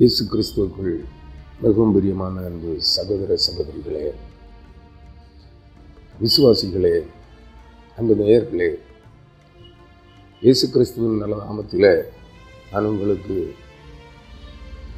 இயேசு 0.00 0.22
கிறிஸ்துவுக்குள் 0.30 0.94
மிகவும் 1.60 1.92
பிரியமான 1.94 2.40
அன்பு 2.48 2.72
சகோதர 2.94 3.36
சகோதரிகளே 3.44 4.02
விசுவாசிகளே 6.22 6.92
அன்பு 7.98 8.14
நேயர்களே 8.18 8.68
இயேசு 10.42 10.66
கிறிஸ்துவின் 10.74 11.20
நல்ல 11.22 11.36
நாமத்தில் 11.44 11.88
நான் 12.72 12.88
உங்களுக்கு 12.90 13.36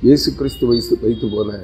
இயேசு 0.06 0.30
கிறிஸ்து 0.38 0.70
வைத்து 0.70 0.96
வைத்து 1.04 1.28
போன 1.34 1.60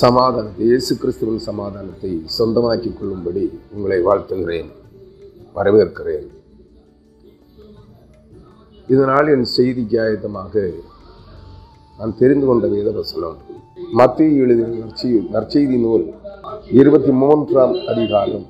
சமாதானத்தை 0.00 0.64
இயேசு 0.70 0.96
கிறிஸ்துவின் 1.02 1.46
சமாதானத்தை 1.48 2.12
சொந்தமாக்கிக் 2.38 2.98
கொள்ளும்படி 3.00 3.44
உங்களை 3.74 3.98
வாழ்த்துகிறேன் 4.08 4.70
வரவேற்கிறேன். 5.58 6.26
இதனால் 8.88 9.32
என் 9.34 9.46
செய்திக்கு 9.56 9.98
ஆயத்தமாக 10.04 10.54
நான் 12.02 12.16
தெரிந்து 12.18 12.46
கொண்ட 12.46 12.66
வேத 12.66 12.90
வசனம் 12.90 13.34
மத்திய 13.98 14.42
எழுதிய 14.44 14.68
நற்செய்தி 14.68 15.18
நற்செய்தி 15.34 15.76
நூல் 15.80 16.04
இருபத்தி 16.78 17.10
மூன்றாம் 17.10 17.74
அதிகாரம். 17.92 18.46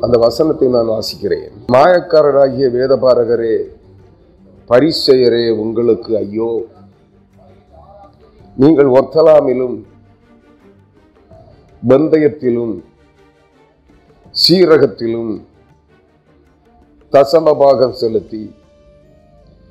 அந்த 0.00 0.18
வசனத்தை 0.18 0.68
நான் 0.68 0.92
வாசிக்கிறேன். 0.92 1.48
மாயக்காரராகிய 1.72 2.68
வேதபாரகரே 2.76 3.56
பரிசெயரே 4.70 5.42
உங்களுக்கு 5.56 6.16
ஐயோ. 6.16 6.62
நீங்கள் 8.56 8.94
ஒத்தலாமிலும் 9.00 9.76
பந்தயத்திலும் 11.88 12.74
சீரகத்திலும் 14.34 15.34
தசமபாகம் 17.12 17.98
செலுத்தி 18.04 18.54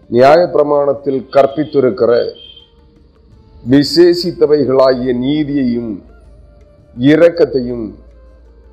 நியாய 0.10 0.42
பிரமாணத்தில் 0.54 1.22
கற்பித்திருக்கிற 1.36 2.14
விசேஷித்தவைகளாகிய 3.70 5.14
நீதியையும் 5.26 6.04
இரக்கத்தையும் 6.98 7.94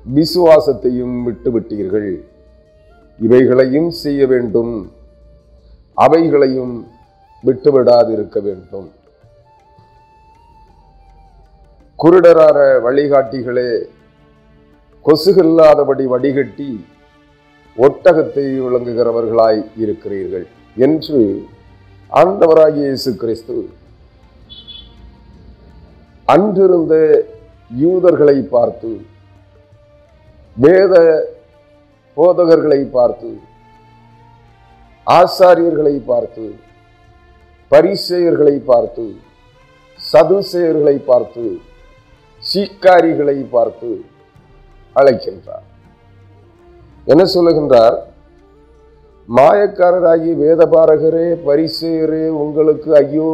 விசுவாசத்தையும் 0.05 1.23
விட்டுவிட்டீர்கள். 1.25 2.23
இவைகளையும் 3.19 3.89
செய்ய 3.91 4.27
வேண்டும். 4.27 4.91
அவைகளையும் 5.97 6.87
விட்டுவிடாதிருக்க 7.45 8.41
வேண்டும். 8.41 8.91
குருடரார 11.99 12.79
வழிகாட்டிகளே 12.85 13.71
கொசுகில்லாதபடி 15.05 16.05
வடிகட்டி 16.05 16.85
ஒட்டகத்தை 17.77 18.45
விளங்குகிறவர்களாய் 18.65 19.63
இருக்கிறீர்கள் 19.77 20.47
என்று 20.75 21.45
ஆண்டவராகிய 22.11 22.85
இயேசு 22.85 23.15
கிறிஸ்து 23.15 23.69
அன்றிருந்த 26.33 26.95
யூதர்களை 27.83 28.37
பார்த்து 28.53 28.91
வேத 30.57 30.93
போதகர்களை 32.17 32.79
பார்த்து 32.97 33.29
ஆசாரியர்களை 35.07 35.95
பார்த்து 36.11 36.45
பரிசெயர்களை 37.71 38.55
பார்த்து 38.71 39.05
சதுசெயர்களை 39.99 40.95
பார்த்து 41.09 41.45
சீக்காரிகளை 42.43 43.37
பார்த்து 43.55 43.89
அழைக்கின்றார். 44.95 45.65
என்ன 47.07 47.23
சொல்லுகின்றார்? 47.35 47.97
மாயக்காரராகி 49.27 50.31
வேதபாரகரே 50.41 51.27
பரிசெயரே 51.47 52.23
உங்களுக்கு 52.43 52.89
ஐயோ 53.01 53.31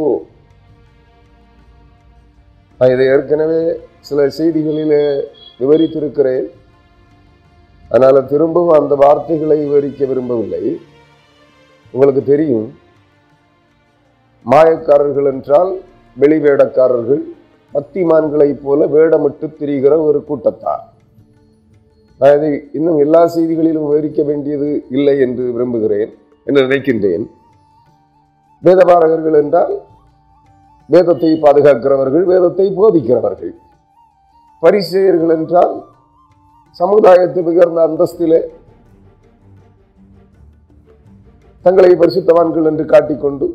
நான் 2.80 2.94
இதை 2.94 3.06
ஏற்கனவே 3.14 3.60
சில 4.08 4.26
செய்திகளில் 4.38 4.98
விவரித்திருக்கிறேன். 5.62 6.48
அதனால் 7.92 8.30
திரும்பவும் 8.32 8.78
அந்த 8.80 8.94
வார்த்தைகளை 9.04 9.58
விவரிக்க 9.66 10.02
விரும்பவில்லை. 10.12 10.64
உங்களுக்கு 11.94 12.24
தெரியும் 12.32 12.68
மாயக்காரர்கள் 14.46 15.30
என்றால் 15.34 15.72
வெளிவேடக்காரர்கள் 16.18 17.24
பக்திமான்களைப் 17.74 18.62
போல 18.66 18.86
வேடமிட்டு 18.96 19.48
திரிகிற 19.60 19.94
ஒரு 20.08 20.20
கூட்டத்தார். 20.28 20.84
நான் 22.20 22.36
இதை 22.38 22.52
இன்னும் 22.78 23.00
எல்லா 23.06 23.22
செய்திகளிலும் 23.36 23.88
விவரிக்க 23.90 24.22
வேண்டியது 24.30 24.70
இல்லை 24.98 25.16
என்று 25.26 25.44
விரும்புகிறேன் 25.56 26.12
என்று 26.48 26.62
நினைக்கின்றேன். 26.68 27.26
வேதபாரகர்கள் 28.64 29.38
என்றால் 29.44 29.74
வேதத்தை 30.94 31.30
பாதுகாக்கிறவர்கள் 31.44 32.26
வேதத்தை 32.32 32.66
போதிக்கிறவர்கள். 32.80 33.54
பரிசெயர்கள் 34.64 35.34
என்றால் 35.38 35.74
சமுதாயத்தை 36.80 37.42
உயர்ந்த 37.52 37.80
அந்தஸ்திலே 37.88 38.40
தங்களை 41.66 41.92
பரிசுத்தவான்கள் 42.02 42.70
என்று 42.72 42.86
காட்டிக்கொண்டு 42.94 43.46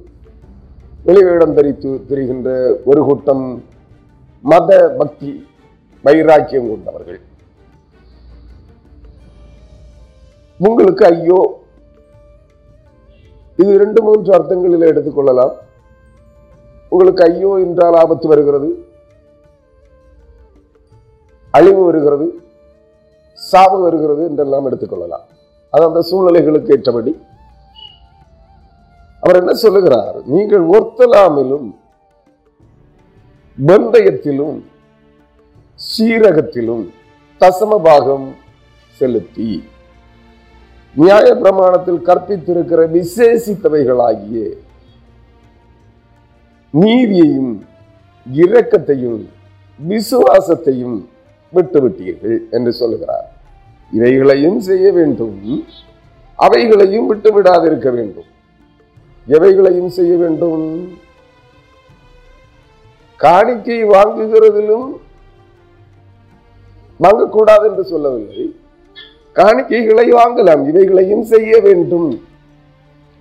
வெளிவேடம் 1.08 1.56
தரித்து 1.58 1.90
தெரிகின்ற 2.08 2.48
ஒரு 2.90 3.00
கூட்டம் 3.08 3.44
மத 4.44 4.70
பக்தி 5.00 5.30
வைராக்கியம் 6.04 6.68
கொண்டவர்கள். 6.70 7.20
உங்களுக்கு 10.60 11.04
ஐயோ 11.12 11.40
இது 13.58 13.70
இரண்டு 13.78 14.00
மூன்று 14.06 14.30
அர்த்தங்களில் 14.36 14.90
எடுத்துக்கொள்ளலாம். 14.90 15.54
உங்களுக்கு 16.90 17.22
ஐயோ 17.24 17.50
என்றால் 17.64 17.94
ஆபத்து 17.94 18.28
வருகிறது. 18.28 18.68
அழிவு 21.50 21.82
வருகிறது. 21.84 22.26
சாவு 23.34 23.78
வருகிறது 23.82 24.22
என்றெல்லாம் 24.24 24.66
எடுத்துக்கொள்ளலாம். 24.68 25.26
அது 25.70 25.84
அந்த 25.88 26.00
சூழ்நிலைகளுக்கு 26.10 26.72
ஏற்றபடி. 26.76 27.12
அவர் 29.20 29.38
என்ன 29.40 29.52
சொல்லுகிறார்? 29.54 30.16
நீங்கள் 30.24 30.64
ஒர்த்தலாமிலும் 30.66 31.68
பந்தயத்திலும் 33.58 34.58
சீரகத்திலும் 35.80 36.84
தசமபாகம் 37.40 38.26
செலுத்தி 39.00 39.50
நியாய 40.96 41.34
பிரமாணத்தில் 41.34 42.00
கற்பித்திருக்கிற 42.08 42.80
விசேஷித்தவைகளாகிய 42.96 44.44
நீதியையும் 46.72 47.66
இரக்கத்தையும் 48.34 49.24
விசுவாசத்தையும் 49.88 51.04
விட்டுவிட்டீர்கள் 51.54 52.38
என்று 52.50 52.72
சொல்லுகிறார். 52.72 53.32
இவைகளையும் 53.92 54.60
செய்ய 54.60 54.92
வேண்டும். 54.92 55.64
அவைகளையும் 56.36 57.14
விட்டுவிடாதிருக்க 57.14 57.94
வேண்டும். 57.94 58.28
எவைகளையும் 59.28 59.88
செய்ய 59.88 60.16
வேண்டும்? 60.16 60.92
காணிக்கை 63.16 63.84
வாங்குகிறதிலும் 63.84 64.92
வாங்கக்கூடாது 67.00 67.64
என்று 67.70 67.84
சொல்லவில்லை. 67.84 68.54
காணிக்கைகளை 69.34 70.12
வாங்கலாம். 70.12 70.68
இவைகளையும் 70.68 71.22
செய்ய 71.22 71.60
வேண்டும். 71.60 72.22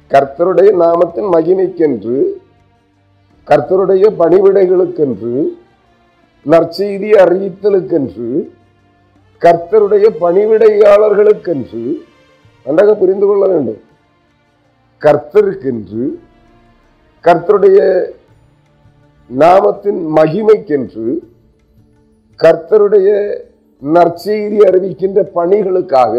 கர்த்தருடைய 0.10 0.72
நாமத்தின் 0.74 1.30
மகிமைக்கென்று 1.32 2.24
கர்த்தருடைய 3.50 4.06
பணிவிடைகளுக்கென்று 4.18 5.34
நற்செய்தி 6.46 7.10
அறிவித்தலுக்கென்று 7.12 8.30
கர்த்தருடைய 9.42 10.06
பணிவிடையாளர்களுக்கென்று 10.22 11.84
நன்றாக 12.66 12.94
புரிந்து 12.96 13.26
கொள்ள 13.28 13.48
வேண்டும். 13.48 13.82
கர்த்தருக்கென்று 15.02 16.04
கர்த்தருடைய 17.24 17.80
நாமத்தின் 19.30 20.02
மகிமைக்கென்று 20.16 21.08
கர்த்தருடைய 22.40 23.10
நற்செய்தி 23.82 24.58
அறிவிக்கின்ற 24.60 25.20
பணிகளுக்காக 25.36 26.14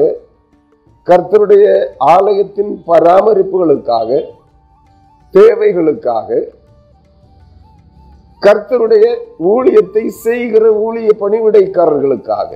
கர்த்தருடைய 1.07 1.67
ஆலயத்தின் 1.99 2.73
பராமரிப்புகளுக்காக 2.87 4.09
தேவைகளுக்காக 5.35 6.29
கர்த்தருடைய 8.45 9.07
ஊழியத்தை 9.53 10.05
செய்கிற 10.27 10.65
ஊழிய 10.87 11.11
பணிவிடைக்காரர்களுக்காக. 11.23 12.51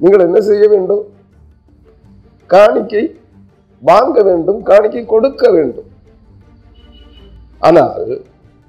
நீங்கள் 0.00 0.24
என்ன 0.26 0.38
செய்ய 0.48 0.64
வேண்டும்? 0.68 1.04
காணிக்கை 2.50 3.04
வாங்க 3.82 4.22
வேண்டும் 4.28 4.60
காணிக்கை 4.70 5.02
கொடுக்க 5.06 5.50
வேண்டும். 5.56 5.88
ஆனால் 7.68 8.06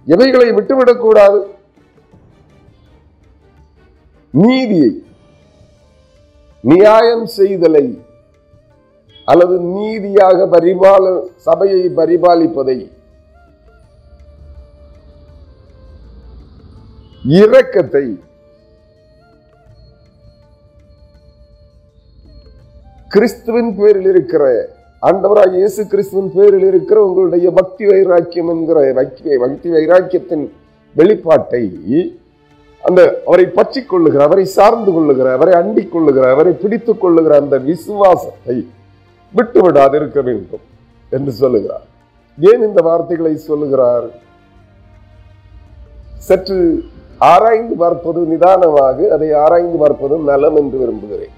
எவைகளை 0.08 0.48
விட்டுவிடக்கூடாது 0.58 1.40
நீதியை 4.34 4.92
நியாயம் 6.64 7.26
செய்தலை 7.38 7.86
அல்லது 9.28 9.56
நீதியாக 9.76 10.46
பரிபால 10.54 11.04
சபையை 11.48 11.84
பரிபாலிப்பதை 12.00 12.78
இரக்கத்தை. 17.38 18.06
கிறிஸ்துவின் 23.14 23.72
பேரில் 23.80 24.08
இருக்கிற 24.12 24.44
ஆண்டவராக 25.08 25.54
இயேசு 25.62 25.82
கிறிஸ்துவின் 25.92 26.32
பேரில் 26.36 26.66
இருக்கிற 26.70 26.98
உங்களுடைய 27.08 27.48
பக்தி 27.60 27.84
வைராக்கியம் 27.92 28.50
என்கிற 28.54 28.80
பக்தி 29.44 29.70
வைராக்கியத்தின் 29.76 30.46
வெளிப்பாட்டை 30.96 31.64
அந்த 32.84 33.02
அவரை 33.28 33.46
பற்றி 33.58 33.82
கொள்ளுகிற 33.92 34.22
அவரை 34.28 34.46
சார்ந்து 34.58 34.92
கொள்ளுகிற 34.98 35.28
அவரை 35.38 35.54
அண்டிக் 35.62 35.92
கொள்ளுகிற 35.94 36.26
அவரை 36.36 36.54
பிடித்துக் 36.62 37.02
கொள்ளுகிற 37.02 37.34
அந்த 37.44 37.56
விசுவாசத்தை 37.70 38.58
விட்டுவிடாது 39.34 39.98
இருக்க 40.00 40.20
வேண்டும் 40.28 40.64
என்று 41.12 41.32
சொல்லுகிறார். 41.42 41.86
ஏன் 42.38 42.64
இந்த 42.68 42.80
வார்த்தைகளை 42.88 43.34
சொல்லுகிறார்? 43.50 44.08
சற்று 46.28 46.58
ஆராய்ந்து 47.32 47.76
பார்ப்பது 47.82 48.20
நிதானமாக 48.32 49.08
அதை 49.16 49.30
ஆராய்ந்து 49.44 49.78
பார்ப்பது 49.84 50.18
நலம் 50.30 50.58
என்று 50.62 50.78
விரும்புகிறேன். 50.82 51.36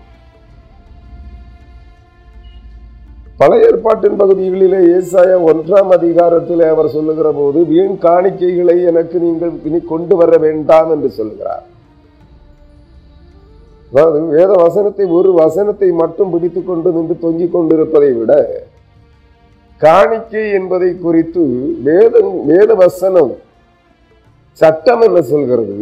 பழைய 3.39 3.67
ஏற்பாட்டின் 3.67 4.17
பகுதிகளிலே 4.21 4.79
ஏசாய 4.95 5.37
ஒன்றாம் 5.51 5.91
அதிகாரத்தில் 5.97 6.63
அவர் 6.73 6.93
சொல்லுகிற 6.95 7.27
போது 7.37 7.59
வீண் 7.69 7.95
காணிக்கைகளை 8.03 8.75
எனக்கு 8.89 9.17
நீங்கள் 9.25 9.53
இனி 9.67 9.79
கொண்டு 9.91 10.15
வர 10.19 10.37
வேண்டாம் 10.45 10.89
என்று 10.95 11.09
சொல்லுகிறார். 11.19 11.63
அதாவது 13.91 14.19
வேத 14.35 14.51
வசனத்தை 14.65 15.05
ஒரு 15.19 15.29
வசனத்தை 15.39 15.89
மட்டும் 16.01 16.29
பிடித்துக் 16.33 16.67
கொண்டு 16.67 16.91
நின்று 16.97 17.15
தொங்கிக் 17.23 17.53
கொண்டிருப்பதை 17.55 18.11
விட 18.19 18.33
காணிக்கை 19.81 20.43
என்பதை 20.59 20.89
குறித்து 21.05 21.43
வேத 21.87 22.13
வேத 22.49 22.71
வசனம் 22.81 23.33
சட்டம் 24.57 25.03
என்ன 25.07 25.21
சொல்கிறது 25.21 25.77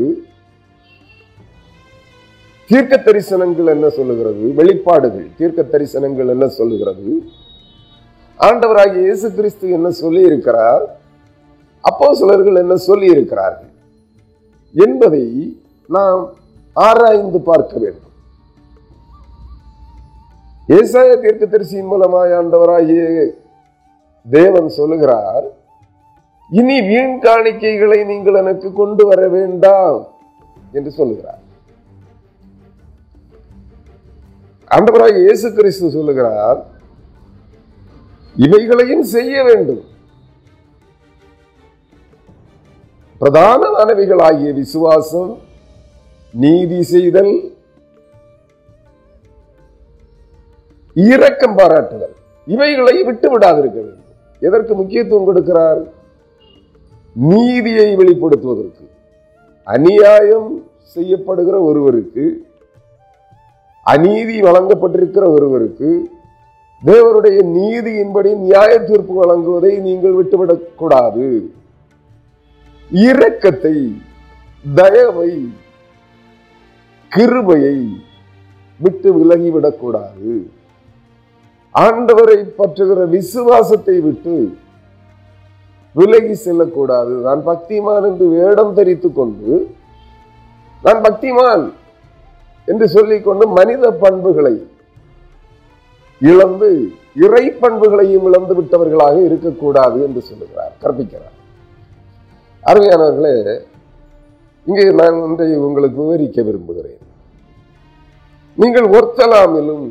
தீர்க்க 2.70 2.98
தரிசனங்கள் 2.98 3.70
என்ன 3.74 3.88
சொல்லுகிறது 3.90 4.44
வெளிப்பாடுகள் 4.60 5.28
தீர்க்க 5.38 5.62
தரிசனங்கள் 5.74 6.30
என்ன 6.34 6.48
சொல்லுகிறது? 6.48 7.08
ஆண்டவராகிய 8.40 9.02
இயேசு 9.08 9.28
கிறிஸ்து 9.38 9.70
என்ன 9.78 9.90
சொல்லி 10.02 10.22
இருக்கிறார் 10.22 10.84
அப்போ 11.84 12.08
சிலர்கள் 12.20 12.62
என்ன 12.64 12.76
சொல்லி 12.76 13.08
இருக்கிறார்கள் 13.16 13.72
என்பதை 14.76 15.24
நாம் 15.90 16.22
ஆராய்ந்து 16.76 17.40
பார்க்க 17.50 17.74
வேண்டும். 17.80 18.14
ஏசாய 20.70 21.12
தீர்க்க 21.22 21.46
தரிசியின் 21.46 21.92
மூலமாய் 21.92 22.36
ஆண்டவராகிய 22.40 23.04
தேவன் 24.26 24.70
சொல்லுகிறார் 24.70 25.46
இனி 26.58 26.78
வீண் 26.88 27.18
காணிக்கைகளை 27.26 27.98
நீங்கள் 28.12 28.38
எனக்கு 28.42 28.68
கொண்டு 28.80 29.04
வர 29.10 29.22
வேண்டாம் 29.36 30.00
என்று 30.78 30.92
சொல்லுகிறார். 31.00 31.42
ஆண்டவராக 34.76 35.20
இயேசு 35.26 35.48
கிறிஸ்து 35.58 35.88
சொல்லுகிறார் 35.98 36.60
இவைகளையும் 38.46 39.06
செய்ய 39.14 39.36
வேண்டும். 39.50 39.84
பிரதானமானவைகளாகிய 43.22 44.50
விசுவாசம் 44.60 45.32
நீதி 46.44 46.82
செய்தல் 46.94 47.34
இரக்கம் 50.96 51.56
பாராட்டுதல் 51.60 52.16
இவைகளை 52.54 52.96
விட்டு 53.08 53.28
விடாதிருக்க 53.34 53.80
வேண்டும். 53.86 54.14
எதற்கு 54.48 54.74
முக்கியத்துவம் 54.82 55.28
கொடுக்கிறார்? 55.30 55.82
நீதியை 57.16 57.96
வெளிப்படுத்துவதற்கு 57.96 58.86
அநியாயம் 59.68 60.50
செய்யப்படுகிற 60.96 61.56
ஒருவருக்கு 61.64 62.26
அநீதி 63.86 64.42
வழங்கப்பட்டிருக்கிற 64.42 65.26
ஒருவருக்கு 65.36 65.90
தேவருடைய 66.84 67.38
நீதியின்படி 67.56 68.30
நியாய 68.36 68.72
தீர்ப்பு 68.80 69.14
வழங்குவதை 69.22 69.72
நீங்கள் 69.80 70.18
விட்டுவிடக்கூடாது. 70.20 71.28
இரக்கத்தை 72.92 73.76
தயவை 74.66 75.32
கிருபையை 77.10 77.78
விட்டு 78.80 79.10
விலகிவிடக்கூடாது. 79.20 80.32
ஆண்டவரை 81.76 82.40
பற்றுகிற 82.60 83.06
விசுவாசத்தை 83.08 84.00
விட்டு 84.00 84.36
விலகி 85.96 86.36
செல்லக்கூடாது. 86.46 87.14
நான் 87.28 87.42
பக்திமான் 87.46 88.08
என்று 88.10 88.26
வேடம் 88.38 88.74
தரித்துக் 88.78 89.18
கொண்டு 89.20 89.52
நான் 90.84 91.02
பக்திமான் 91.06 91.64
என்று 92.68 92.88
சொல்லிக்கொண்டு 92.96 93.46
மனித 93.58 93.92
பண்புகளை 94.04 94.54
இழந்து 96.22 96.70
இறை 97.26 97.44
பண்புகளையும் 97.62 98.26
இழந்து 98.30 98.54
விட்டவர்களாக 98.58 99.16
இருக்கக்கூடாது 99.28 99.98
என்று 100.08 100.22
சொல்லுகிறார் 100.30 100.74
கற்பிக்கிறார். 100.84 101.36
அருமையானவர்களே 102.64 103.36
இங்கே 104.68 104.86
நான் 105.02 105.18
ஒன்றை 105.26 105.48
உங்களுக்கு 105.68 106.00
விவரிக்க 106.04 106.42
விரும்புகிறேன். 106.42 107.02
நீங்கள் 108.58 108.88
ஒர்த்தலாமிலும் 108.98 109.86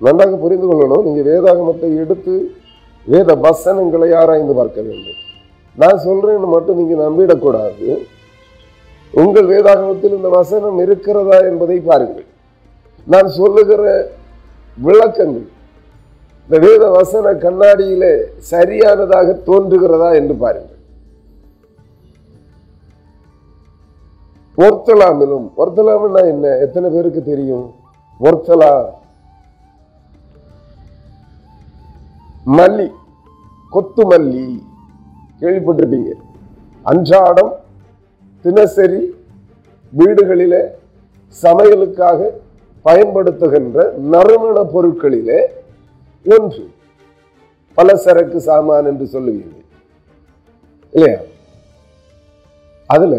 நன்றாக 0.00 0.36
புரிந்து 0.36 0.66
கொள்ளணும். 0.68 1.04
நீங்க 1.06 1.22
வேதாகமத்தை 1.30 1.90
எடுத்து 2.04 2.34
வேத 3.10 3.34
வசனங்களை 3.46 4.08
ஆராய்ந்து 4.20 4.54
பார்க்க 4.58 4.80
வேண்டும். 4.88 5.20
நான் 5.82 6.02
சொல்றேன்னு 6.06 6.48
மட்டும் 6.54 6.78
நீங்க 6.80 6.96
நம்பிடக்கூடாது. 7.06 7.86
உங்கள் 9.14 9.48
வேதாகமத்தில் 9.52 10.16
இந்த 10.18 10.28
வசனம் 10.40 10.78
இருக்கிறதா 10.84 11.38
என்பதை 11.50 11.78
பாருங்கள். 11.88 12.28
நான் 13.06 13.28
சொல்லுகிற 13.38 13.82
விளக்கங்கள் 14.78 15.48
இந்த 16.44 16.56
வேத 16.66 16.84
வசன 16.98 17.32
கண்ணாடியிலே 17.44 18.12
சரியானதாக 18.52 19.34
தோன்றுகிறதா 19.48 20.08
என்று 20.20 20.34
பாருங்கள். 20.44 20.78
ஒர்த்தலாமிலும் 24.64 25.46
ஒர்த்தலாம்னா 25.62 26.22
என்ன? 26.32 26.46
எத்தனை 26.64 26.88
பேருக்கு 26.94 27.22
தெரியும்? 27.32 27.66
ஒர்த்தலா 28.20 28.72
மல்லி 32.46 32.92
கொத்து 33.70 34.08
மல்லி 34.10 34.62
கேள்விப்பட்டிருப்பீங்க. 35.40 36.12
அன்றாடம் 36.82 37.52
தினசரி 38.42 39.14
வீடுகளில 39.98 40.68
சமையலுக்காக 41.42 42.30
பயன்படுத்துகின்ற 42.84 43.92
நறுமண 43.92 44.62
பொருட்களிலே 44.62 45.40
ஒன்று 46.24 46.72
பலசரக்கு 47.76 48.36
சாமான் 48.36 48.86
என்று 48.86 49.20
சொல்லுவீங்க. 49.20 49.56
இல்லையா? 50.92 51.20
அதுல 52.86 53.14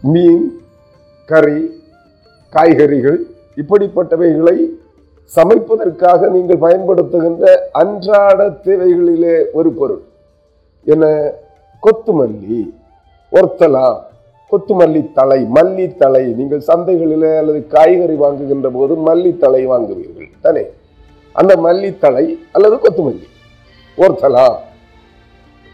மீன் 0.00 0.60
கறி 1.24 1.82
காய்கறிகள் 2.48 3.24
இப்படிப்பட்டவைகளை 3.56 4.75
சமைப்பதற்காக 5.30 6.28
நீங்கள் 6.34 6.62
பயன்படுத்துகின்ற 6.64 7.44
அன்றாட 7.80 8.40
தேவைகளிலே 8.66 9.36
ஒரு 9.58 9.70
பொருள். 9.78 10.02
என்ன? 10.86 11.04
கொத்துமல்லி 11.82 12.60
ஒர்த்தலா 13.32 13.86
கொத்துமல்லி 14.52 15.00
தலை 15.12 15.38
மல்லி 15.56 15.86
தலை 15.96 16.24
நீங்கள் 16.38 16.66
சந்தைகளில் 16.68 17.28
அல்லது 17.40 17.60
காய்கறி 17.74 18.16
வாங்குகின்ற 18.24 18.68
போது 18.76 18.94
மல்லி 19.08 19.32
தலை 19.44 19.62
வாங்குவீர்கள் 19.66 20.28
தானே? 20.40 20.64
அந்த 21.34 21.52
மல்லி 21.66 21.90
தலை 21.98 22.24
அல்லது 22.52 22.76
கொத்துமல்லி 22.84 23.26
ஒர்த்தலா 23.98 24.46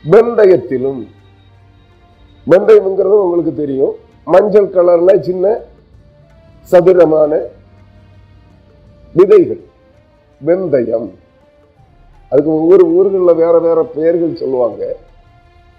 வெந்தயத்திலும் 0.05 1.03
வெந்தயம்ங்கிறது 2.47 3.17
உங்களுக்கு 3.25 3.53
தெரியும். 3.55 3.93
மஞ்சள் 4.27 4.73
கலர்ல 4.75 5.11
சின்ன 5.21 5.47
சதுரமான 6.69 7.31
விதைகள் 9.13 9.61
வெந்தயம். 10.47 11.11
அதுக்கு 12.29 12.51
ஒவ்வொரு 12.51 12.87
ஊர்களில் 12.87 13.35
வேற 13.35 13.59
வேற 13.59 13.83
பெயர்கள் 13.83 14.37
சொல்லுவாங்க. 14.37 14.97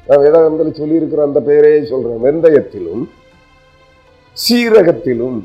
நான் 0.07 0.19
வேதாந்தத்தில் 0.19 0.79
சொல்லியிருக்கிற 0.79 1.23
அந்த 1.23 1.41
பெயரே 1.41 1.85
சொல்றேன். 1.85 2.23
வெந்தயத்திலும் 2.23 3.09
சீரகத்திலும். 4.33 5.43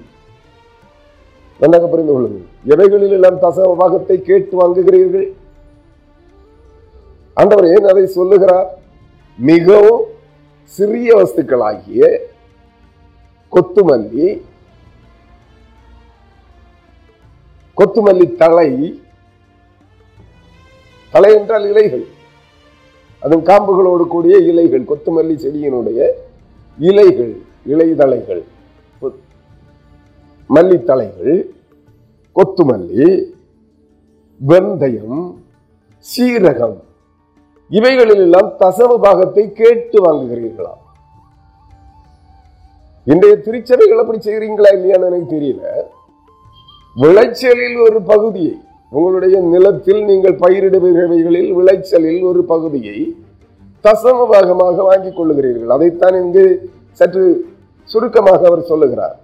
நன்றாக 1.60 1.86
புரிந்து 1.86 2.12
கொள்ளுங்கள். 2.12 2.46
எவைகளில் 2.64 3.10
எல்லாம் 3.10 3.42
தசவாகத்தை 3.42 4.20
கேட்டு 4.22 4.54
வாங்குகிறீர்கள்? 4.60 5.32
ஆண்டவர் 7.34 7.66
ஏன் 7.66 7.84
அதை 7.84 8.06
சொல்லுகிறார்? 8.06 8.78
மிகவும் 9.38 10.02
சிறிய 10.62 11.16
வஸ்துக்களாகிய 11.16 12.18
கொத்துமல்லி 13.52 14.40
கொத்துமல்லி 17.78 18.26
தலை 18.42 18.70
தலை 21.12 21.30
என்றால் 21.38 21.66
இலைகள். 21.72 22.06
அதன் 23.22 23.42
காம்புகளோடு 23.50 24.04
கூடிய 24.14 24.36
இலைகள் 24.50 24.88
கொத்துமல்லி 24.90 25.34
செடியினுடைய 25.44 26.00
இலைகள் 26.78 27.32
இலைதலைகள் 27.72 28.42
மல்லித்தலைகள் 30.56 31.36
கொத்துமல்லி 32.36 33.08
வெந்தயம் 34.40 35.22
சீரகம். 36.10 36.76
இவைகளில் 37.78 38.22
எல்லாம் 38.26 38.50
தசம 38.60 38.90
பாகத்தை 39.06 39.44
கேட்டு 39.60 39.98
வாங்குகிறீர்களா? 40.04 40.74
இன்றைய 43.12 43.34
திருச்சபைகள் 43.46 44.02
அப்படி 44.02 44.20
செய்கிறீங்களா 44.26 44.70
இல்லையான்னு 44.76 45.08
எனக்கு 45.10 45.34
தெரியல. 45.36 45.62
விளைச்சலில் 47.00 47.76
ஒரு 47.76 48.02
பகுதியை 48.02 48.56
உங்களுடைய 48.90 49.38
நிலத்தில் 49.38 50.04
நீங்கள் 50.04 50.38
பயிரிடுபவைகளில் 50.38 51.52
விளைச்சலில் 51.52 52.22
ஒரு 52.22 52.44
பகுதியை 52.44 53.16
தசம 53.84 54.26
பாகமாக 54.32 54.74
வாங்கிக் 54.74 55.20
கொள்ளுகிறீர்கள். 55.20 55.66
அதைத்தான் 55.66 56.14
இங்கு 56.14 56.70
சற்று 56.92 57.46
சுருக்கமாக 57.84 58.46
அவர் 58.46 58.62
சொல்லுகிறார். 58.62 59.18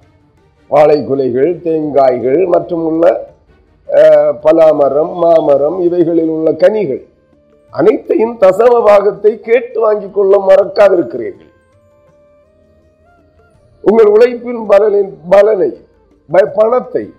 வாழை 0.68 1.06
குலைகள் 1.06 1.56
தேங்காய்கள் 1.56 2.46
மற்றும் 2.46 2.84
உள்ள 2.84 3.32
பலாமரம் 4.42 5.14
மாமரம் 5.14 5.80
இவைகளில் 5.80 6.28
உள்ள 6.28 6.52
கனிகள் 6.52 7.06
அனைத்தையும் 7.70 8.36
தசம 8.40 8.84
பாகத்தை 8.84 9.40
கேட்டு 9.40 9.80
வாங்கிக் 9.80 10.14
கொள்ள 10.14 10.44
மறக்காதிருக்கிறீர்கள். 10.48 11.52
உங்கள் 13.80 14.06
உழைப்பின் 14.06 14.70
பலனின் 14.70 15.12
பலனை 15.30 15.76
ப- 16.32 16.52
பணத்தை 16.54 17.12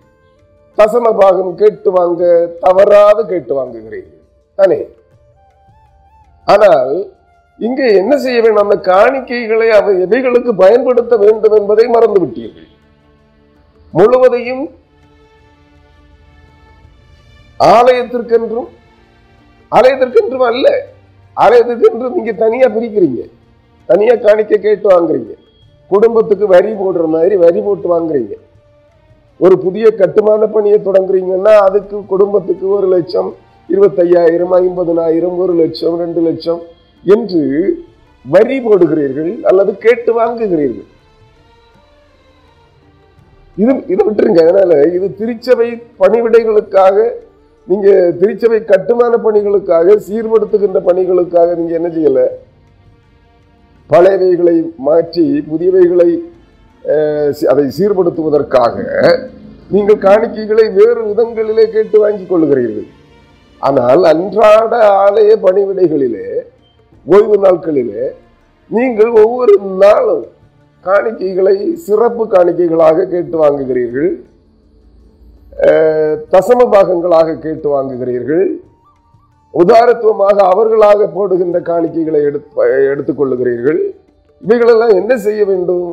தசம 0.78 1.12
பாகம் 1.20 1.52
கேட்டு 1.60 1.90
வாங்க 1.98 2.22
தவறாது 2.64 3.22
கேட்டு 3.32 3.54
வாங்குகிறீர்கள். 3.58 4.24
தானே? 4.60 4.80
ஆனால் 6.54 6.94
இங்கே 7.60 7.86
என்ன 8.00 8.14
செய்ய 8.24 8.38
வேண்டும்? 8.42 8.64
அந்த 8.66 8.78
காணிக்கைகளை 8.92 9.68
அவை 9.78 9.94
எவைகளுக்கு 10.06 10.52
பயன்படுத்த 10.64 11.14
வேண்டும் 11.24 11.56
என்பதை 11.60 11.86
மறந்து 11.94 12.20
விட்டீர்கள் 12.24 12.70
முழுவதையும் 13.94 14.66
ஆலயத்திற்கென்றும் 17.60 18.70
ஆலயத்திற்கென்றும் 19.72 20.48
அல்ல. 20.52 20.68
ஆலயத்திற்கென்றும் 21.44 22.18
நீங்க 22.18 22.34
தனியா 22.44 22.68
பிரிக்கிறீங்க. 22.76 23.22
தனியா 23.90 24.16
காணிக்கை 24.26 24.58
கேட்டு 24.60 24.88
வாங்குறீங்க. 24.94 25.34
குடும்பத்துக்கு 25.92 26.46
வரி 26.56 26.72
போடுற 26.82 27.06
மாதிரி 27.16 27.36
வரி 27.46 27.60
போட்டு 27.62 27.88
வாங்குறீங்க. 27.94 28.36
ஒரு 29.40 29.56
புதிய 29.64 29.86
கட்டுமான 30.02 30.46
பணியை 30.56 30.78
தொடங்குறீங்கன்னா 30.86 31.54
அதுக்கு 31.68 31.98
குடும்பத்துக்கு 32.14 32.66
ஒரு 32.78 32.88
லட்சம் 32.94 33.30
இருபத்தையாயிரம் 33.70 34.54
ஐம்பதுனாயிரம் 34.62 35.38
ஒரு 35.44 35.54
லட்சம் 35.62 35.96
ரெண்டு 36.04 36.22
லட்சம் 36.28 36.62
என்று 37.04 37.44
வரி 38.26 38.58
போடுகிறீர்கள் 38.66 39.32
அல்லது 39.50 39.72
கேட்டு 39.86 40.12
வாங்குகிறீர்கள். 40.20 40.88
இது 43.58 43.72
இதை 43.94 44.02
விட்டுருங்க. 44.06 44.42
அதனால 44.46 44.72
இது 44.96 45.08
திருச்சபை 45.20 45.68
பணிவிடைகளுக்காக 46.02 46.98
நீங்க 47.68 47.90
திருச்சபை 48.22 48.60
கட்டுமான 48.72 49.14
பணிகளுக்காக 49.26 49.98
சீர்படுத்துகின்ற 50.08 50.80
பணிகளுக்காக 50.90 51.56
நீங்க 51.60 51.74
என்ன 51.80 51.90
செய்யல? 51.98 52.22
பழையவைகளை 53.90 54.56
மாற்றி 54.88 55.26
புதியவைகளை 55.52 56.10
அதை 57.52 57.66
சீர்படுத்துவதற்காக 57.78 58.76
நீங்கள் 59.76 60.04
காணிக்கைகளை 60.08 60.66
வேறு 60.80 61.02
விதங்களிலே 61.12 61.66
கேட்டு 61.76 61.98
வாங்கிக் 62.04 62.32
கொள்ளுகிறீர்கள். 62.32 62.90
ஆனால் 63.62 64.04
அன்றாட 64.12 64.74
ஆலய 65.06 65.32
பணிவிடைகளிலே 65.46 66.28
ஓய்வு 67.06 67.38
நாட்களிலே 67.46 68.04
நீங்கள் 68.70 69.12
ஒவ்வொரு 69.24 69.56
நாளும் 69.84 70.24
காணிக்கைகளை 70.86 71.56
சிறப்பு 71.88 72.24
காணிக்கைகளாக 72.34 73.08
கேட்டு 73.14 73.36
வாங்குகிறீர்கள். 73.44 74.12
தசம 76.34 76.62
பாகங்களாக 76.74 77.38
கேட்டு 77.46 77.68
வாங்குகிறீர்கள். 77.76 78.46
உதாரத்துவமாக 79.54 80.38
அவர்களாக 80.54 81.08
போடுகின்ற 81.18 81.60
காணிக்கைகளை 81.70 82.22
எடுத்து 82.30 82.66
எடுத்துக்கொள்ளுகிறீர்கள் 82.92 83.80
இவைகளெல்லாம் 84.44 84.98
என்ன 85.02 85.14
செய்ய 85.26 85.42
வேண்டும்? 85.52 85.88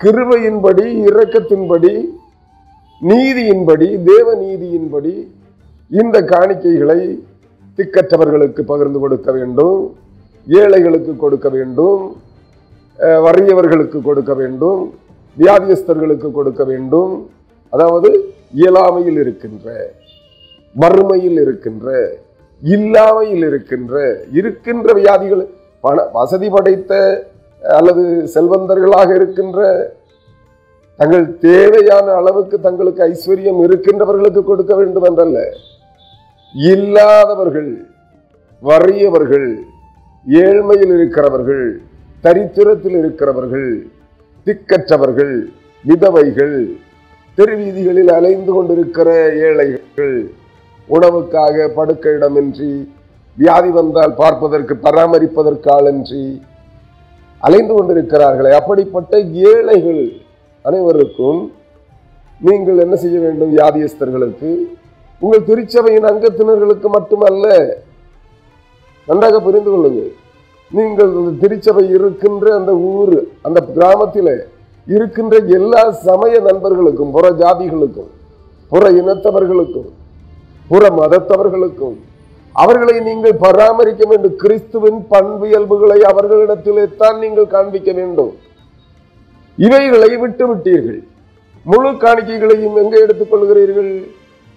கிருபையின்படி 0.00 0.86
இரக்கத்தின்படி 1.08 1.92
நீதியின்படி 3.02 3.88
தேவ 4.10 4.28
நீதியின்படி 4.42 5.14
இந்த 5.90 6.16
காணிக்கைகளை 6.32 7.00
திக்கற்றவர்களுக்கு 7.78 8.62
பகிர்ந்து 8.70 8.98
கொடுக்க 9.02 9.28
வேண்டும் 9.32 9.78
ஏழைகளுக்கு 10.46 11.12
கொடுக்க 11.16 11.48
வேண்டும் 11.56 12.02
வறியவர்களுக்கு 13.26 13.98
கொடுக்க 14.08 14.32
வேண்டும் 14.40 14.80
வியாதியஸ்தர்களுக்கு 15.36 16.28
கொடுக்க 16.30 16.62
வேண்டும். 16.70 17.12
அதாவது 17.72 18.10
இயலாமையில் 18.62 19.18
இருக்கின்ற 19.22 19.66
வறுமையில் 20.76 21.38
இருக்கின்ற 21.44 21.88
இல்லாமையில் 22.62 23.44
இருக்கின்ற 23.48 23.94
இருக்கின்ற 24.38 24.86
வியாதிகள் 25.00 25.42
பண 25.84 26.04
வசதி 26.16 26.48
படைத்த 26.54 26.92
அல்லது 27.72 28.02
செல்வந்தர்களாக 28.26 29.14
இருக்கின்ற 29.14 29.60
தங்கள் 30.98 31.24
தேவையான 31.38 32.06
அளவுக்கு 32.12 32.60
தங்களுக்கு 32.60 33.02
ஐஸ்வர்யம் 33.02 33.60
இருக்கின்றவர்களுக்கு 33.62 34.42
கொடுக்க 34.44 34.74
வேண்டும் 34.74 35.04
என்றல்ல. 35.04 35.38
இல்லாதவர்கள் 36.54 37.72
வறியவர்கள் 38.62 39.48
ஏழ்மையில் 40.26 40.92
இருக்கிறவர்கள் 40.92 41.64
தரித்திரத்தில் 42.24 42.96
இருக்கிறவர்கள் 42.96 43.70
திக்கற்றவர்கள் 44.46 45.34
விதவைகள் 45.84 46.56
தெருவீதிகளில் 47.38 48.12
அலைந்து 48.12 48.52
கொண்டிருக்கிற 48.52 49.08
ஏழைகள் 49.46 50.16
உணவுக்காக 50.88 51.68
படுக்க 51.68 52.10
இடமின்றி 52.10 52.72
வியாதி 53.36 53.70
வந்தால் 53.70 54.14
பார்ப்பதற்கு 54.14 54.74
பராமரிப்பதற்கு 54.76 55.68
ஆளின்றி 55.70 56.24
அலைந்து 57.46 57.72
கொண்டிருக்கிறார்களே. 57.74 58.50
அப்படிப்பட்ட 58.60 59.12
ஏழைகள் 59.50 60.02
அனைவருக்கும் 60.64 61.40
நீங்கள் 62.40 62.82
என்ன 62.84 62.94
செய்ய 63.02 63.16
வேண்டும் 63.24 63.52
வியாதியஸ்தர்களுக்கு? 63.54 64.50
உங்கள் 65.22 65.46
திருச்சபையின் 65.48 66.08
அங்கத்தினர்களுக்கு 66.10 66.88
மட்டுமல்ல 66.96 67.46
நன்றாக 69.08 69.38
புரிந்து 69.46 69.70
கொள்ளுங்கள். 69.70 70.12
நீங்கள் 70.70 71.12
திருச்சபை 71.42 71.84
இருக்கின்ற 71.96 72.46
அந்த 72.58 72.72
ஊர் 72.92 73.16
அந்த 73.46 73.58
கிராமத்தில் 73.74 74.34
இருக்கின்ற 74.86 75.34
எல்லா 75.58 75.82
சமய 76.06 76.34
நண்பர்களுக்கும் 76.48 77.12
புற 77.16 77.26
ஜாதிகளுக்கும் 77.42 78.10
புற 78.72 78.84
இனத்தவர்களுக்கும் 79.00 79.90
புற 80.70 80.82
மதத்தவர்களுக்கும் 80.98 81.96
அவர்களை 82.62 82.96
நீங்கள் 83.08 83.40
பராமரிக்க 83.44 84.02
வேண்டும். 84.10 84.36
கிறிஸ்துவின் 84.42 85.00
பண்பியல்புகளை 85.12 85.98
அவர்களிடத்திலே 86.10 86.84
தான் 87.02 87.18
நீங்கள் 87.24 87.52
காண்பிக்க 87.54 87.92
வேண்டும். 87.98 88.32
இவைகளை 89.58 90.10
விட்டு 90.22 90.44
விட்டீர்கள் 90.50 91.00
முழு 91.72 91.90
காணிக்கைகளையும் 92.04 92.76
எங்கே 92.82 92.98
எடுத்துக்கொள்கிறீர்கள் 93.04 93.92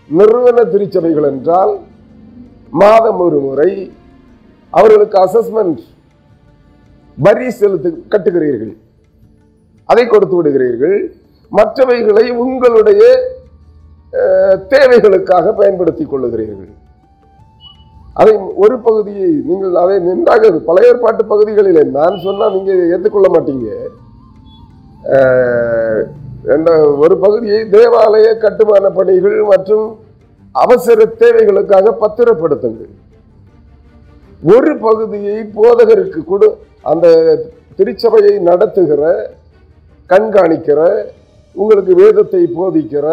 நிறுவன 0.09 0.57
திருச்சபைகள் 0.73 1.27
என்றால் 1.33 1.73
மாதம் 2.81 3.21
ஒரு 3.25 3.37
முறை 3.45 3.69
அவர்களுக்கு 4.73 5.17
அசஸ்மெண்ட் 5.25 5.81
வரி 7.25 7.47
செலுத்து 7.59 7.89
கட்டுகிறீர்கள். 8.13 8.73
அதை 9.91 10.03
கொடுத்து 10.07 10.35
விடுகிறீர்கள். 10.37 10.97
மற்றவைகளை 11.51 12.25
உங்களுடைய 12.45 13.03
தேவைகளுக்காக 14.73 15.53
பயன்படுத்திக் 15.61 16.11
கொள்ளுகிறீர்கள். 16.11 16.73
அதை 18.21 18.33
ஒரு 18.63 18.75
பகுதியை 18.87 19.29
நீங்கள் 19.49 19.79
அதை 19.81 19.95
நின்றாக 20.07 20.51
பழைய 20.67 20.91
ஏற்பாட்டு 20.91 21.23
பகுதிகளில் 21.31 21.95
நான் 21.97 22.15
சொன்னால் 22.25 22.55
நீங்கள் 22.57 22.79
ஏற்றுக்கொள்ள 22.93 23.27
மாட்டீங்க. 23.33 23.67
என்ற 26.55 26.69
ஒரு 27.03 27.15
பகுதியை 27.25 27.59
தேவாலய 27.75 28.27
கட்டுமான 28.43 28.89
பணிகள் 28.97 29.37
மற்றும் 29.51 29.87
அவசர 30.63 31.05
தேவைகளுக்காக 31.21 31.93
பத்திரப்படுத்துங்கள். 32.03 32.93
ஒரு 34.53 34.71
பகுதியை 34.87 35.37
போதகருக்கு 35.57 36.21
கொடு 36.31 36.49
அந்த 36.91 37.07
திருச்சபையை 37.77 38.33
நடத்துகிற 38.49 39.03
கண்காணிக்கிற 40.09 40.79
உங்களுக்கு 41.55 41.93
வேதத்தை 42.01 42.41
போதிக்கிற 42.57 43.05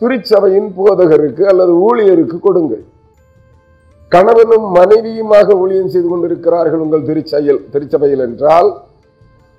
திருச்சபையின் 0.00 0.70
போதகருக்கு 0.78 1.44
அல்லது 1.52 1.72
ஊழியருக்கு 1.88 2.38
கொடுங்கள். 2.46 2.84
கணவனும் 4.12 4.66
மனைவியுமாக 4.76 5.56
ஊழியம் 5.62 5.92
செய்து 5.92 6.08
கொண்டிருக்கிறார்கள் 6.08 6.84
உங்கள் 6.84 7.06
திருச்செயல் 7.08 7.60
திருச்சபையில் 7.72 8.24
என்றால் 8.28 8.70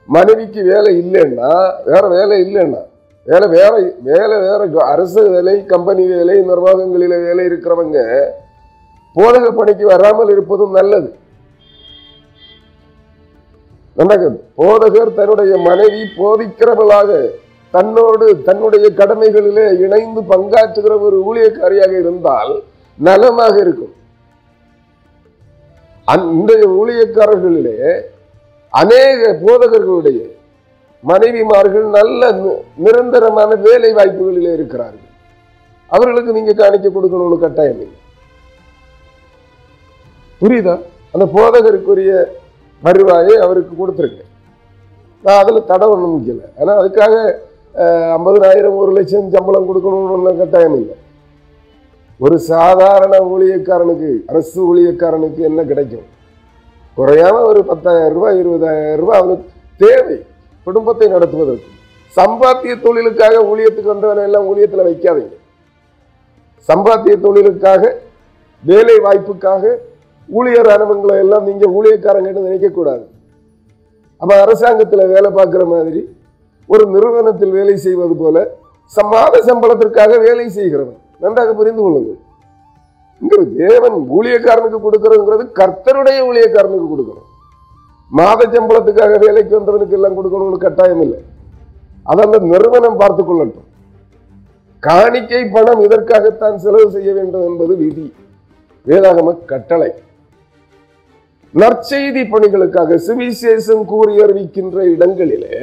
மனைவிக்கு 0.10 0.62
வேலை 0.72 0.92
இல்லைன்னா 1.04 1.52
வேற 1.90 2.04
வேலை 2.16 2.38
இல்லைன்னா 2.46 2.82
வேலை 3.28 3.48
வேற 3.58 3.74
வேலை 4.08 4.38
வேற 4.48 4.62
அரசு 4.94 5.22
வேலை 5.34 5.54
கம்பெனி 5.74 6.06
வேலை 6.14 6.38
நிர்வாகங்களில 6.50 7.20
வேலை 7.28 7.44
இருக்கிறவங்க 7.50 8.00
போதக 9.16 9.48
பணிக்கு 9.58 9.86
வராமல் 9.92 10.32
இருப்பதும் 10.34 10.76
நல்லது. 10.78 11.10
போதகர் 14.60 15.16
தன்னுடைய 15.18 15.54
மனைவி 15.70 16.04
போதிக்கிறவளாக 16.20 17.10
தன்னோடு 17.74 18.26
தன்னுடைய 18.48 18.86
கடமைகளிலே 19.00 19.66
இணைந்து 19.86 20.22
பங்காற்றுகிற 20.32 20.94
ஒரு 21.08 21.18
ஊழியக்காரியாக 21.30 21.94
இருந்தால் 22.04 22.54
நலமாக 22.98 23.56
இருக்கும். 23.66 23.94
அந்த 26.08 26.52
ஊழியக்காரர்களிலே 26.80 27.78
அநேக 28.82 29.22
போதகர்களுடைய 29.44 30.20
மனைவிமார்கள் 31.10 31.88
நல்ல 31.98 32.22
நிரந்தரமான 32.86 33.50
வேலை 33.66 33.90
வாய்ப்புகளிலே 33.98 34.52
இருக்கிறார்கள். 34.58 35.10
அவர்களுக்கு 35.96 36.36
நீங்க 36.38 36.54
காணிக்க 36.62 36.88
கொடுக்கணும்னு 36.96 37.38
கட்டாயம் 37.44 37.82
இல்லை. 37.86 37.98
புரியுதா? 40.42 40.76
அந்த 41.14 41.26
போதகருக்குரிய 41.36 42.14
வருவாயை 42.84 43.34
அவருக்கு 43.46 43.74
கொடுத்துருங்க 43.82 44.22
நான் 45.26 45.42
அதில் 45.42 45.68
தடை 45.72 45.86
ஒன்றும் 45.94 46.16
இல்லை 46.34 46.48
ஆனால் 46.60 46.80
அதுக்காக 46.82 47.14
ஐம்பதனாயிரம் 48.18 48.80
ஒரு 48.82 48.92
லட்சம் 48.98 49.34
சம்பளம் 49.36 49.70
கொடுக்கணும்னு 49.70 50.16
ஒன்றும் 50.18 50.42
கட்டாயம் 50.42 50.76
இல்லை. 50.80 50.96
ஒரு 52.20 52.36
சாதாரண 52.52 53.14
ஊழியக்காரனுக்கு 53.34 54.10
அரசு 54.32 54.58
ஊழியக்காரனுக்கு 54.70 55.42
என்ன 55.50 55.62
கிடைக்கும்? 55.72 56.08
குறையாம 56.98 57.38
ஒரு 57.52 57.62
பத்தாயிரம் 57.70 58.14
ரூபாய் 58.16 58.40
இருபதாயிரம் 58.42 59.00
ரூபாய் 59.02 59.22
அவனுக்கு 59.22 59.48
தேவை 59.80 60.18
குடும்பத்தை 60.68 61.08
நடத்துவதற்கு. 61.14 61.70
சம்பாத்திய 62.18 62.74
தொழிலுக்காக 62.86 63.36
ஊழியத்துக்கு 63.52 63.94
வந்தவனை 63.94 64.24
எல்லாம் 64.30 64.48
ஊழியத்தில் 64.52 64.88
வைக்காதீங்க. 64.90 65.36
சம்பாத்திய 66.70 67.16
தொழிலுக்காக 67.26 67.84
வேலை 68.64 68.98
வாய்ப்புக்காக 69.06 69.64
ஊழியர் 70.30 70.70
அனுபவங்களை 70.76 71.18
எல்லாம் 71.24 71.48
நீங்கள் 71.50 71.74
ஊழியக்காரங்கன்னு 71.78 72.48
நினைக்கக்கூடாது. 72.48 73.04
அப்போ 74.22 74.34
அரசாங்கத்தில் 74.44 75.12
வேலை 75.16 75.30
பார்க்குற 75.38 75.64
மாதிரி 75.76 76.02
ஒரு 76.70 76.84
நிறுவனத்தில் 76.96 77.56
வேலை 77.60 77.76
செய்வது 77.86 78.16
போல 78.22 78.38
சம்மாத 78.92 79.42
சம்பளத்திற்காக 79.50 80.12
வேலை 80.28 80.46
செய்கிறவன் 80.58 81.00
நன்றாக 81.24 81.52
புரிந்து 81.60 81.82
கொள்ளுங்கள். 81.84 82.20
இங்கே 83.22 83.40
தேவன் 83.62 83.98
ஊழியக்காரனுக்கு 84.18 84.80
கொடுக்கறதுங்கிறது 84.86 85.44
கர்த்தருடைய 85.60 86.20
ஊழியக்காரனுக்கு 86.30 86.88
கொடுக்கணும் 86.94 87.30
மாத 88.18 88.42
சம்பளத்துக்காக 88.54 89.14
வேலைக்கு 89.26 89.54
வந்தவனுக்கு 89.58 89.96
எல்லாம் 89.98 90.18
கொடுக்கணும்னு 90.18 90.58
கட்டாயம் 90.64 91.04
இல்லை. 91.06 91.20
அதை 92.12 92.22
அந்த 92.26 92.40
நிறுவனம் 92.54 93.00
பார்த்து 93.02 93.22
கொள்ளட்டும். 93.24 93.70
காணிக்கை 94.84 95.42
பணம் 95.54 95.82
இதற்காகத்தான் 95.86 96.58
செலவு 96.64 96.88
செய்ய 96.96 97.10
வேண்டும் 97.18 97.46
என்பது 97.50 97.74
விதி. 97.82 98.06
வேதாகம 98.88 99.36
கட்டளை. 99.52 99.92
நற்செய்தி 101.62 102.24
பணிகளுக்காக 102.34 102.98
சுவிசேஷம் 103.08 103.84
கூறி 103.92 104.14
அறிவிக்கின்ற 104.26 104.78
இடங்களிலே 104.94 105.56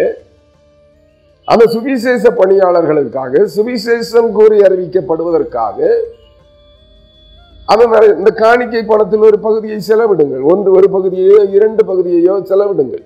அந்த 1.52 1.64
சுவிசேஷ 1.75 2.25
பணியாளர்களுக்காக 2.40 3.42
சுவிசேஷம் 3.54 4.30
கூறி 4.38 4.59
அறிவிக்கப்படுவதற்காக 4.66 5.78
அதனால் 7.73 8.07
இந்த 8.19 8.30
காணிக்கை 8.42 8.83
பணத்தில் 8.90 9.25
ஒரு 9.28 9.38
பகுதியை 9.47 9.78
செலவிடுங்கள். 9.88 10.45
ஒன்று 10.52 10.71
ஒரு 10.78 10.88
பகுதியையோ 10.95 11.40
இரண்டு 11.57 11.83
பகுதியையோ 11.90 12.35
செலவிடுங்கள். 12.50 13.04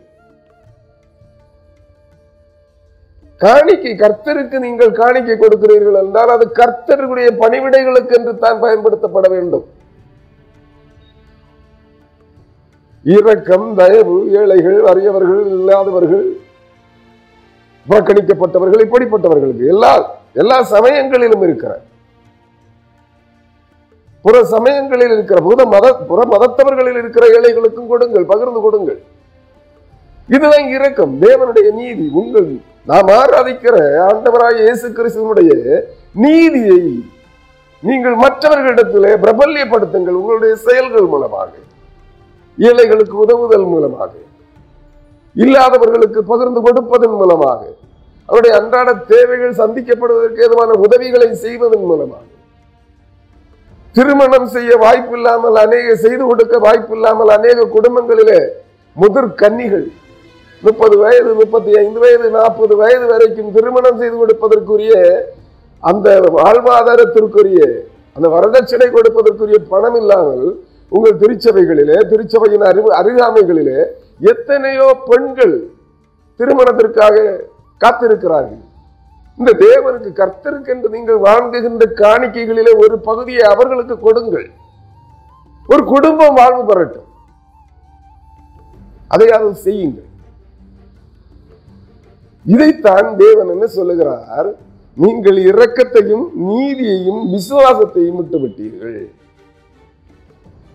காணிக்கை 3.40 3.92
கர்த்தருக்கு 4.02 4.56
நீங்கள் 4.66 4.92
காணிக்கை 5.00 5.36
கொடுக்கிறீர்கள் 5.38 5.98
என்றால் 6.02 6.32
அது 6.36 6.44
கர்த்தருடைய 6.60 7.28
பணிவிடைகளுக்கு 7.42 8.14
என்று 8.18 8.32
தான் 8.44 8.62
பயன்படுத்தப்பட 8.64 9.26
வேண்டும். 9.34 9.66
இரக்கம் 13.04 13.68
தயவு 13.80 14.16
ஏழைகள் 14.40 14.78
அறியவர்கள் 14.90 15.42
இல்லாதவர்கள் 15.56 16.24
புறக்கணிக்கப்பட்டவர்கள் 17.88 18.84
இப்படிப்பட்டவர்களுக்கு 18.86 19.72
எல்லா 19.74 19.92
எல்லா 20.42 20.58
சமயங்களிலும் 20.74 21.44
இருக்கிற 21.46 21.72
புற 24.24 24.36
சமயங்களில் 24.52 25.14
இருக்கிற 25.14 25.38
புத 25.48 25.62
மத 25.72 25.86
புற 26.10 26.20
மதத்தவர்களில் 26.32 26.98
இருக்கிற 27.00 27.24
ஏழைகளுக்கும் 27.36 27.90
கொடுங்கள் 27.90 28.30
பகிர்ந்து 28.30 28.60
கொடுங்கள். 28.60 29.00
இதுதான் 30.28 30.68
இரக்கம். 30.76 31.12
தேவனுடைய 31.24 31.68
நீதி 31.80 32.06
உங்கள் 32.20 32.48
நாம் 32.90 33.10
ஆராதிக்கிற 33.18 33.74
ஆண்டவராக 34.06 34.56
இயேசு 34.66 34.86
கிறிஸ்துவனுடைய 34.98 35.50
நீதியை 36.24 36.80
நீங்கள் 37.82 38.16
மற்றவர்களிடத்திலே 38.24 39.12
பிரபல்யப்படுத்துங்கள் 39.24 40.18
உங்களுடைய 40.20 40.54
செயல்கள் 40.66 41.10
மூலமாக 41.14 41.50
ஏழைகளுக்கு 42.58 43.16
உதவுதல் 43.24 43.66
மூலமாக. 43.72 44.12
இல்லாதவர்களுக்கு 45.36 46.20
பகிர்ந்து 46.22 46.60
கொடுப்பதன் 46.60 47.16
மூலமாக 47.16 47.60
அவருடைய 48.28 48.52
அன்றாட 48.56 48.90
தேவைகள் 49.06 49.58
சந்திக்கப்படுவதற்கு 49.58 50.44
ஏதுவான 50.44 50.76
உதவிகளை 50.78 51.28
செய்வதன் 51.36 51.84
மூலமாக. 51.84 52.22
திருமணம் 53.94 54.46
செய்ய 54.46 54.70
வாய்ப்பு 54.76 55.14
இல்லாமல் 55.16 55.56
அநேக 55.56 55.88
செய்து 55.96 56.22
கொடுக்க 56.24 56.54
வாய்ப்பு 56.58 56.94
இல்லாமல் 56.94 57.28
அநேக 57.28 57.66
குடும்பங்களிலே 57.66 58.38
முதிர் 58.96 59.34
கன்னிகள் 59.34 59.84
முப்பது 60.62 60.96
வயது 60.96 61.30
முப்பத்தி 61.34 61.72
ஐந்து 61.78 62.00
வயது 62.00 62.28
நாற்பது 62.30 62.74
வயது 62.76 63.06
வரைக்கும் 63.06 63.50
திருமணம் 63.52 63.98
செய்து 63.98 64.16
கொடுப்பதற்குரிய 64.16 64.94
அந்த 65.82 66.08
வாழ்வாதாரத்திற்குரிய 66.36 67.60
அந்த 68.16 68.26
வரதட்சணை 68.28 68.88
கொடுப்பதற்குரிய 68.90 69.58
பணம் 69.68 69.96
இல்லாமல் 69.96 70.44
உங்கள் 70.92 71.18
திருச்சபைகளிலே 71.18 71.98
திருச்சபையின் 72.10 72.66
அறிவு 72.66 72.90
அருகாமைகளிலே 72.94 73.78
எத்தனையோ 74.20 74.86
பெண்கள் 75.08 75.56
திருமணத்திற்காக 76.40 77.16
காத்திருக்கிறார்கள். 77.80 78.62
இந்த 79.38 79.52
தேவனுக்கு 79.64 80.10
கர்த்தருக்கு 80.20 80.72
என்று 80.74 80.88
நீங்கள் 80.96 81.24
வாங்குகின்ற 81.28 81.84
காணிக்கைகளிலே 82.02 82.72
ஒரு 82.84 82.96
பகுதியை 83.08 83.44
அவர்களுக்கு 83.52 83.96
கொடுங்கள். 83.98 84.48
ஒரு 85.72 85.82
குடும்பம் 85.84 86.38
வாழ்வு 86.40 86.62
பெறட்டும். 86.70 87.08
அதையாவது 89.14 89.54
செய்யுங்கள். 89.66 90.10
இதைத்தான் 92.46 93.08
தேவன் 93.16 93.52
என்ன 93.54 93.66
சொல்லுகிறார்? 93.78 94.48
நீங்கள் 94.96 95.38
இரக்கத்தையும் 95.50 96.26
நீதியையும் 96.48 97.22
விசுவாசத்தையும் 97.34 98.18
விட்டுவிட்டீர்கள். 98.20 99.00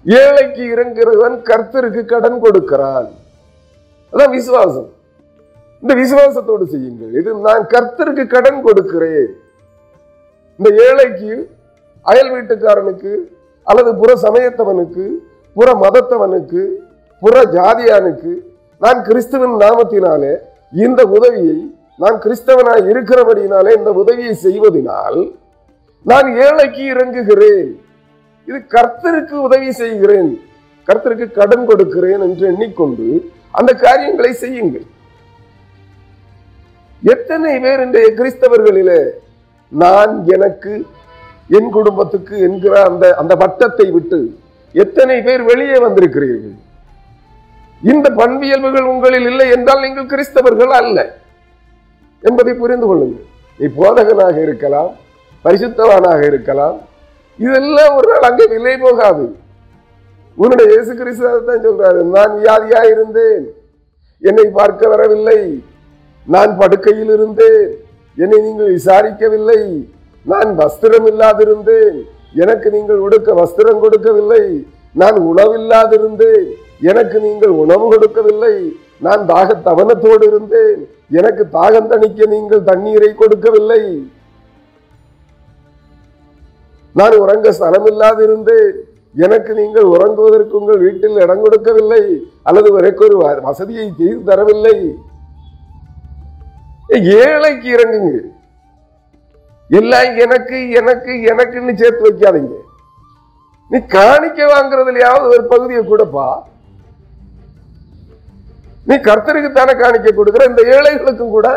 ஏழைக்கு 0.06 0.64
இறங்குகிறவன் 0.74 1.38
கர்த்தருக்கு 1.50 2.06
கடன் 2.06 2.40
கொடுக்கிறான். 2.44 3.10
அதான் 4.14 4.34
விசுவாசம். 4.38 4.90
இந்த 5.84 5.94
விசுவாசத்தோடு 6.02 6.66
செய்யுங்கள். 6.74 7.12
இது 7.20 7.30
நான் 7.48 7.66
கர்த்தருக்கு 7.74 8.24
கடன் 8.36 8.62
கொடுக்கிறேன். 8.68 9.30
இந்த 10.60 10.70
ஏழைக்கு 10.86 11.34
அயல் 12.06 12.32
வீட்டுக்காரனுக்கு 12.36 13.12
அல்லது 13.68 13.92
புற 14.02 14.12
சமயத்தவனுக்கு 14.26 15.06
புற 15.56 15.68
மதத்தவனுக்கு 15.84 16.62
புற 17.22 17.36
ஜாதியானுக்கு 17.56 18.32
நான் 18.82 19.00
கிறிஸ்துவின் 19.08 19.56
நாமத்தினாலே 19.64 20.34
இந்த 20.86 21.02
உதவியை 21.18 21.58
நான் 22.04 22.18
கிறிஸ்தவனாய் 22.26 22.86
இருக்கிறபடியினாலே 22.92 23.72
இந்த 23.78 23.92
உதவியை 24.02 24.34
செய்வதனால் 24.46 25.20
நான் 26.06 26.28
ஏழைக்கு 26.46 26.84
இறங்குகிறேன். 26.94 27.70
இது 28.48 28.60
கர்த்தருக்கு 28.76 29.36
உதவி 29.48 29.72
செய்கிறேன். 29.82 30.30
கர்த்தருக்கு 30.88 31.28
கடன் 31.40 31.66
கொடுக்கிறேன் 31.70 32.22
என்று 32.28 32.46
எண்ணிக்கொண்டு 32.52 33.08
அந்த 33.54 33.72
காரியங்களை 33.86 34.32
செய்யுங்கள். 34.44 34.88
எத்தனை 37.04 37.52
பேர் 37.66 37.84
இன்றைய 37.86 38.08
கிறிஸ்தவர்களிலே 38.20 39.02
நான் 39.72 40.14
எனக்கு 40.36 40.74
என் 41.58 41.70
குடும்பத்துக்கு 41.78 42.36
என்கிற 42.48 42.74
அந்த 42.90 43.06
அந்த 43.22 43.34
வட்டத்தை 43.44 43.88
விட்டு 43.96 44.20
எத்தனை 44.76 45.16
பேர் 45.28 45.44
வெளியே 45.52 45.78
வந்திருக்கிறீர்கள்? 45.86 46.58
இந்த 47.82 48.08
பண்பியல்புகள் 48.22 48.90
உங்களில் 48.94 49.28
இல்லை 49.32 49.48
என்றால் 49.56 49.84
நீங்கள் 49.86 50.12
கிறிஸ்தவர்கள் 50.14 50.74
அல்ல 50.80 50.98
என்பதை 52.24 52.54
புரிந்து 52.62 52.88
கொள்ளுங்கள். 52.88 53.28
நீ 53.60 53.68
போதகனாக 53.80 54.38
இருக்கலாம் 54.48 54.92
பரிசுத்தவானாக 55.46 56.22
இருக்கலாம் 56.32 56.78
இதெல்லாம் 57.40 57.94
ஒரு 57.98 58.08
நாள் 58.12 58.28
அங்கே 58.30 58.46
விலை 58.54 58.76
போகாது. 58.86 59.26
உன்னுடைய 60.42 60.68
இயேசு 60.74 60.92
கிறிஸ்து 61.00 61.30
தான் 61.50 61.66
சொல்றாரு. 61.68 62.02
நான் 62.16 62.34
வியாதியா 62.40 62.82
இருந்தேன். 62.94 63.44
என்னை 64.30 64.46
பார்க்க 64.60 64.92
வரவில்லை. 64.94 65.40
நான் 66.34 66.52
படுக்கையில் 66.62 67.12
இருந்தேன். 67.18 67.64
என்னை 68.24 68.38
நீங்கள் 68.48 68.74
விசாரிக்கவில்லை. 68.78 69.62
நான் 70.26 70.50
வஸ்திரம் 70.62 71.08
இல்லாதிருந்தேன். 71.12 71.98
எனக்கு 72.44 72.68
நீங்கள் 72.76 73.04
உடுக்க 73.06 73.30
வஸ்திரம் 73.42 73.82
கொடுக்கவில்லை. 73.84 74.44
நான் 75.02 75.18
உணவில்லாதிருந்தேன். 75.30 76.46
எனக்கு 76.92 77.18
நீங்கள் 77.28 77.54
உணவு 77.64 77.86
கொடுக்கவில்லை. 77.94 78.56
நான் 79.06 79.24
தாக 79.32 79.56
தவனத்தோடு 79.68 80.24
இருந்தேன். 80.32 80.80
எனக்கு 81.20 81.44
தாகம் 81.58 81.90
தணிக்க 81.92 82.28
நீங்கள் 82.36 82.68
தண்ணீரை 82.70 83.12
கொடுக்கவில்லை. 83.22 83.82
நான் 87.00 87.16
உறங்க 87.24 87.52
ஸ்தலம் 87.58 87.90
இல்லாதிருந்தேன் 87.92 88.72
எனக்கு 89.16 89.52
நீங்கள் 89.60 89.92
உறங்குவதற்கு 89.94 90.60
உங்கள் 90.60 90.82
வீட்டில் 90.86 91.22
இடம் 91.24 91.44
கொடுக்கவில்லை 91.44 92.02
அல்லது 92.50 92.70
எனக்கு 92.82 93.04
ஒரு 93.08 93.18
வசதியை 93.48 93.86
செய்து 94.00 94.20
தரவில்லை. 94.30 94.76
ஏழைக்கு 97.22 97.68
இறங்குங்க. 97.76 98.12
எல்லாம் 99.70 100.12
எனக்கு 100.26 100.58
எனக்கு 100.80 101.12
எனக்குன்னு 101.32 101.74
சேர்த்து 101.82 102.06
வைக்காதீங்க. 102.06 102.56
நீ 103.72 103.78
காணிக்க 103.98 104.40
வாங்குறதுலயாவது 104.54 105.28
ஒரு 105.34 105.44
பகுதியை 105.52 105.82
கொடுப்பா. 105.90 106.30
நீ 108.88 108.96
கர்த்தருக்கு 109.10 109.50
தானே 109.52 109.74
காணிக்க 109.82 110.10
கொடுக்குற 110.20 110.50
இந்த 110.52 110.62
ஏழைகளுக்கும் 110.78 111.36
கூட. 111.36 111.50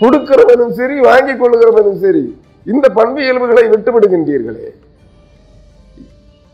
கொடுக்கிறவனும் 0.00 0.76
சரி 0.78 0.96
வாங்கி 1.08 1.32
கொள்ளுகிறவனும் 1.32 2.00
சரி. 2.04 2.24
இந்த 2.66 2.88
பண்பு 2.88 3.20
இயல்புகளை 3.22 3.68
விட்டு 3.68 3.92
விடுகின்றீர்களே. 3.92 4.66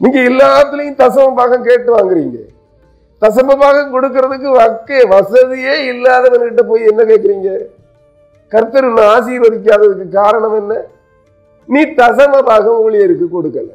நீங்க 0.00 0.18
எல்லாத்துலயும் 0.30 0.98
தசம 1.00 1.34
பாகம் 1.34 1.62
கேட்டு 1.62 1.90
வாங்குறீங்க. 1.96 2.38
தசம 3.22 3.56
பாகம் 3.56 3.92
கொடுக்கறதுக்கு 3.94 4.50
வக்கே 4.56 4.98
வசதியே 5.08 5.74
இல்லாதவன்கிட்ட 5.92 6.62
போய் 6.68 6.88
என்ன 6.90 7.02
கேட்குறீங்க 7.02 7.50
கர்த்தர் 8.52 8.84
உன்னை 8.84 9.04
ஆசீர்வதிக்காததுக்கு 9.04 10.08
காரணம் 10.10 10.54
என்ன? 10.54 10.74
நீ 11.68 11.80
தசம 12.00 12.42
பாகம் 12.42 12.80
ஊழியருக்கு 12.84 13.26
கொடுக்கல. 13.30 13.70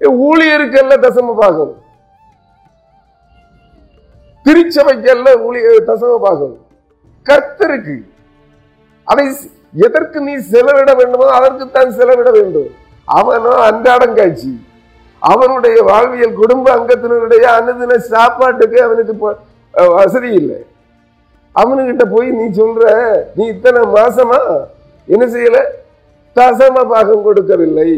ஏ, 0.00 0.06
ஊழியருக்கல்ல 0.26 0.94
தசம 1.06 1.34
பாகம் 1.34 1.74
திருச்சபைக்கல்ல 4.46 5.28
ஊழிய 5.46 5.70
தசம 5.88 6.18
பாகம் 6.18 6.56
கர்த்தருக்கு 7.26 7.96
அதை 9.06 9.24
எதற்கு 9.84 10.18
நீ 10.26 10.34
செலவிட 10.52 10.90
வேண்டுமோ 11.00 11.26
அதற்குத்தான் 11.38 11.96
செலவிட 11.98 12.28
வேண்டும். 12.36 12.70
அவனோ 13.08 13.52
அன்றாடம் 13.68 14.16
காட்சி 14.18 14.52
அவனுடைய 15.22 15.76
வாழ்வியல் 15.90 16.38
குடும்ப 16.40 16.66
அங்கத்தினருடைய 16.76 17.44
அனுதின 17.58 17.98
சாப்பாட்டுக்கு 18.12 18.78
அவனுக்கு 18.86 19.14
வசதி 19.98 20.30
இல்லை. 20.40 20.58
அவனுக்கிட்ட 21.54 22.04
போய் 22.14 22.28
நீ 22.38 22.46
சொல்ற 22.60 22.84
நீ 23.36 23.44
இத்தனை 23.54 23.82
மாசமா 23.98 24.40
என்ன 25.08 25.24
செய்யல? 25.34 25.58
தசம 26.36 26.76
பாகம் 26.92 27.26
கொடுக்கவில்லை. 27.26 27.90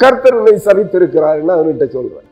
கர்த்தர் 0.00 0.36
உன்னை 0.38 0.54
சபித்திருக்கிறார்னு 0.66 1.54
அவன்கிட்ட 1.56 1.86
சொல்றேன். 1.96 2.28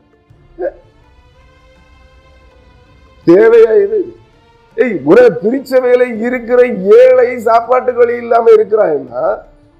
தேவையா 3.27 3.71
இது? 3.85 3.99
ஏய் 4.77 4.95
உன 5.05 5.19
திருச்சபையில 5.43 6.03
இருக்கிற 6.27 6.59
ஏழை 6.99 7.27
சாப்பாட்டுக்கு 7.47 8.01
வழி 8.01 8.15
இல்லாம 8.15 8.45
இருக்கிறான்னா 8.49 9.23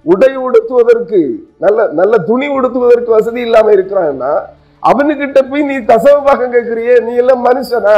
உடை 0.06 0.32
உடுத்துவதற்கு 0.38 1.20
நல்ல 1.58 1.88
நல்ல 1.92 2.18
துணி 2.28 2.48
உடுத்துவதற்கு 2.48 3.10
வசதி 3.12 3.42
இல்லாம 3.42 3.72
இருக்கிறான்னா 3.72 4.32
அவனுக்கிட்ட 4.84 5.40
போய் 5.50 5.62
நீ 5.62 5.78
தசவ 5.86 6.18
பாகம் 6.24 6.54
கேட்கிறியே 6.54 6.96
நீ 7.00 7.14
எல்லாம் 7.16 7.46
மனுஷனா? 7.48 7.96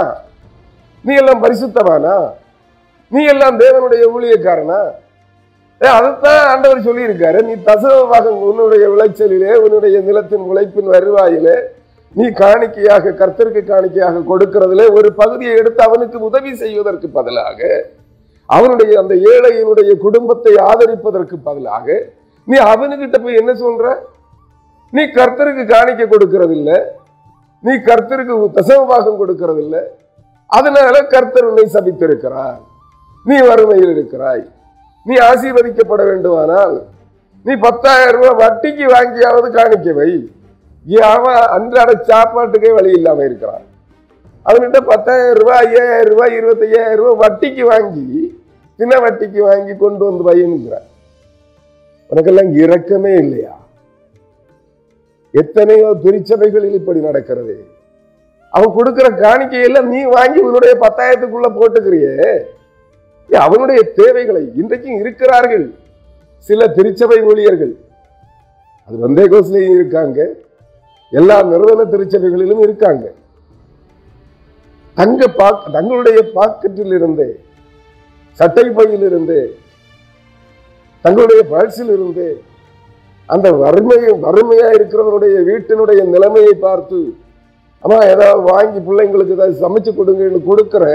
நீ 1.05 1.13
எல்லாம் 1.15 1.43
பரிசுத்தமானா 1.43 2.15
நீ 3.11 3.25
எல்லாம் 3.25 3.59
தேவனுடைய 3.59 4.03
ஊழியக்காரனா? 4.13 4.79
ஏ, 5.81 5.87
அதைத்தான் 5.87 6.47
ஆண்டவர் 6.51 6.87
சொல்லியிருக்காரு. 6.87 7.39
நீ 7.41 7.53
தசவ 7.65 7.97
பாகம் 8.07 8.39
உன்னுடைய 8.43 8.85
விளைச்சலிலே 8.89 9.51
உன்னுடைய 9.55 9.99
நிலத்தின் 10.01 10.47
உழைப்பின் 10.49 10.93
வருவாயிலே 10.95 11.57
நீ 12.15 12.29
காணிக்கையாக 12.31 13.11
கர்த்தருக்கு 13.11 13.63
காணிக்கையாக 13.63 14.19
கொடுக்கிறதுல 14.19 14.93
ஒரு 14.93 15.13
பகுதியை 15.13 15.55
எடுத்து 15.55 15.83
அவனுக்கு 15.83 16.19
உதவி 16.19 16.55
செய்வதற்கு 16.55 17.09
பதிலாக 17.09 17.89
அவனுடைய 18.45 18.99
அந்த 18.99 19.15
ஏழையினுடைய 19.15 19.97
குடும்பத்தை 19.97 20.53
ஆதரிப்பதற்கு 20.55 21.35
பதிலாக 21.43 22.11
நீ 22.45 22.57
அவனுக்கிட்ட 22.57 23.23
போய் 23.23 23.35
என்ன 23.35 23.51
சொல்ற? 23.53 23.95
நீ 24.91 25.03
கர்த்தருக்கு 25.03 25.63
காணிக்க 25.65 26.03
கொடுக்கறதில்ல. 26.03 26.85
நீ 27.63 27.77
கர்த்தருக்கு 27.77 28.49
தசம 28.49 29.17
கொடுக்கறதில்ல. 29.17 29.83
அதனால 30.45 31.07
கர்த்தர் 31.07 31.43
உன்னை 31.43 31.65
சபித்திருக்கிறார். 31.65 32.59
நீ 33.25 33.41
வறுமையில் 33.47 33.91
இருக்கிறாய். 33.91 34.43
நீ 35.05 35.15
ஆசீர்வதிக்கப்பட 35.15 36.03
வேண்டுமானால் 36.05 36.85
நீ 37.45 37.55
பத்தாயிரம் 37.55 38.23
ரூபாய் 38.23 38.49
வட்டிக்கு 38.49 38.85
வாங்கியாவது 38.85 39.49
காணிக்கவை 39.49 40.29
அவன் 41.13 41.39
அன்றாட 41.55 41.91
சாப்பாட்டுக்கே 42.09 42.71
வழி 42.77 42.91
இல்லாம 42.97 43.23
இருக்கிறான். 43.29 43.65
அவன்கிட்ட 44.45 44.79
பத்தாயிரம் 44.91 45.37
ரூபாய் 45.39 45.61
ஐயாயிரம் 45.65 46.11
ரூபாய் 46.11 46.35
இருபத்தையாயிரம் 46.39 46.99
ரூபாய் 46.99 47.21
வட்டிக்கு 47.23 47.63
வாங்கி 47.71 48.05
சின்ன 48.79 48.93
வட்டிக்கு 49.05 49.39
வாங்கி 49.49 49.73
கொண்டு 49.83 50.03
வந்து 50.07 50.23
வையனுங்கிறான் 50.29 50.87
உனக்கெல்லாம் 52.11 52.51
இரக்கமே 52.63 53.13
இல்லையா? 53.23 53.55
எத்தனையோ 55.33 55.87
திருச்சபைகளில் 56.03 56.77
இப்படி 56.81 56.99
நடக்கிறது. 57.07 57.55
அவன் 58.53 58.75
கொடுக்கிற 58.77 59.07
காணிக்கையில 59.23 59.81
நீ 59.93 59.99
வாங்கி 60.17 60.39
உன்னுடைய 60.47 60.73
பத்தாயிரத்துக்குள்ள 60.85 61.49
போட்டுக்கிறியே. 61.57 62.15
அவனுடைய 63.29 63.79
தேவைகளை 63.99 64.43
இன்றைக்கும் 64.61 64.99
இருக்கிறார்கள் 65.01 65.65
சில 66.49 66.67
திருச்சபை 66.77 67.17
ஊழியர்கள். 67.29 67.73
அது 68.87 68.97
வந்தே 69.05 69.25
கோஸ்லையும் 69.33 69.77
இருக்காங்க. 69.77 70.19
எல்லா 71.13 71.35
நிறுவன 71.51 71.81
திருச்சபைகளிலும் 71.91 72.61
இருக்காங்க. 72.65 73.05
தங்க 74.97 75.21
பாக் 75.39 75.65
தங்களுடைய 75.75 76.19
பாக்கெட்டில் 76.35 76.93
இருந்தே 76.97 77.29
சட்டை 78.39 78.65
பையில் 78.77 79.05
இருந்து 79.09 79.39
தங்களுடைய 81.05 81.41
பழசில் 81.53 81.91
இருந்து 81.95 82.27
அந்த 83.29 83.47
வறுமையை 83.61 84.11
வறுமையா 84.25 84.67
இருக்கிறவனுடைய 84.77 85.35
வீட்டினுடைய 85.49 86.01
நிலைமையை 86.13 86.53
பார்த்து 86.65 86.99
அம்மா 87.83 87.99
ஏதாவது 88.13 88.41
வாங்கி 88.51 88.79
பிள்ளைங்களுக்கு 88.87 89.35
ஏதாவது 89.37 89.61
சமைச்சு 89.63 89.91
கொடுங்கன்னு 89.93 90.39
கொடுக்கிற 90.49 90.85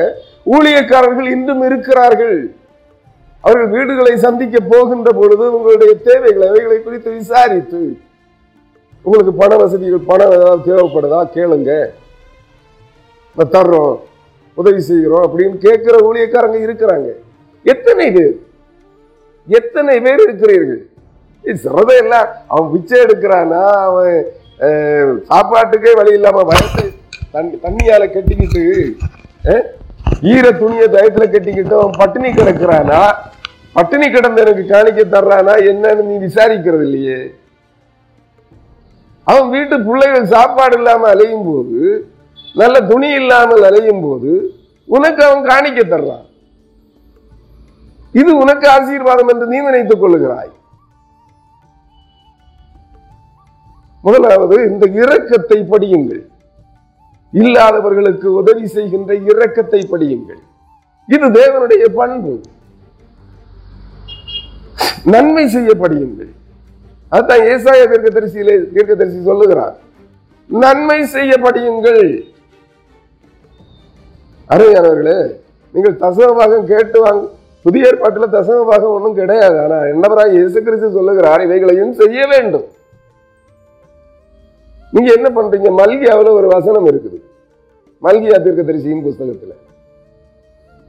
ஊழியக்காரர்கள் 0.54 1.28
இன்னும் 1.36 1.62
இருக்கிறார்கள். 1.68 2.38
அவர்கள் 3.44 3.74
வீடுகளை 3.76 4.14
சந்திக்க 4.26 4.56
போகின்ற 4.72 5.10
பொழுது 5.20 5.44
உங்களுடைய 5.56 5.92
தேவைகளை 6.08 6.46
அவைகளை 6.48 6.78
குறித்து 6.80 7.10
விசாரித்து 7.12 7.82
உங்களுக்கு 9.04 9.32
பண 9.42 9.52
வசதிகள் 9.62 10.08
பணம் 10.10 10.34
ஏதாவது 10.36 10.66
தேவைப்படுதா? 10.68 11.20
கேளுங்க. 11.36 11.70
தர்றோம் 13.54 13.94
உதவி 14.60 14.80
செய்கிறோம் 14.88 15.24
அப்படின்னு 15.26 15.56
கேட்குற 15.66 15.94
ஊழியக்காரங்க 16.08 16.58
இருக்கிறாங்க. 16.66 17.08
எத்தனை 17.72 18.06
பேர்? 18.16 18.34
எத்தனை 19.58 19.94
பேர் 20.04 20.24
இருக்கிறீர்கள்? 20.26 20.82
இது 21.44 21.56
சிறதை 21.64 21.94
இல்லை. 22.02 22.20
அவன் 22.52 22.70
பிச்சை 22.74 22.96
எடுக்கிறானா 23.04 23.62
அவன் 23.86 24.16
சாப்பாட்டுக்கே 25.30 25.92
வழி 26.00 26.12
இல்லாம 26.18 26.42
வயசு 26.50 26.84
தண்ணி 27.34 27.56
தண்ணியால 27.66 28.02
கட்டிக்கிட்டு 28.14 28.64
ஈர 30.32 30.46
துணியை 30.62 30.86
தயத்துல 30.96 31.24
கட்டிக்கிட்டு 31.30 31.74
அவன் 31.78 32.00
பட்டினி 32.00 32.28
கிடக்குறானா? 32.30 33.00
பட்டினி 33.76 34.06
கிடந்த 34.10 34.42
எனக்கு 34.44 34.64
காணிக்க 34.72 35.02
தர்றானா? 35.14 35.54
என்னன்னு 35.70 36.02
நீ 36.10 36.16
விசாரிக்கிறது 36.26 36.84
இல்லையே. 36.88 37.20
அவன் 39.30 39.50
வீட்டு 39.54 39.76
பிள்ளைகள் 39.86 40.32
சாப்பாடு 40.34 40.76
இல்லாமல் 40.78 41.12
அலையும் 41.12 41.46
போது 41.50 41.78
நல்ல 42.60 42.76
துணி 42.90 43.08
இல்லாமல் 43.20 43.64
அலையும் 43.68 44.02
போது 44.06 44.32
உனக்கு 44.88 45.22
அவன் 45.26 45.46
காணிக்க 45.50 45.80
தர்றான். 45.82 46.26
இது 48.20 48.30
உனக்கு 48.42 48.66
ஆசீர்வாதம் 48.68 49.30
என்று 49.32 49.46
நீ 49.52 49.58
நினைத்துக் 49.66 50.02
கொள்ளுகிறாய். 50.02 50.52
முதலாவது 54.06 54.56
இந்த 54.70 54.84
இரக்கத்தை 55.02 55.58
படியுங்கள். 55.72 56.22
இல்லாதவர்களுக்கு 57.32 58.28
உதவி 58.40 58.66
செய்கின்ற 58.66 59.12
இரக்கத்தை 59.30 59.80
படியுங்கள். 59.92 60.42
இது 61.14 61.26
தேவனுடைய 61.40 61.84
பண்பு. 62.00 62.34
நன்மை 65.14 65.44
அதுதான் 67.14 67.44
ஏசாய 67.52 67.80
தீர்க்க 67.90 68.10
ஏசாய 68.16 68.54
தீர்க்க 68.74 68.92
தரிசி 69.00 69.20
சொல்லுகிறார் 69.30 69.76
நன்மை 70.50 70.98
செய்ய 71.14 71.32
படியுங்கள் 71.44 72.02
அருமையானவர்களே 74.54 75.18
நீங்கள் 75.74 76.00
தசமபாகம் 76.04 76.68
கேட்டு 76.70 76.98
வாங்க 77.04 77.22
புதிய 77.64 77.88
ஏற்பாட்டில் 77.88 78.32
தசமபாகம் 78.36 78.94
ஒன்றும் 78.94 79.18
கிடையாது. 79.18 79.56
ஆனா 79.64 79.76
என்னவராக 79.92 80.32
இயேசு 80.38 80.58
கிறிஸ்து 80.66 80.88
சொல்லுகிறார் 80.96 81.44
இவைகளையும் 81.46 81.92
செய்ய 82.00 82.24
வேண்டும். 82.32 82.66
நீங்க 84.94 85.10
என்ன 85.18 85.28
பண்றீங்க? 85.36 85.70
மல்கியாவில் 85.80 86.36
ஒரு 86.38 86.48
வசனம் 86.56 86.88
இருக்குது. 86.90 87.18
மல்கியா 88.06 88.38
தீர்க்கதரிசியின் 88.46 89.04
புஸ்தகத்துல. 89.06 89.52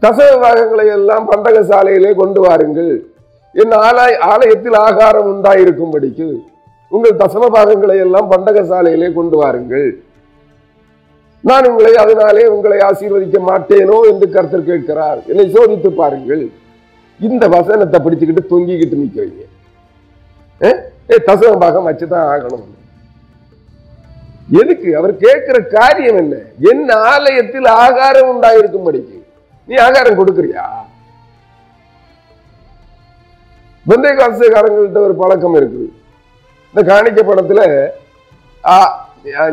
தசம 0.04 0.30
பாகங்களை 0.44 0.86
எல்லாம் 0.98 1.28
பண்டக 1.32 1.60
சாலையிலே 1.72 2.12
கொண்டு 2.22 2.40
வாருங்கள். 2.46 2.94
என் 3.62 3.76
ஆலய 3.88 4.14
ஆலயத்தில் 4.32 4.78
ஆகாரம் 4.88 5.30
உண்டாயிருக்கும்படிக்கு 5.34 6.28
உங்கள் 6.96 7.20
தசம 7.22 7.44
பாகங்களை 7.56 7.98
எல்லாம் 8.06 8.32
பண்டக 8.32 8.60
சாலையிலே 8.72 9.10
கொண்டு 9.14 9.38
வாருங்கள். 9.42 9.88
நான் 11.50 11.68
உங்களை 11.70 11.94
அதனாலே 12.04 12.44
உங்களை 12.56 12.78
ஆசீர்வதிக்க 12.90 13.38
மாட்டேனோ 13.48 13.98
என்று 14.12 14.28
கருத்தர் 14.36 14.70
கேட்கிறார். 14.70 15.20
என்னை 15.32 15.46
சோதித்து 15.56 15.90
பாருங்கள். 16.02 16.44
இந்த 17.20 17.48
வசனத்தை 17.56 17.98
பிடிச்சுக்கிட்டு 18.06 18.44
தொங்கிக்கிட்டு 18.52 19.02
நிக்கிறீங்க. 19.02 19.42
ஏ 21.12 21.18
தசம 21.30 21.52
பாகம் 21.64 21.88
வச்சுதான் 21.90 22.30
ஆகணும். 22.34 22.68
எதுக்கு? 24.62 24.90
அவர் 25.00 25.14
கேட்கிற 25.26 25.58
காரியம் 25.78 26.18
என்ன? 26.24 26.36
என் 26.72 26.88
ஆலயத்தில் 27.12 27.68
ஆகாரம் 27.86 28.32
உண்டாயிருக்கும்படிக்கு. 28.34 29.18
நீ 29.70 29.76
ஆகாரம் 29.88 30.20
கொடுக்குறியா? 30.20 30.66
வெந்தய 33.90 34.14
காசுகாரங்கள்ட்ட 34.18 35.00
ஒரு 35.08 35.16
பழக்கம் 35.22 35.56
இருக்குது. 35.60 35.88
இந்த 36.72 36.82
காணிக்க 36.90 37.22
படத்துல 37.30 37.62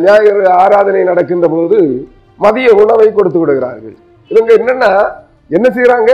ஞாயிறு 0.04 0.44
ஆராதனை 0.62 1.02
நடக்கின்ற 1.08 1.46
போது 1.54 1.78
மதிய 2.44 2.68
உணவை 2.82 3.08
கொடுத்து 3.12 3.40
விடுகிறார்கள். 3.40 3.96
இவங்க 4.30 4.50
என்னன்னா 4.60 4.90
என்ன 5.56 5.66
செய்யறாங்க 5.76 6.10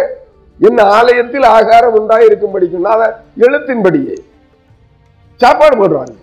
என் 0.68 0.82
ஆலயத்தில் 0.98 1.46
ஆகாரம் 1.56 1.96
உண்டாயிருக்கும்படிக்குன்னா 1.98 2.92
அதை 2.96 3.08
எழுத்தின்படியே. 3.46 4.14
சாப்பாடு 5.40 5.76
போடுறாங்க. 5.80 6.14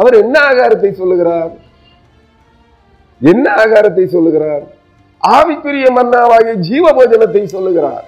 அவர் 0.00 0.14
என்ன 0.24 0.36
ஆகாரத்தை 0.50 0.90
சொல்லுகிறார்? 1.00 1.52
என்ன 3.20 3.46
ஆகாரத்தை 3.62 4.04
சொல்லுகிறார்? 4.16 4.64
ஆவிக்குரிய 5.22 5.86
மன்னாவாகிய 5.98 6.54
ஜீவ 6.68 6.84
போஜனத்தை 6.98 7.42
சொல்லுகிறார். 7.56 8.04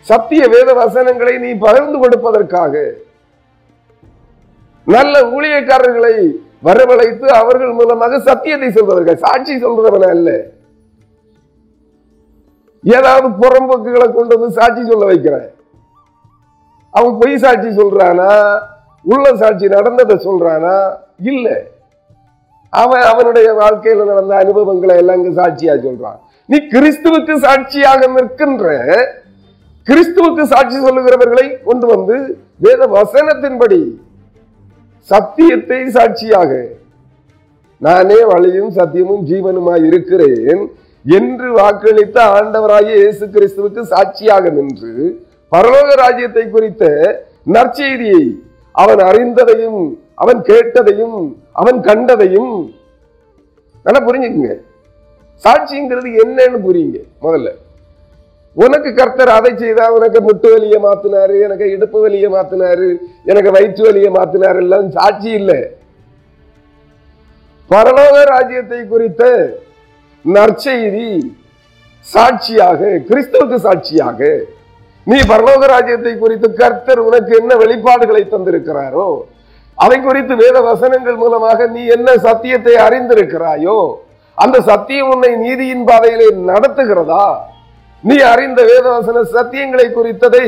சத்திய 0.00 0.48
வேத 0.48 0.74
வசனங்களை 0.74 1.38
நீ 1.38 1.52
பகிர்ந்து 1.52 2.08
கொடுப்பதற்காக. 2.08 2.90
நல்ல 4.84 5.20
ஊழியக்காரர்களை 5.20 6.32
வரவழைத்து 6.64 7.26
அவர்கள் 7.26 7.72
மூலமாக 7.72 8.20
சத்தியத்தை 8.20 8.68
சொல்வதற்காக 8.68 9.14
சாட்சி 9.14 9.64
சொல்றவன 9.64 10.08
அல்ல. 10.08 10.44
ஏதாவது 12.82 13.28
புறம்போக்குகளை 13.28 14.12
கொண்டு 14.12 14.38
வந்து 14.38 14.60
சாட்சி 14.60 14.86
சொல்ல 14.86 15.04
வைக்கிறேன். 15.04 15.54
அவன் 16.90 17.18
பொய் 17.18 17.38
சாட்சி 17.38 17.68
சொல்றானா? 17.68 18.60
உள்ள 19.02 19.36
சாட்சி 19.36 19.68
நடந்ததை 19.68 20.16
சொல்றானா? 20.16 20.92
இல்ல. 21.18 21.60
அவன் 22.70 23.00
அவனுடைய 23.00 23.54
வாழ்க்கையில 23.54 24.04
நடந்த 24.04 24.36
அனுபவங்களை 24.36 24.96
எல்லாம் 24.96 25.36
சாட்சியா 25.36 25.74
சொல்றான். 25.86 26.18
நீ 26.44 26.56
கிறிஸ்துவுக்கு 26.56 27.36
சாட்சியாக 27.36 28.06
நிற்கின்ற 28.06 28.76
கிறிஸ்துவுக்கு 29.88 30.42
சாட்சி 30.42 30.78
சொல்லுகிறவர்களை 30.78 31.46
கொண்டு 31.64 31.86
வந்து 31.86 32.16
வேத 32.56 32.86
வசனத்தின்படி 32.86 33.80
சத்தியத்தை 35.08 35.78
சாட்சியாக 35.88 36.52
நானே 37.80 38.18
வழியும் 38.24 38.70
சத்தியமும் 38.70 39.22
ஜீவனுமாய் 39.26 39.86
இருக்கிறேன் 39.86 40.62
என்று 41.04 41.48
வாக்களித்த 41.58 42.18
ஆண்டவராகிய 42.38 42.96
இயேசு 42.96 43.24
கிறிஸ்துவுக்கு 43.26 43.82
சாட்சியாக 43.84 44.50
நின்று 44.50 44.92
பரலோக 45.52 45.90
ராஜ்யத்தை 45.94 46.44
குறித்த 46.48 46.84
நற்செய்தியை 47.46 48.24
அவன் 48.74 49.02
அறிந்ததையும் 49.10 49.80
அவன் 50.14 50.40
கேட்டதையும் 50.40 51.18
அவன் 51.52 51.78
கண்டதையும் 51.80 52.52
நல்லா 53.86 54.00
புரிஞ்சுக்குங்க. 54.08 54.52
சாட்சிங்கிறது 55.44 56.08
என்னன்னு 56.22 56.58
புரியுங்க 56.66 56.98
முதல்ல. 57.22 57.48
உனக்கு 58.58 58.90
கர்த்தர் 58.94 59.30
அதை 59.30 59.50
செய்தா 59.54 59.84
உனக்கு 59.96 60.20
முட்டு 60.22 60.48
வலியை 60.52 60.78
மாத்தினாரு 60.78 61.34
எனக்கு 61.46 61.66
இடுப்பு 61.72 61.98
வலியை 62.00 62.28
மாத்தினாரு 62.32 62.88
எனக்கு 63.24 63.50
வயிற்று 63.50 63.82
வலியை 63.86 64.10
மாத்தினாரு 64.10 64.58
எல்லாம் 64.58 64.88
சாட்சி 64.90 65.30
இல்லை. 65.30 65.60
பரலோக 67.70 68.16
ராஜ்யத்தை 68.30 68.80
குறித்த 68.84 69.22
நற்செய்தி 70.24 71.10
சாட்சியாக 72.06 72.80
கிறிஸ்துவுக்கு 73.08 73.58
சாட்சியாக 73.58 74.20
நீ 75.06 75.18
பரலோக 75.22 75.66
ராஜ்யத்தை 75.66 76.12
குறித்து 76.16 76.48
கர்த்தர் 76.54 77.00
உனக்கு 77.00 77.32
என்ன 77.36 77.54
வெளிப்பாடுகளை 77.54 78.22
தந்திருக்கிறாரோ 78.24 79.08
அதை 79.78 79.98
குறித்து 80.00 80.34
வேத 80.36 80.60
வசனங்கள் 80.60 81.16
மூலமாக 81.16 81.66
நீ 81.66 81.82
என்ன 81.86 82.16
சத்தியத்தை 82.18 82.74
அறிந்திருக்கிறாயோ 82.76 83.76
அந்த 84.38 84.56
சத்தியம் 84.60 85.10
உன்னை 85.10 85.30
நீதியின் 85.36 85.84
பாதையிலே 85.84 86.26
நடத்துகிறதா? 86.48 87.24
நீ 88.04 88.16
அறிந்த 88.32 88.60
வேதவசன 88.70 89.22
சத்தியங்களை 89.36 89.86
குறித்ததை 89.92 90.44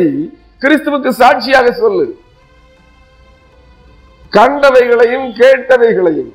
கிறிஸ்துவுக்கு 0.62 1.08
சாட்சியாக 1.08 1.68
சொல்லு. 1.72 2.06
கண்டவைகளையும் 4.32 5.28
கேட்டவைகளையும் 5.40 6.32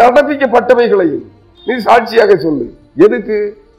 நடப்பிக்கப்பட்டவைகளையும் 0.00 1.26
நீ 1.66 1.74
சாட்சியாக 1.78 2.36
சொல்லு. 2.36 2.66
எதுக்கு? 3.06 3.38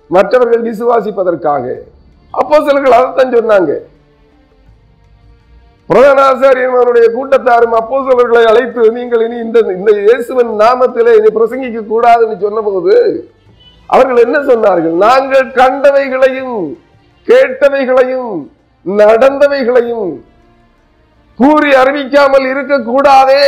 மற்றவர்கள் 0.09 0.67
விசுவாசிப்பதற்காக. 0.69 1.65
அப்போ 2.33 2.57
சிலர்கள் 2.65 2.97
அதைத்தான் 2.97 3.35
சொன்னாங்க. 3.37 3.73
பிரதானாசாரியனுடைய 5.89 7.05
கூட்டத்தாரும் 7.15 7.75
அப்போ 7.79 7.97
அழைத்து 8.51 8.91
நீங்கள் 8.97 9.23
இனி 9.25 9.37
இந்த 9.45 9.59
இந்த 9.77 9.91
இயேசுவின் 9.97 10.51
நாமத்திலே 10.63 11.13
இனி 11.19 11.29
பிரசங்கிக்க 11.37 11.81
கூடாதுன்னு 11.93 12.37
சொன்னபோது 12.45 12.95
அவர்கள் 13.89 14.23
என்ன 14.25 14.37
சொன்னார்கள்? 14.49 14.95
நாங்கள் 15.07 15.47
கண்டவைகளையும் 15.59 16.57
கேட்டவைகளையும் 17.27 18.33
நடந்தவைகளையும் 18.85 20.09
கூறி 21.39 21.69
அறிவிக்காமல் 21.81 22.45
இருக்கக்கூடாதே. 22.51 23.45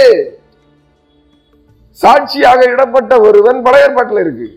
சாட்சியாக 1.97 2.59
இடப்பட்ட 2.73 3.13
ஒருவன் 3.27 3.59
பழையற்பாட்டில் 3.67 4.21
இருக்கு. 4.23 4.47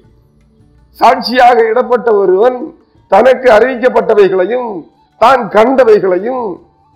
சாட்சியாக 1.01 1.59
இடப்பட்ட 1.71 2.09
ஒருவன் 2.23 2.59
தனக்கு 3.13 3.49
அறிவிக்கப்பட்டவைகளையும் 3.57 4.71
தான் 5.21 5.43
கண்டவைகளையும் 5.57 6.45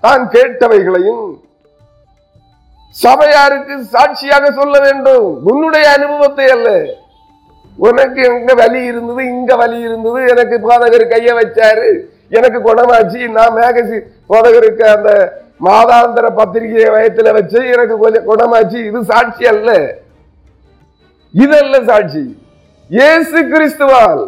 தான் 0.05 0.23
கேட்டவைகளையும் 0.35 1.25
சபையாருக்கு 2.97 3.75
சாட்சியாக 3.95 4.45
சொல்ல 4.61 4.75
வேண்டும். 4.87 5.27
உன்னுடைய 5.51 5.87
அனுபவத்தை 5.97 6.47
அல்ல. 6.57 6.69
உனக்கு 7.87 8.21
எங்க 8.31 8.55
வலி 8.61 8.81
இருந்தது 8.91 9.25
இங்க 9.35 9.57
வலி 9.57 9.79
இருந்தது. 9.89 10.21
எனக்கு 10.33 10.57
போதகர் 10.69 11.13
கைய 11.13 11.33
வச்சாரு. 11.41 11.89
எனக்கு 12.39 12.59
குணமாச்சு. 12.69 13.21
நான் 13.37 13.57
மேகசி 13.59 13.99
போதகருக்கு 14.31 14.85
அந்த 14.95 15.11
மாதாந்திர 15.67 16.27
பத்திரிகையை 16.41 16.89
வயத்துல 16.95 17.33
வச்சு 17.37 17.61
எனக்கு 17.75 17.95
கொஞ்சம் 17.99 18.29
குணமாச்சு. 18.31 18.79
இது 18.89 19.01
சாட்சி 19.13 19.47
அல்ல. 19.53 19.71
இதல்ல 21.45 21.77
சாட்சி. 21.91 22.25
இயேசு 22.99 23.39
கிறிஸ்துவால் 23.53 24.25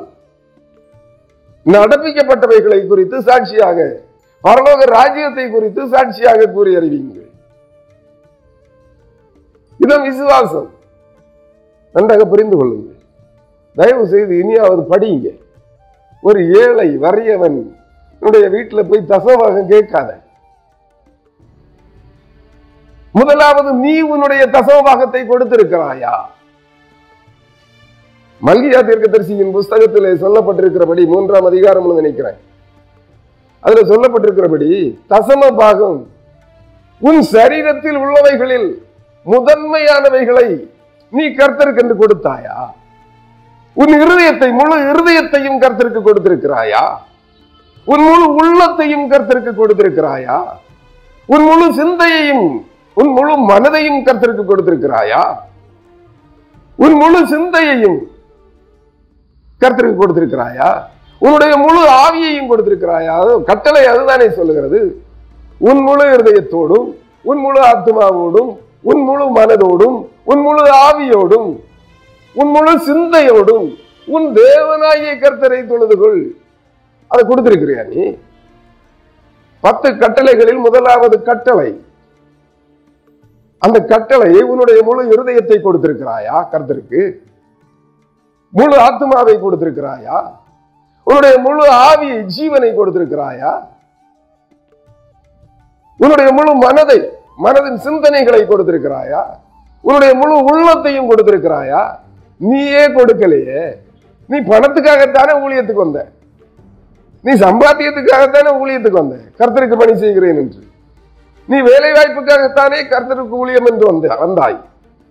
நடப்பிக்கப்பட்டவைகளை 1.66 2.78
குறித்து 2.86 3.16
சாட்சியாக 3.28 3.78
பரலோக 4.44 4.84
ராஜ்யத்தை 4.98 5.44
குறித்து 5.50 5.82
சாட்சியாக 5.88 6.46
கூறி 6.54 6.70
அறிவிங்கள் 6.78 7.28
இதன் 9.84 10.06
விசுவாசம். 10.08 10.70
நன்றாக 11.94 12.24
புரிந்து 12.32 12.56
கொள்ளுங்கள். 12.56 12.99
தயவு 13.74 14.06
செய்து 14.06 14.38
இனியாவது 14.38 14.82
படிங்க. 14.90 15.28
ஒரு 16.22 16.40
ஏழை 16.62 16.98
வறியவன் 16.98 17.58
என்னுடைய 18.18 18.48
வீட்டுல 18.48 18.80
போய் 18.88 19.08
தசவாகம் 19.08 19.66
கேட்காத. 19.66 20.20
முதலாவது 23.12 23.72
நீ 23.72 24.00
உன்னுடைய 24.00 24.42
தசவபாகத்தை 24.46 25.22
கொடுத்திருக்கிறாயா? 25.26 26.14
மல்கியா 28.42 28.80
தீர்க்கதரிசியின் 28.88 29.54
புஸ்தகத்திலே 29.56 30.12
சொல்லப்பட்டிருக்கிறபடி 30.24 31.06
மூன்றாம் 31.06 31.44
அதிகாரம் 31.44 31.94
நினைக்கிறேன். 31.94 32.38
அதுல 33.60 33.82
சொல்லப்பட்டிருக்கிறபடி 33.90 34.98
தசம 35.08 35.56
பாகம் 35.56 35.98
உன் 36.98 37.20
சரீரத்தில் 37.32 37.98
உள்ளவைகளில் 38.04 38.68
முதன்மையானவைகளை 39.26 40.68
நீ 41.10 41.24
கர்த்தருக்கு 41.28 41.82
என்று 41.82 41.96
கொடுத்தாயா? 41.96 42.56
உன் 43.76 43.92
இருதயத்தை 44.00 44.48
முழு 44.52 44.76
இருதயத்தையும் 44.90 45.58
கர்த்தருக்கு 45.58 46.00
கொடுத்திருக்கிறாயா? 46.02 46.82
உன் 47.86 48.02
முழு 48.08 48.26
உள்ளத்தையும் 48.40 49.06
கர்த்தருக்கு 49.08 49.52
கொடுத்திருக்கிறாயா? 49.54 50.36
உன் 51.28 51.44
முழு 51.44 51.72
சிந்தையையும் 51.72 52.46
உன் 52.96 53.08
முழு 53.08 53.34
மனதையும் 53.50 54.00
கர்த்தருக்கு 54.02 54.44
கொடுத்திருக்கிறாயா? 54.44 55.22
உன் 56.78 56.96
முழு 57.02 57.20
சிந்தையையும் 57.26 57.98
கர்த்தருக்கு 59.60 60.02
கொடுத்திருக்கிறாயா? 60.02 60.68
உன்னுடைய 61.18 61.56
முழு 61.56 61.80
ஆவியையும் 62.04 62.50
கொடுத்திருக்கிறாயா? 62.50 63.16
கட்டளை 63.44 63.86
அதுதானே 63.86 64.28
சொல்லுகிறது. 64.28 64.80
உன் 65.58 65.82
முழு 65.82 66.04
இருதயத்தோடும் 66.14 66.86
உன் 67.22 67.38
முழு 67.38 67.60
ஆத்மாவோடும் 67.60 68.50
உன் 68.82 69.02
முழு 69.04 69.24
மனதோடும் 69.38 69.96
உன் 70.24 70.40
முழு 70.40 70.62
ஆவியோடும் 70.86 71.48
உன் 72.34 72.50
முழு 72.50 72.72
சிந்தையோடும் 72.78 73.68
உன் 74.06 74.26
தேவனாகிய 74.34 75.12
கர்த்தரை 75.18 75.60
தொழுதுகொள் 75.66 76.20
அதை 77.10 77.22
கொடுத்திருக்கிறியா 77.26 77.88
நீ? 77.88 78.16
பத்து 79.60 79.88
கட்டளைகளில் 79.92 80.58
முதலாவது 80.58 81.22
கட்டளை. 81.22 81.70
அந்த 83.58 83.84
கட்டளையை 83.84 84.42
உன்னுடைய 84.42 84.82
முழு 84.82 85.02
இருதயத்தை 85.08 85.58
கொடுத்திருக்கிறாயா 85.62 86.36
கர்த்தருக்கு? 86.52 87.20
முழு 88.50 88.76
ஆத்மாவை 88.80 89.38
கொடுத்திருக்கிறாயா? 89.38 90.18
உன்னுடைய 91.06 91.38
முழு 91.38 91.64
ஆவியை 91.68 92.20
ஜீவனை 92.36 92.70
கொடுத்திருக்கிறாயா? 92.74 93.52
உன்னுடைய 96.00 96.32
முழு 96.32 96.54
மனதை 96.54 96.98
மனதின் 97.38 97.80
சிந்தனைகளை 97.84 98.46
கொடுத்திருக்கிறாயா? 98.46 99.22
உன்னுடைய 99.82 100.14
முழு 100.14 100.34
உள்ளத்தையும் 100.44 101.10
கொடுத்திருக்கிறாயா? 101.10 101.82
நீயே 102.40 102.84
கொடுக்கலையே. 102.96 103.62
நீ 104.30 104.36
பணத்துக்காகத்தானே 104.50 105.32
ஊழியத்துக்கு 105.44 105.84
வந்த? 105.86 106.00
நீ 107.24 107.32
சம்பாத்தியத்துக்காகத்தானே 107.44 108.50
ஊழியத்துக்கு 108.60 109.00
வந்த? 109.02 109.16
கர்த்தருக்கு 109.38 109.76
பணி 109.82 109.94
செய்கிறேன் 110.02 110.38
என்று. 110.42 110.60
நீ 111.48 111.56
வேலை 111.70 111.90
வாய்ப்புக்காகத்தானே 111.96 112.78
கர்த்தருக்கு 112.92 113.40
ஊழியம் 113.42 113.68
என்று 113.70 113.84
வந்த 113.90 114.16
வந்தாய். 114.24 114.58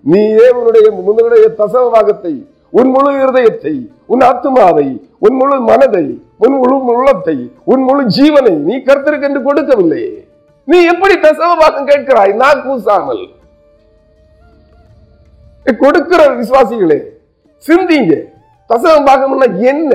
நீயே 0.06 0.48
உன்னுடைய 0.58 0.88
உன்னுடைய 1.10 1.46
தசவ 1.60 1.86
பாகத்தை 1.96 2.34
உன் 2.80 2.90
முழு 2.96 3.12
இருதயத்தை 3.24 3.76
உன் 4.06 4.24
ஆத்மாவை 4.30 4.88
உன் 5.26 5.38
முழு 5.40 5.56
மனதை 5.70 6.06
உன் 6.46 6.56
முழு 6.62 6.76
உள்ளத்தை 6.94 7.38
உன் 7.72 7.84
முழு 7.88 8.04
ஜீவனை 8.18 8.56
நீ 8.68 8.76
கர்த்தருக்கு 8.90 9.28
என்று 9.30 9.42
கொடுக்கவில்லையே. 9.48 10.14
நீ 10.68 10.78
எப்படி 10.94 11.16
தசவ 11.26 11.52
பாகம் 11.62 11.90
கேட்கிறாய்? 11.92 12.34
நான் 12.44 12.64
கூசாமல். 12.68 13.24
கொடுக்கிற 15.66 16.22
விசுவாசிகளே 16.42 17.00
சிந்திங்க. 17.64 18.14
தசவ 18.70 18.96
பாகம்னா 19.08 19.48
என்ன? 19.72 19.92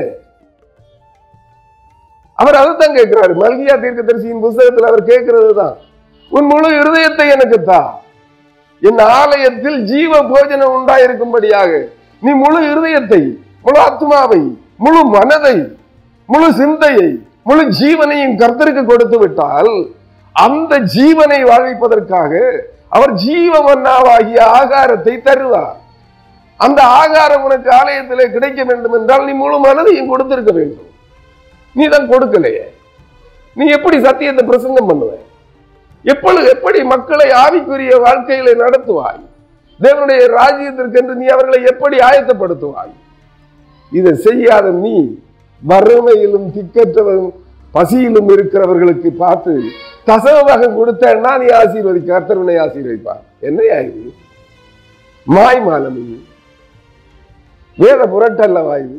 அவர் 2.38 2.60
அதைத்தான் 2.60 2.96
கேட்கிறாரு. 2.98 3.32
மல்கியா 3.42 3.74
தீர்க்கதரிசியின் 3.82 4.42
புஸ்தகத்தில் 4.44 4.88
அவர் 4.90 5.02
கேட்கிறது 5.10 5.50
தான் 5.60 5.74
உன் 6.32 6.48
முழு 6.52 6.68
இருதயத்தை 6.80 7.26
எனக்கு 7.34 7.58
தா. 7.70 7.80
என் 8.82 9.02
ஆலயத்தில் 9.18 9.78
ஜீவ 9.90 10.12
போஜனம் 10.30 10.74
உண்டாயிருக்கும்படியாக 10.78 11.70
நீ 12.22 12.30
முழு 12.42 12.60
இருதயத்தை 12.70 13.22
முழு 13.62 13.78
ஆத்மாவை 13.86 14.40
முழு 14.84 15.00
மனதை 15.16 15.56
முழு 16.28 16.48
சிந்தையை 16.52 17.08
முழு 17.48 17.62
ஜீவனையும் 17.80 18.36
கர்த்தருக்கு 18.42 18.82
கொடுத்து 18.84 19.16
விட்டால் 19.18 19.72
அந்த 20.36 20.78
ஜீவனை 20.96 21.40
வாழ்விப்பதற்காக 21.50 22.32
அவர் 22.88 23.12
ஜீவமன்னாவாகிய 23.24 24.38
ஆகாரத்தை 24.58 25.14
தருவார். 25.20 25.78
அந்த 26.60 26.80
ஆகாரம் 26.82 27.44
உனக்கு 27.46 27.70
ஆலயத்திலே 27.80 28.26
கிடைக்க 28.34 28.64
வேண்டும் 28.64 28.96
என்றால் 28.98 29.24
நீ 29.28 29.32
முழு 29.32 29.56
மனதையும் 29.66 30.10
கொடுத்திருக்க 30.12 30.52
வேண்டும். 30.52 30.90
நீ 31.76 31.84
தான் 31.94 32.10
கொடுக்கலையே. 32.12 32.64
நீ 33.56 33.64
எப்படி 33.76 33.96
சத்தியத்தை 34.06 34.44
பிரசங்கம் 34.50 34.88
பண்ணுவ? 34.90 35.12
எப்பொழுது 36.04 36.46
எப்படி 36.54 36.82
மக்களை 36.94 37.28
ஆவிக்குரிய 37.44 37.92
வாழ்க்கையில 38.06 38.54
நடத்துவாய்? 38.64 39.20
தேவனுடைய 39.80 40.22
ராஜ்யத்திற்கென்று 40.38 41.14
நீ 41.20 41.26
அவர்களை 41.26 41.60
எப்படி 41.72 41.96
ஆயத்தப்படுத்துவாய்? 42.08 42.92
இதை 43.92 44.12
செய்யாத 44.26 44.66
நீ 44.84 44.96
வறுமையிலும் 45.62 46.46
திக்கற்றவரும் 46.56 47.32
பசியிலும் 47.74 48.28
இருக்கிறவர்களுக்கு 48.34 49.10
பார்த்து 49.22 49.52
தசவமாக 50.08 50.68
கொடுத்தேன்னா 50.78 51.32
நீ 51.42 51.46
ஆசீர்வதி 51.60 52.00
கர்த்தவனை 52.10 52.56
ஆசீர்வதிப்பார். 52.64 53.22
என்னையா 53.40 53.78
இது? 53.80 54.12
மாய்மாலம் 55.26 55.98
இது. 56.02 56.16
வேத 57.78 58.00
புரட்டல்லவா 58.12 58.74
இது? 58.84 58.96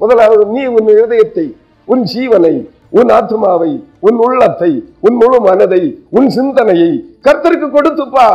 முதலாவது 0.00 0.42
நீ 0.54 0.62
உன் 0.76 0.90
இருதயத்தை 0.94 1.46
உன் 1.88 2.04
ஜீவனை 2.12 2.54
உன் 2.92 3.10
ஆத்மாவை 3.10 3.72
உன் 4.00 4.18
உள்ளத்தை 4.24 4.70
உன் 5.00 5.16
முழு 5.16 5.38
மனதை 5.40 5.82
உன் 6.10 6.28
சிந்தனையை 6.30 6.92
கர்த்தருக்கு 7.26 7.68
கொடுத்துப்பா 7.70 8.28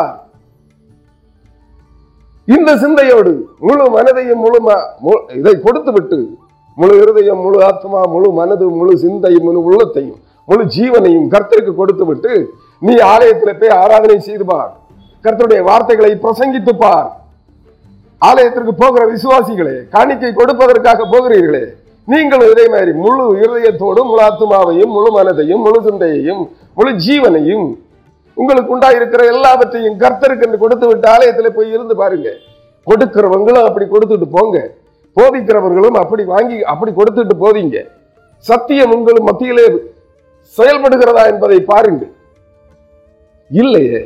இந்த 2.47 2.77
சிந்தையோடு 2.77 3.31
முழு 3.59 3.85
மனதையும் 3.89 4.41
முழு 4.43 4.59
இதை 5.39 5.53
கொடுத்து 5.59 5.91
விட்டு 5.91 6.19
முழு 6.77 6.93
இருதயம் 7.01 7.41
முழு 7.41 7.57
ஆத்மா 7.63 7.99
முழு 8.13 8.29
மனது 8.31 8.65
முழு 8.71 8.93
சிந்தையும் 8.97 9.45
முழு 9.47 9.59
உள்ளத்தையும் 9.67 10.19
முழு 10.47 10.63
ஜீவனையும் 10.75 11.27
கர்த்தருக்கு 11.33 11.73
கொடுத்து 11.75 12.05
விட்டு 12.05 12.31
நீ 12.81 12.93
ஆலயத்தில் 13.07 13.59
போய் 13.59 13.77
ஆராதனை 13.81 14.17
செய்து 14.19 14.45
பார். 14.45 14.71
கர்த்தருடைய 15.25 15.61
வார்த்தைகளை 15.67 16.11
பிரசங்கித்து 16.23 16.73
பார். 16.77 17.09
ஆலயத்திற்கு 18.23 18.73
போகிற 18.73 19.03
விசுவாசிகளே 19.05 19.75
காணிக்கை 19.89 20.31
கொடுப்பதற்காக 20.33 21.05
போகிறீர்களே 21.13 21.63
நீங்களும் 22.07 22.51
இதே 22.53 22.65
மாதிரி 22.69 22.91
முழு 23.03 23.25
இருதயத்தோடும் 23.43 24.09
முழு 24.09 24.21
ஆத்மாவையும் 24.21 24.91
முழு 24.91 25.09
மனதையும் 25.11 25.61
முழு 25.65 25.79
சிந்தையையும் 25.83 26.41
முழு 26.77 26.91
ஜீவனையும் 27.05 27.67
உங்களுக்கு 28.37 28.73
உண்டாயிருக்கிற 28.75 29.23
எல்லாவற்றையும் 29.33 29.97
கர்த்தருக்கு 29.97 30.45
என்று 30.47 30.57
கொடுத்து 30.57 30.85
விட்டு 30.87 31.07
ஆலயத்துல 31.07 31.49
போய் 31.49 31.69
இருந்து 31.69 31.95
பாருங்க. 31.95 32.29
கொடுக்கிறவங்களும் 32.87 33.67
அப்படி 33.67 33.85
கொடுத்துட்டு 33.85 34.27
போங்க. 34.27 34.57
போதிக்கிறவர்களும் 35.17 35.97
அப்படி 35.99 36.23
வாங்கி 36.23 36.57
அப்படி 36.63 36.91
கொடுத்துட்டு 36.91 37.35
போதீங்க 37.43 37.77
சத்தியம் 38.45 38.93
உங்கள் 38.95 39.19
மத்தியிலே 39.21 39.65
செயல்படுகிறதா 40.57 41.23
என்பதை 41.33 41.59
பாருங்கள். 41.71 42.11
இல்லையே 43.51 44.01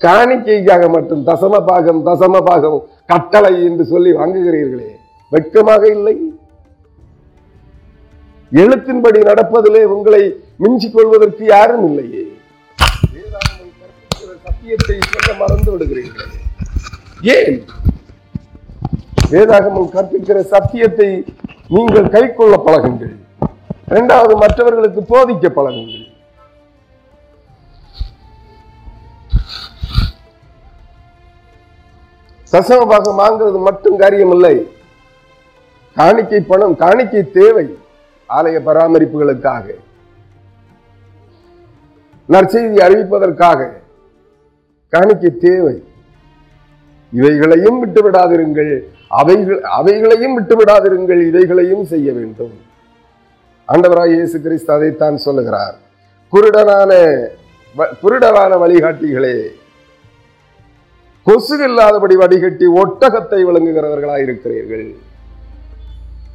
காணிக்கைக்காக 0.00 0.88
மட்டும் 0.88 1.26
தசம 1.26 1.66
பாகம் 1.66 2.06
தசம 2.06 2.44
பாகம் 2.44 2.82
கட்டளை 3.06 3.64
என்று 3.64 3.84
சொல்லி 3.84 4.12
வாங்குகிறீர்களே. 4.12 4.88
வெட்கமாக 5.30 5.86
இல்லை? 5.86 6.32
எழுத்தின்படி 8.52 9.20
நடப்பதிலே 9.20 9.82
உங்களை 9.82 10.40
மிஞ்சிக் 10.56 10.94
கொள்வதற்கு 10.94 11.44
யாரும் 11.44 11.86
இல்லையே. 11.86 12.36
சத்தியத்தை 14.42 14.98
சொல்ல 15.00 15.38
மறந்து 15.38 15.78
விடுகிறீர்களே. 15.78 16.36
ஏன்? 17.22 17.64
வேதாகமம் 19.30 19.88
கற்பிக்கிற 19.88 20.40
சத்தியத்தை 20.40 21.24
நீங்கள் 21.68 22.08
கைக்கொள்ள 22.08 22.62
பழகுங்கள். 22.66 23.16
இரண்டாவது 23.88 24.36
மற்றவர்களுக்கு 24.36 25.00
போதிக்க 25.00 25.48
பழகுங்கள். 25.48 26.17
தசம 32.52 32.88
பாகம் 32.88 33.18
வாங்குறது 33.18 33.60
மட்டும் 33.60 33.96
காரியம் 33.96 34.32
இல்லை 34.32 34.70
காணிக்கை 35.94 36.40
பணம் 36.40 36.76
காணிக்கை 36.76 37.30
தேவை 37.30 37.78
ஆலய 38.28 38.60
பராமரிப்புகளுக்காக. 38.66 39.74
நற்செய்தி 42.28 42.76
அறிவிப்பதற்காக. 42.76 43.72
காணிக்கை 44.88 45.36
தேவை. 45.36 45.82
இவைகளையும் 47.12 47.78
விட்டு 47.78 48.10
விடாதிருங்கள் 48.10 48.82
அவைகள் 49.08 49.62
அவைகளையும் 49.62 50.34
விட்டு 50.34 50.64
விடாதிருங்கள் 50.64 51.28
இவைகளையும் 51.28 51.84
செய்ய 51.84 52.12
வேண்டும். 52.12 52.52
ஆண்டவராய் 53.68 54.14
இயேசு 54.14 54.40
கிறிஸ்து 54.40 54.72
அதைத்தான் 54.72 55.16
சொல்லுகிறார். 55.16 55.74
குருடனான 56.32 57.26
வ- 57.76 57.92
குருடரான 58.02 58.58
வழிகாட்டிகளே 58.58 59.48
கொசு 61.28 61.64
இல்லாதபடி 61.64 62.16
வடிகட்டி 62.16 62.66
ஒட்டகத்தை 62.66 63.38
விளங்குகிறவர்களாக 63.46 64.22
இருக்கிறீர்கள். 64.22 64.94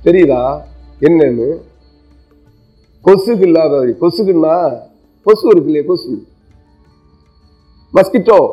தெரியுதா? 0.03 0.61
என்னன்னு? 1.01 1.47
கொசுகு 3.05 3.41
இல்லாத 3.41 3.79
கொசுகுன்னா 4.01 4.55
கொசு 5.23 5.47
இருக்கு 5.49 5.71
இல்லையா 5.71 5.83
கொசு. 5.87 6.25
மஸ்கிட்டோ. 7.93 8.51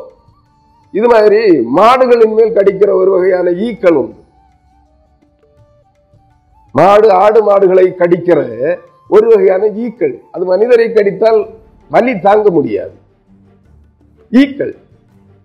இது 0.92 1.07
மாதிரி 1.07 1.59
மாடுகளின் 1.59 2.35
மேல் 2.35 2.55
கடிக்கிற 2.55 2.90
ஒரு 2.92 3.11
வகையான 3.11 3.50
ஈக்கள் 3.50 3.94
உண்டு. 3.94 4.18
மாடு 6.72 7.12
ஆடு 7.12 7.42
மாடுகளை 7.42 7.94
கடிக்கிற 7.98 8.40
ஒரு 9.09 9.29
வகையான 9.29 9.66
ஈக்கள். 9.66 10.20
அது 10.33 10.44
மனிதரை 10.44 10.92
கடித்தால் 10.92 11.46
வலி 11.90 12.18
தாங்க 12.18 12.50
முடியாது. 12.50 12.92
ஈக்கள். 14.31 14.76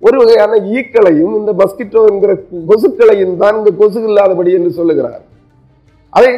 ஒரு 0.06 0.18
வகையான 0.22 0.58
ஈக்களையும் 0.78 1.34
இந்த 1.40 1.52
மஸ்கிட்டோ 1.62 2.02
என்கிற 2.12 2.32
கொசுக்களையும் 2.70 3.36
தான் 3.42 3.58
இந்த 3.60 3.72
கொசு 3.80 4.00
இல்லாதபடி 4.10 4.52
என்று 4.58 4.72
சொல்லுகிறார். 4.80 5.24
அதை 6.14 6.32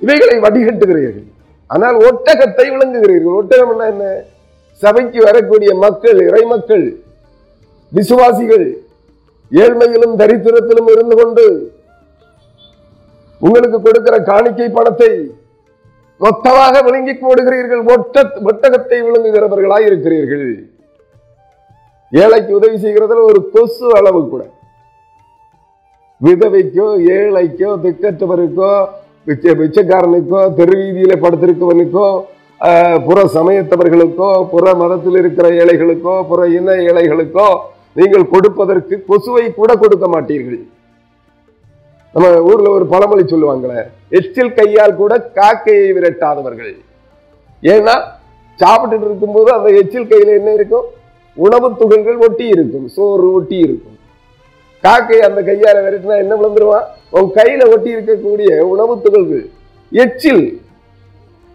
இவைகளை 0.00 0.36
வடிகட்டுகிறீர்கள். 0.44 1.26
ஆனால் 1.70 1.96
ஒட்டகத்தை 2.08 2.66
விளங்குகிறீர்கள். 2.74 3.38
ஒட்டகம்னா 3.40 3.86
என்ன? 3.94 4.06
சபைக்கு 4.82 5.20
வரக்கூடிய 5.28 5.70
மக்கள் 5.84 6.18
இறை 6.28 6.42
மக்கள் 6.52 6.84
விசுவாசிகள் 7.92 8.66
ஏழ்மையிலும் 9.52 10.14
தரித்திரத்திலும் 10.20 10.90
இருந்து 10.94 11.14
கொண்டு 11.20 11.44
உங்களுக்கு 13.40 13.78
கொடுக்கிற 13.86 14.16
காணிக்கை 14.30 14.68
பணத்தை 14.76 15.10
மொத்தமாக 16.20 16.74
விழுங்கி 16.86 17.14
போடுகிறீர்கள். 17.14 17.82
ஒட்ட 17.94 18.20
ஒட்டகத்தை 18.50 18.98
விழுங்குகிறவர்களாய் 19.06 19.88
இருக்கிறீர்கள் 19.88 20.46
ஏழைக்கு 22.20 22.52
உதவி 22.58 22.76
செய்கிறதுல 22.84 23.22
ஒரு 23.30 23.40
கொசு 23.54 23.86
அளவு 23.98 24.20
கூட. 24.32 24.42
விதவைக்கோ 26.20 26.88
ஏழைக்கோ 27.16 27.70
திக்கற்றவருக்கோ 27.84 28.72
பிச்சை 29.26 29.52
பிச்சைக்காரனுக்கோ 29.60 30.40
தெரு 30.58 30.74
வீதியில 30.80 31.14
படுத்திருக்கவனுக்கோ 31.24 32.06
புற 33.06 33.18
சமயத்தவர்களுக்கோ 33.36 34.28
புற 34.52 34.74
மதத்தில் 34.80 35.18
இருக்கிற 35.22 35.46
ஏழைகளுக்கோ 35.62 36.14
புற 36.30 36.40
இன 36.58 36.76
ஏழைகளுக்கோ 36.90 37.48
நீங்கள் 37.98 38.30
கொடுப்பதற்கு 38.34 38.94
கொசுவை 39.08 39.46
கூட 39.58 39.70
கொடுக்க 39.82 40.06
மாட்டீர்கள். 40.14 40.60
நம்ம 42.14 42.28
ஊர்ல 42.50 42.70
ஒரு 42.76 42.86
பழமொழி 42.92 43.24
சொல்லுவாங்களே 43.32 43.80
எச்சில் 44.18 44.56
கையால் 44.58 44.98
கூட 45.02 45.12
காக்கையை 45.38 45.88
விரட்டாதவர்கள். 45.96 46.72
ஏன்னா 47.62 47.94
சாப்பிட்டுட்டு 48.60 49.06
இருக்கும்போது 49.08 49.50
அந்த 49.58 49.68
எச்சில் 49.80 50.10
கையில 50.12 50.34
என்ன 50.40 50.52
இருக்கும்? 50.58 50.88
உணவு 51.36 51.68
துகள்கள் 51.80 52.18
ஒட்டி 52.26 52.46
இருக்கும் 52.54 52.86
சோறு 52.96 53.26
ஒட்டி 53.36 53.58
இருக்கும் 53.66 53.98
காக்கை 54.84 55.18
அந்த 55.28 55.40
கையால 55.48 55.82
விரட்டினா 55.84 56.16
என்ன 56.22 56.34
விழுந்துருவான் 56.38 56.86
உன் 57.16 57.30
கையில 57.38 57.62
ஒட்டி 57.72 57.90
இருக்கக்கூடிய 57.94 58.50
உணவு 58.72 58.94
துகள்கள். 59.04 59.44
எச்சில். 59.92 60.44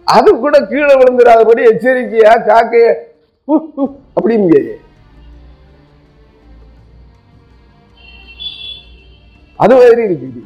அது 0.06 0.30
கூட 0.44 0.56
கீழே 0.70 0.94
விழுந்துடாதபடி 1.00 1.62
எச்சரிக்கையா 1.70 2.32
காக்கைய 2.50 2.86
அப்படிங்க 4.16 4.54
அது 9.58 9.74
மாதிரி 9.78 10.02
இருக்குது. 10.08 10.40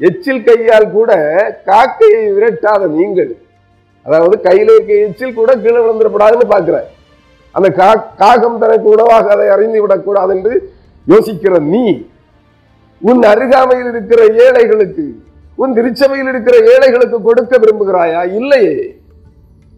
எச்சில் 0.00 0.44
கையால் 0.44 0.86
கூட 0.90 1.10
காக்கையை 1.70 2.22
விரட்டாத 2.36 2.86
நீங்கள் 2.98 3.32
அதாவது 4.06 4.36
கையில 4.46 4.74
இருக்க 4.76 4.94
எச்சில் 5.06 5.38
கூட 5.38 5.50
கீழே 5.64 5.80
விழுந்துடப்படாதுன்னு 5.84 6.46
பாக்குறேன் 6.54 6.88
அந்த 7.54 7.68
கா- 7.68 8.16
காகம் 8.16 8.58
தனக்கு 8.58 8.88
உணவாக 8.88 9.30
அதை 9.30 9.48
அறிந்து 9.48 9.80
விடக்கூடாது 9.80 10.36
என்று 10.36 10.72
யோசிக்கிற 11.08 11.60
நீ 11.60 12.06
உன் 13.00 13.22
அருகாமையில் 13.22 13.88
இருக்கிற 13.88 14.24
ஏழைகளுக்கு 14.24 15.22
உன் 15.54 15.72
திருச்சபையில் 15.72 16.28
இருக்கிற 16.28 16.56
ஏழைகளுக்கு 16.72 17.22
கொடுக்க 17.22 17.58
விரும்புகிறாயா? 17.58 18.34
இல்லையே. 18.34 18.96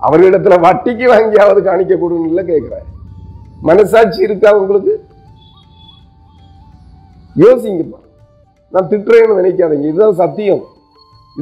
அவர்களிடத்துல 0.01 0.61
வட்டிக்கு 0.61 1.07
வாங்கியாவது 1.07 1.63
காணிக்க 1.63 1.97
கொடுன்னு 1.97 2.27
இல்லை 2.27 2.45
கேட்கிறேன். 2.45 2.85
மனசாட்சி 3.63 4.23
இருக்கா 4.23 4.57
உங்களுக்கு? 4.57 5.05
யோசிங்கப்பா 7.37 8.05
நான் 8.71 8.89
திட்டுறேன்னு 8.89 9.39
நினைக்காதீங்க. 9.43 9.83
இதுதான் 9.83 10.15
சத்தியம். 10.15 10.63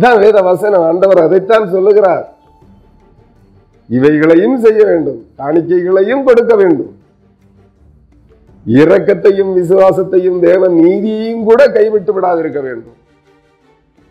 இதான் 0.01 0.19
வேத 0.19 0.43
வசனம் 0.43 0.83
ஆண்டவர் 0.83 1.23
அதைத்தான் 1.23 1.71
சொல்லுகிறார். 1.71 2.34
இவைகளையும் 3.89 4.59
செய்ய 4.65 4.85
வேண்டும் 4.85 5.21
காணிக்கைகளையும் 5.39 6.23
கொடுக்க 6.25 6.55
வேண்டும். 6.57 6.93
இரக்கத்தையும் 8.67 9.53
விசுவாசத்தையும் 9.61 10.39
தேவ 10.41 10.69
நீதியையும் 10.69 11.43
கூட 11.49 11.61
கைவிட்டு 11.77 12.13
விடாதிருக்க 12.13 12.61
வேண்டும். 12.63 12.97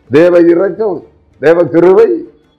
தேவ 0.10 0.40
இரக்கம் 0.54 0.98
தேவ 1.40 1.64
கிருவை 1.76 2.10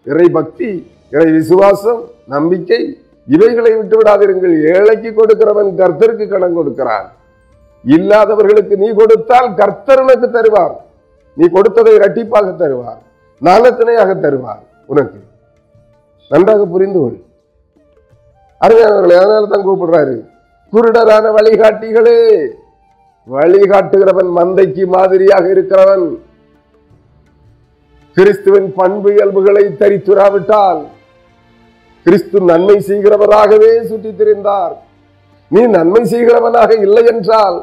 இறை 0.04 0.28
பக்தி 0.28 0.70
இறை 1.10 1.28
விசுவாசம் 1.32 2.00
நம்பிக்கை 2.34 2.80
இவைகளை 3.26 3.72
விட்டு 3.76 3.96
விடாதிருங்கள். 3.98 4.54
ஏழைக்கு 4.72 5.10
கொடுக்கிறவன் 5.18 5.70
கர்த்தருக்கு 5.80 6.26
கடன் 6.28 6.58
கொடுக்கிறான். 6.58 7.06
இல்லாதவர்களுக்கு 7.84 8.76
நீ 8.76 8.88
கொடுத்தால் 9.00 9.48
கர்த்தர் 9.54 10.02
உனக்கு 10.02 10.28
தருவார். 10.36 10.74
நீ 11.34 11.44
கொடுத்ததை 11.48 11.92
இரட்டிப்பாக 11.98 12.56
தருவார் 12.62 13.00
நாளத்தினையாக 13.42 14.10
தருவார் 14.24 14.62
உனக்கு. 14.86 15.18
நன்றாக 16.30 16.64
புரிந்து 16.64 16.98
கொள். 17.00 17.16
அருமையானவர்களை 18.60 19.16
அதனால 19.22 19.46
தான் 19.46 19.66
கூப்பிடுறாரு. 19.68 20.14
குருடரான 20.72 21.26
வழிகாட்டிகளே 21.38 22.20
வழிகாட்டுகிறவன் 23.26 24.30
மந்தைக்கு 24.38 24.84
மாதிரியாக 24.86 25.44
இருக்கிறவன். 25.54 26.06
கிறிஸ்துவின் 28.16 28.72
பண்பு 28.78 29.08
இயல்புகளை 29.12 29.64
தரித்துராவிட்டால் 29.80 30.82
கிறிஸ்து 32.06 32.38
நன்மை 32.50 32.76
செய்கிறவராகவே 32.88 33.70
சுற்றித் 33.90 34.18
திரிந்தார். 34.20 34.74
நீ 35.50 35.62
நன்மை 35.76 36.02
செய்கிறவனாக 36.12 36.70
இல்லை 36.86 37.04
என்றால் 37.12 37.56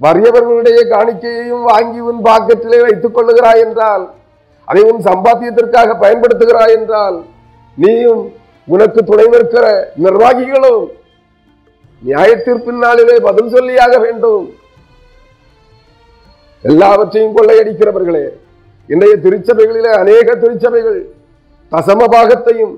வறியவர்களுடைய 0.00 0.80
காணிக்கையையும் 0.92 1.64
வாங்கி 1.70 2.00
உன் 2.08 2.20
பாக்கெட்டிலே 2.26 2.78
வைத்துக் 2.82 3.16
கொள்ளுகிறாய் 3.16 3.62
என்றால் 3.66 4.04
அதை 4.68 4.82
உன் 4.90 5.00
சம்பாத்தியத்திற்காக 5.08 5.90
பயன்படுத்துகிறாய் 6.02 6.74
என்றால் 6.76 7.16
நீயும் 7.78 8.22
உனக்கு 8.68 9.00
துணை 9.04 9.26
நிற்கிற 9.26 9.66
நிர்வாகிகளும் 9.96 10.84
நியாய 12.02 12.30
நாளிலே 12.84 13.16
பதில் 13.18 13.52
சொல்லியாக 13.54 13.94
வேண்டும். 13.98 14.46
எல்லாவற்றையும் 16.64 17.36
கொள்ளையடிக்கிறவர்களே 17.36 18.24
இன்றைய 18.88 19.14
திருச்சபைகளிலே 19.16 19.92
அநேக 19.92 20.34
திருச்சபைகள் 20.34 20.98
தசம 21.72 22.02
பாகத்தையும் 22.12 22.74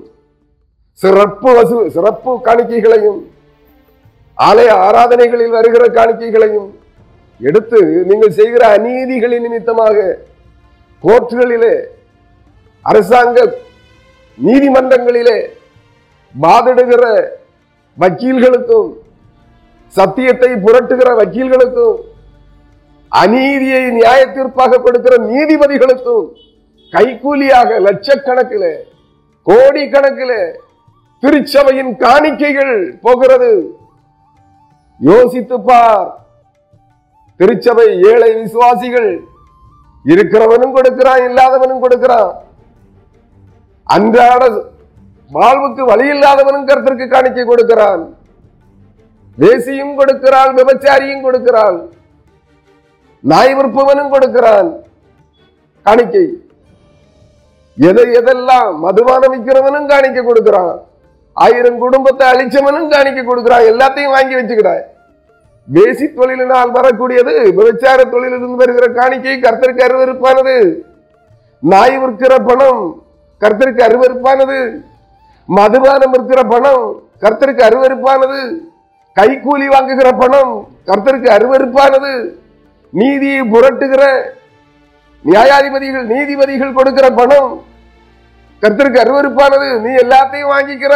சிறப்பு 0.99 1.49
வசூ 1.53 1.77
சிறப்பு 1.89 2.31
காணிக்கைகளையும் 2.47 3.19
ஆலய 4.37 4.71
ஆராதனைகளில் 4.77 5.55
வருகிற 5.55 5.83
காணிக்கைகளையும் 5.87 6.67
எடுத்து 7.39 7.79
நீங்கள் 8.05 8.37
செய்கிற 8.39 8.63
அநீதிகளின் 8.67 9.43
நிமித்தமாக 9.43 9.97
கோர்ட்டுகளிலே 11.03 11.75
அரசாங்க 12.85 13.39
நீதிமன்றங்களிலே 14.45 15.37
வாதிடுகிற 16.35 17.03
வக்கீல்களுக்கும் 17.97 18.89
சத்தியத்தை 19.95 20.51
புரட்டுகிற 20.65 21.09
வக்கீல்களுக்கும் 21.19 21.97
அநீதியை 23.11 23.83
நியாய 23.97 24.21
தீர்ப்பாக 24.35 24.79
கொடுக்கிற 24.85 25.13
நீதிபதிகளுக்கும் 25.31 26.25
கைக்கூலியாக 26.93 27.79
லட்சக்கணக்கில் 27.87 28.71
கோடி 29.47 29.83
கணக்கிலே 29.93 30.41
திருச்சபையின் 31.23 31.91
காணிக்கைகள் 32.03 32.75
போகிறது. 33.05 33.51
யோசித்து 34.99 35.57
பார் 35.67 36.07
திருச்சபை 37.39 37.87
ஏழை 38.11 38.29
விசுவாசிகள் 38.41 39.09
இருக்கிறவனும் 40.05 40.75
கொடுக்கிறான் 40.75 41.23
இல்லாதவனும் 41.29 41.83
கொடுக்கிறான். 41.83 42.31
அன்றாட 43.95 44.43
வாழ்வுக்கு 45.37 45.83
வழி 45.91 46.05
இல்லாதவனும் 46.13 46.67
கருத்திற்கு 46.69 47.05
காணிக்கை 47.13 47.43
கொடுக்கிறான். 47.45 48.03
வேசியும் 49.37 49.95
கொடுக்கிறான் 49.99 50.51
விபச்சாரியும் 50.59 51.25
கொடுக்கிறான் 51.25 51.77
நாய் 53.23 53.53
விற்பவனும் 53.57 54.11
கொடுக்கிறான். 54.13 54.69
காணிக்கை. 55.85 56.25
எதை 57.77 58.05
எதெல்லாம் 58.19 58.71
மதுபானம் 58.85 59.33
விற்கிறவனும் 59.33 59.89
காணிக்கை 59.91 60.23
கொடுக்கிறான். 60.25 60.77
ஆயிரம் 61.37 61.81
குடும்பத்தை 61.83 62.23
அழிச்சவனும் 62.31 62.89
காணிக்க 62.93 63.19
கொடுக்கிறான். 63.23 63.67
எல்லாத்தையும் 63.71 64.15
வாங்கி 64.15 64.35
வச்சுக்கிறாய். 64.37 64.83
வேசி 65.67 66.05
தொழிலினால் 66.19 66.71
வரக்கூடியது 66.77 67.33
விபச்சார 67.57 67.99
தொழிலிருந்து 68.13 68.61
வருகிற 68.61 68.85
காணிக்கை 68.99 69.35
கர்த்தருக்கு 69.45 69.85
அருவருப்பானது. 69.87 70.55
நாய் 71.63 71.97
விற்கிற 72.01 72.33
பணம் 72.49 72.81
கர்த்தருக்கு 73.41 73.81
அருவருப்பானது. 73.87 74.57
மதுபானம் 75.45 76.13
இருக்கிற 76.13 76.41
பணம் 76.43 76.83
கர்த்தருக்கு 77.21 77.63
அருவருப்பானது. 77.69 78.39
கைக்கூலி 79.19 79.67
வாங்குகிற 79.73 80.09
பணம் 80.23 80.51
கர்த்தருக்கு 80.89 81.29
அருவருப்பானது. 81.37 82.11
நீதியை 82.89 83.41
புரட்டுகிற 83.41 84.03
நியாயாதிபதிகள் 85.25 86.05
நீதிபதிகள் 86.11 86.77
கொடுக்கிற 86.77 87.07
பணம் 87.21 87.49
கர்த்தருக்கு 88.61 89.01
அருவருப்பானது. 89.03 89.67
நீ 89.85 89.91
எல்லாத்தையும் 90.03 90.53
வாங்கிக்கிற. 90.55 90.95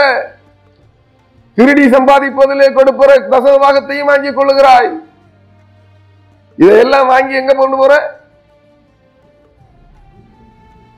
திருடி 1.58 1.86
சம்பாதிப்பதிலே 1.96 2.68
கொடுக்கிற 2.74 3.14
தசவாகத்தையும் 3.34 4.10
வாங்கி 4.12 4.30
கொள்ளுகிறாய். 4.30 4.92
இதையெல்லாம் 6.62 7.08
வாங்கி 7.08 7.34
எங்க 7.42 7.54
கொண்டு 7.54 7.78
போற? 7.78 7.94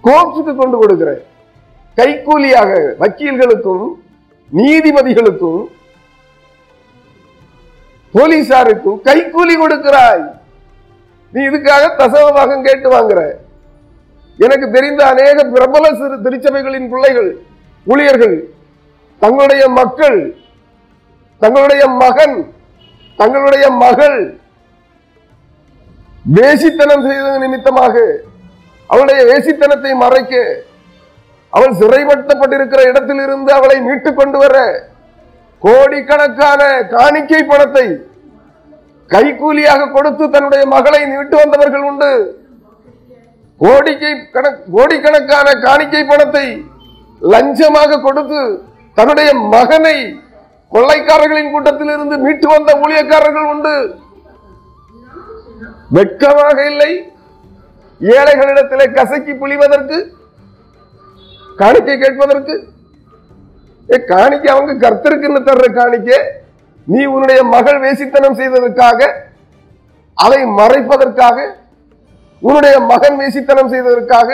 கோப்ஸுக்கு 0.08 0.54
கொண்டு 0.56 0.78
கொடுக்கிற 0.78 1.12
கைக்கூலியாக 1.98 2.72
வக்கீல்களுக்கும் 3.02 3.86
நீதிபதிகளுக்கும் 4.52 5.62
போலீசாருக்கும் 8.14 8.98
கைக்கூலி 9.08 9.56
கொடுக்கிறாய். 9.62 10.24
நீ 11.34 11.39
இதுக்காக 11.50 11.84
தசவபாகம் 12.02 12.66
கேட்டு 12.68 12.88
வாங்குற. 12.96 13.22
எனக்கு 14.39 14.68
தெரிந்த 14.76 15.02
அநேக 15.14 15.38
பிரபல 15.54 15.86
சிறு 16.00 16.16
திருச்சபைகளின் 16.26 16.89
பிள்ளைகள் 16.93 17.30
ஊழியர்கள் 17.88 18.36
தங்களுடைய 19.22 19.64
மக்கள் 19.80 20.18
தங்களுடைய 21.41 21.84
மகன் 22.04 22.38
தங்களுடைய 23.20 23.66
மகள் 23.84 24.18
வேசித்தனம் 26.38 27.06
செய்தது 27.08 27.38
நிமித்தமாக 27.43 27.96
அவளுடைய 28.89 29.20
வேசித்தனத்தை 29.32 29.91
மறைக்க 30.04 30.34
அவள் 31.56 31.78
சிறைப்படுத்தப்பட்டிருக்கிற 31.80 32.82
இடத்திலிருந்து 32.89 33.51
அவளை 33.53 33.78
மீட்டு 33.82 34.14
கொண்டு 34.14 34.38
வர 34.38 34.56
கோடிக்கணக்கான 35.62 36.62
காணிக்கை 36.93 37.41
பணத்தை 37.43 37.86
கைக்கூலியாக 39.10 39.91
கொடுத்து 39.91 40.26
தன்னுடைய 40.30 40.64
மகளை 40.66 41.01
மீட்டு 41.06 41.36
வந்தவர்கள் 41.38 41.86
உண்டு. 41.89 42.12
கோடிக்கை 43.62 44.12
கணக் 44.36 44.62
கோடிக்கணக்கான 44.76 45.47
காணிக்கை 45.66 46.01
பணத்தை 46.06 46.45
லஞ்சமாக 47.22 47.99
கொடுத்து 48.01 48.41
தன்னுடைய 48.97 49.30
மகனை 49.53 49.95
கொள்ளைக்காரர்களின் 50.72 51.51
கூட்டத்தில் 51.51 51.91
இருந்து 51.93 52.18
மீட்டு 52.18 52.47
வந்த 52.47 52.72
ஊழியக்காரர்கள் 52.84 53.47
உண்டு. 53.53 53.76
வெட்கமாக 55.89 56.58
இல்லை. 56.72 56.91
ஏழைகளிடத்திலே 58.01 58.86
கசக்கி 58.93 59.34
புளிவதற்கு 59.34 59.97
காணிக்கை 61.62 61.95
கேட்பதற்கு. 62.03 62.56
ஏ 63.89 63.97
காணிக்கை 64.14 64.49
அவங்க 64.56 64.74
கர்த்தருக்குன்னு 64.86 65.41
தர்ற 65.49 65.66
காணிக்கை. 65.80 66.20
நீ 66.88 67.01
உன்னுடைய 67.14 67.41
மகள் 67.56 67.80
வேசித்தனம் 67.84 68.38
செய்ததற்காக 68.39 68.99
அதை 70.18 70.41
மறைப்பதற்காக 70.60 71.38
உன்னுடைய 72.41 72.76
மகன் 72.91 73.18
வேசித்தனம் 73.22 73.72
செய்ததற்காக 73.74 74.30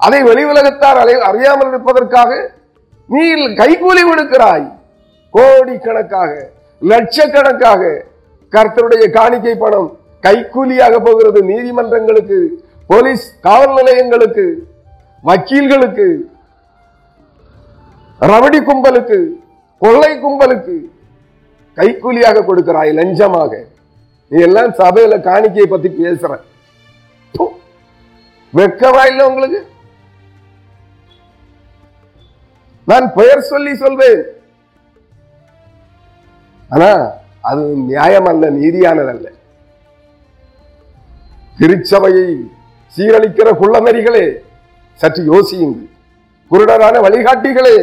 அதை 0.00 0.20
வெளி 0.28 0.44
உலகத்தார் 0.52 0.98
அறியாமல் 1.30 1.70
இருப்பதற்காக 1.72 2.30
நீ 3.08 3.24
கைகூலி 3.60 4.02
கொடுக்கிறாய். 4.08 4.66
கோடிக்கணக்காக 5.34 6.32
லட்சக்கணக்காக 6.82 7.82
கர்த்தருடைய 8.52 9.04
காணிக்கை 9.18 9.54
பணம் 9.62 9.88
கைக்கூலியாக 10.26 10.94
போகிறது 11.06 11.40
நீதிமன்றங்களுக்கு 11.50 12.38
போலீஸ் 12.90 13.24
காவல் 13.46 13.74
நிலையங்களுக்கு 13.78 14.44
வக்கீல்களுக்கு 15.24 16.06
ரவடி 18.20 18.58
கும்பலுக்கு 18.58 19.18
கொள்ளை 19.78 20.10
கும்பலுக்கு 20.24 20.74
கைக்கூலியாக 21.76 22.44
கொடுக்கிறாய் 22.48 22.90
லஞ்சமாக. 22.98 23.52
நீ 24.28 24.40
எல்லாம் 24.42 24.72
சபையில 24.80 25.14
காணிக்கையை 25.28 25.66
பத்தி 25.66 25.88
பேசுற. 25.88 26.32
வெக்கவா 28.54 29.02
இல்லை 29.10 29.26
உங்களுக்கு? 29.26 29.60
நான் 32.84 33.06
பெயர் 33.14 33.40
சொல்லி 33.40 33.74
சொல்வேன். 33.74 34.22
ஆனா 36.68 36.90
அது 37.40 37.62
நியாயம் 37.90 38.24
அல்ல 38.24 38.50
நீதியானதல்ல. 38.50 39.26
திருச்சபையை 41.58 42.26
சீரழிக்கிற 42.96 43.48
குள்ளநரிகளே 43.60 44.24
சற்று 44.94 45.22
யோசியுங்கள். 45.32 45.90
குருடரான 46.50 47.00
வழிகாட்டிகளே 47.06 47.76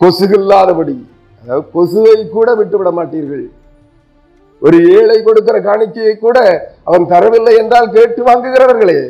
கொசுகில்லாதபடி 0.00 0.96
அதாவது 1.44 1.64
கொசுவை 1.74 2.14
கூட 2.28 2.48
விட்டுவிட 2.54 2.90
மாட்டீர்கள். 2.90 3.44
ஒரு 4.62 4.76
ஏழை 4.96 5.18
கொடுக்கிற 5.20 5.56
காணிக்கையை 5.60 6.14
கூட 6.16 6.38
அவன் 6.84 7.04
தரவில்லை 7.06 7.54
என்றால் 7.60 7.92
கேட்டு 7.92 8.22
வாங்குகிறவர்களே 8.24 9.00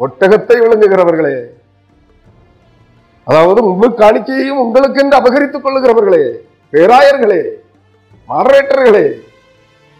ஒட்டகத்தை 0.00 0.56
விளங்குகிறவர்களே 0.60 1.36
அதாவது 3.26 3.60
முழு 3.68 3.88
காணிக்கையையும் 3.94 4.60
உங்களுக்கு 4.60 5.00
என்று 5.02 5.16
அபகரித்துக் 5.16 5.64
கொள்ளுகிறவர்களே 5.64 6.24
பேராயர்களே 6.72 7.40
மாரேட்டர்களே 8.28 9.06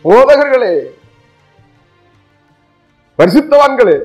போதகர்களே 0.05 0.74
பரிசுத்தவான்களே 3.18 3.97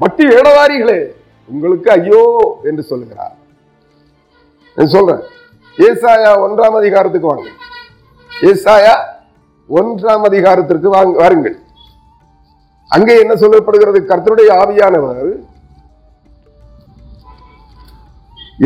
மட்டி 0.00 0.24
வேடவாரிகளே 0.26 1.00
உங்களுக்கு 1.48 1.88
ஐயோ 1.90 2.22
என்று 2.64 2.82
சொல்லுகிறார் 2.82 3.36
சொல்றேன். 4.76 5.22
ஏசாயா 5.88 6.30
ஒன்றாம் 6.44 6.76
அதிகாரத்துக்கு 6.80 7.30
வாங்க. 7.32 7.48
ஏசாயா 8.30 8.94
ஒன்றாம் 9.68 10.24
அதிகாரத்திற்கு 10.28 10.88
வாங்க 10.96 11.20
வாருங்கள். 11.22 11.56
அங்கே 12.88 13.14
என்ன 13.20 13.34
சொல்லப்படுகிறது? 13.34 14.00
கர்த்தருடைய 14.10 14.50
ஆவியானவர் 14.62 15.30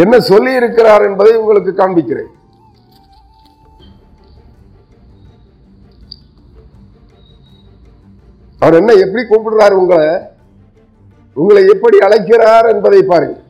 என்ன 0.02 0.14
சொல்லி 0.20 0.52
இருக்கிறார் 0.60 1.04
என்பதை 1.08 1.34
உங்களுக்கு 1.36 1.72
காண்பிக்கிறேன். 1.72 2.32
அவர் 8.60 8.78
என்ன 8.80 8.92
எப்படி 9.04 9.22
கூப்பிடுறார் 9.22 9.78
உங்களை? 9.80 10.10
உங்களை 11.34 11.62
எப்படி 11.74 11.98
அழைக்கிறார் 11.98 12.66
என்பதை 12.74 13.02
பாருங்கள். 13.02 13.45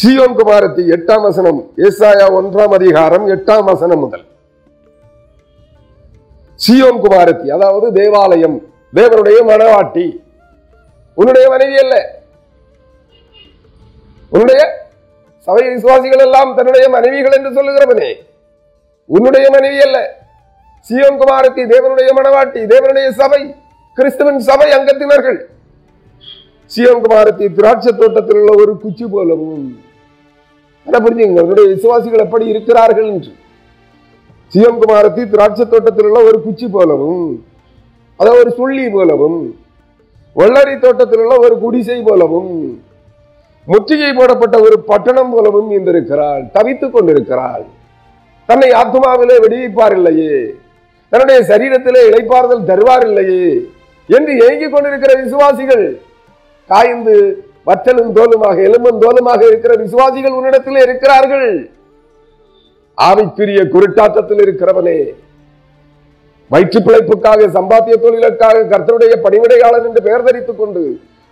சீயோன் 0.00 0.36
குமாரத்தி 0.36 0.82
எட்டாம் 0.94 1.22
வசனம் 1.22 1.70
ஏசாயா 1.76 2.26
ஒன்றாம் 2.38 2.72
அதிகாரம் 2.72 3.28
எட்டாம் 3.28 3.64
வசனம் 3.64 3.98
முதல். 3.98 4.24
சீயோன் 6.54 7.00
குமாரத்தி 7.02 7.48
அதாவது 7.48 7.92
தேவாலயம் 7.92 8.62
தேவனுடைய 8.94 9.38
மனவாட்டி. 9.50 10.16
உன்னுடைய 11.14 11.48
மனைவி 11.48 11.76
அல்ல. 11.76 12.22
உன்னுடைய 14.30 14.88
சபை 15.38 15.68
விசுவாசிகள் 15.68 16.18
எல்லாம் 16.18 16.54
தன்னுடைய 16.54 16.88
மனைவிகள் 16.88 17.32
என்று 17.32 17.50
சொல்லுகிறவனே. 17.50 18.10
உன்னுடைய 19.06 19.50
மனைவி 19.50 19.80
அல்ல. 19.80 20.24
சீயோன் 20.88 21.20
குமாரத்தி 21.22 21.64
தேவனுடைய 21.74 22.08
மனவாட்டி 22.20 22.62
தேவனுடைய 22.74 23.10
சபை 23.10 23.54
கிறிஸ்துவின் 23.94 24.38
சபை 24.38 24.70
அங்கத்தினர்கள். 24.70 25.51
சீயோன் 26.72 27.02
குமாரத்தி 27.04 27.46
திராட்சை 27.56 27.90
தோட்டத்தில் 27.92 28.38
உள்ள 28.40 28.52
ஒரு 28.62 28.72
குச்சி 28.82 29.06
போலவும். 29.14 29.64
புரிஞ்சுங்க 30.86 31.42
உன்னுடைய 31.44 31.66
விசுவாசிகள் 31.72 32.22
எப்படி 32.26 32.44
இருக்கிறார்கள் 32.52 33.08
என்று. 33.12 33.32
சீயோன் 34.52 34.78
குமாரத்தி 34.82 35.22
திராட்சை 35.32 35.64
தோட்டத்தில் 35.72 36.08
உள்ள 36.08 36.20
ஒரு 36.28 36.38
குச்சி 36.46 36.66
போலவும் 36.76 37.26
அதாவது 38.20 38.40
ஒரு 38.42 38.50
சுள்ளி 38.58 38.86
போலவும் 38.94 39.38
வெள்ளரி 40.36 40.74
தோட்டத்தில் 40.84 41.22
உள்ள 41.24 41.34
ஒரு 41.44 41.54
குடிசை 41.62 41.98
போலவும் 42.08 42.52
முற்றுகை 43.68 44.10
போடப்பட்ட 44.12 44.56
ஒரு 44.66 44.76
பட்டணம் 44.90 45.32
போலவும் 45.34 45.68
இருந்திருக்கிறாள் 45.74 46.44
தவித்துக் 46.54 46.94
கொண்டிருக்கிறாள். 46.94 47.64
தன்னை 48.48 48.70
ஆத்மாவிலே 48.80 49.36
விடுவிப்பார் 49.44 49.96
இல்லையே 49.98 50.36
தன்னுடைய 51.12 51.38
சரீரத்திலே 51.50 52.00
இளைப்பாறுதல் 52.08 52.68
தருவார் 52.70 53.06
இல்லையே 53.08 53.44
என்று 54.08 54.32
ஏங்கிக் 54.46 54.74
கொண்டிருக்கிற 54.74 55.12
விசுவாசிகள் 55.22 55.84
காய்ந்து 56.70 57.16
வற்றலும் 57.68 58.12
தோலுமாக 58.16 58.56
எலும்பும் 58.68 59.00
தோலுமாக 59.02 59.40
இருக்கிற 59.50 59.72
விசுவாசிகள் 59.82 60.36
உன்னிடத்திலே 60.38 60.80
இருக்கிறார்கள். 60.86 61.50
ஆவிக்குரிய 62.98 63.60
குருட்டாட்டத்தில் 63.74 64.42
இருக்கிறவனே 64.44 64.98
வயிற்று 66.50 66.80
பிழைப்புக்காக 66.86 67.46
சம்பாத்திய 67.56 67.96
தொழிலுக்காக 68.04 68.64
கர்த்தருடைய 68.72 69.12
பணிவிடையாளர் 69.24 69.86
என்று 69.88 70.00
பெயர் 70.06 70.26
தரித்துக் 70.26 70.60
கொண்டு 70.60 70.82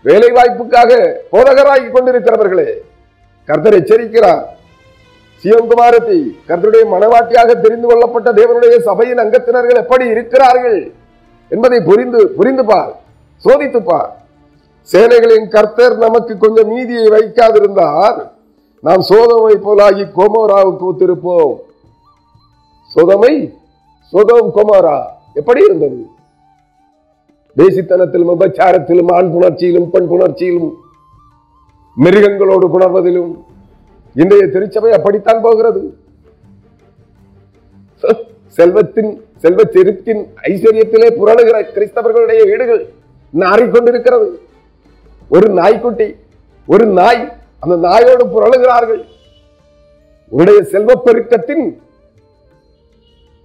வேலை 0.05 0.31
வாய்ப்புக்காக 0.37 0.91
போதகராகி 1.33 1.89
கொண்டிருக்கிறவர்களே 1.97 2.71
கர்த்தர் 3.49 3.77
எச்சரிக்கிறார். 3.81 4.45
சிவகுமாரத்தை 5.45 6.19
கர்த்தருடைய 6.49 6.85
மனவாட்டியாக 6.95 7.51
தெரிந்து 7.65 7.87
கொள்ளப்பட்ட 7.89 8.29
தேவனுடைய 8.39 8.75
சபையின் 8.89 9.23
அங்கத்தினர்கள் 9.25 9.83
எப்படி 9.83 10.07
இருக்கிறார்கள் 10.15 10.81
என்பதை 11.51 11.79
புரிந்து 11.91 12.21
புரிந்து 12.39 12.65
பார் 12.71 12.91
சோதித்து 13.45 13.81
பார் 13.83 14.11
சேனைகளின் 14.93 15.49
கர்த்தர் 15.55 15.95
நமக்கு 16.05 16.33
கொஞ்சம் 16.43 16.71
மீதியை 16.75 17.07
வைக்காதிருந்தார். 17.15 18.17
நாம் 18.87 19.03
சோதமை 19.11 19.55
போலாகி 19.67 20.05
கோமோராவுக்கு 20.17 20.85
ஒத்திருப்போம். 20.91 21.53
சோதமை 22.95 23.33
சோதம் 24.13 24.51
கோமோரா 24.57 24.97
எப்படி 25.41 25.61
இருந்தது? 25.69 26.01
தேசித்தனத்திலும் 27.57 28.33
உபச்சாரத்திலும் 28.35 29.13
ஆண் 29.17 29.31
புணர்ச்சியிலும் 29.35 29.89
பெண் 29.95 30.11
புணர்ச்சியிலும் 30.13 30.71
மிருகங்களோடு 31.97 32.67
புணர்வதிலும் 32.75 33.31
இன்றைய 34.17 34.45
திருச்சபை 34.55 34.93
அப்படித்தான் 34.99 35.43
போகிறது. 35.47 35.83
செல்வத்தின் 38.59 39.11
செல்வ 39.43 39.63
செருக்கின் 39.75 40.23
ஐஸ்வர்யத்திலே 40.51 41.09
புரளுகிற 41.19 41.57
கிறிஸ்தவர்களுடைய 41.75 42.41
வீடுகள் 42.51 42.83
நாறிக்கொண்டிருக்கிறது 43.35 44.29
ஒரு 45.35 45.49
நாய்க்குட்டி 45.59 46.09
ஒரு 46.73 46.85
நாய் 46.99 47.23
அந்த 47.63 47.75
நாயோடு 47.87 48.25
புரளுகிறார்கள். 48.35 49.03
உன்னுடைய 50.33 50.61
செல்வ 50.73 50.93
பெருக்கத்தின் 51.07 51.65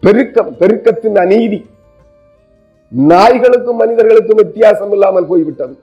பெருக்கம் 0.04 0.52
பெருக்கத்தின் 0.62 1.18
அநீதி. 1.24 1.60
நாய்களுக்கும் 2.92 3.80
மனிதர்களுக்கும் 3.82 4.42
வித்தியாசம் 4.44 4.94
இல்லாமல் 4.96 5.30
போய்விட்டது. 5.32 5.76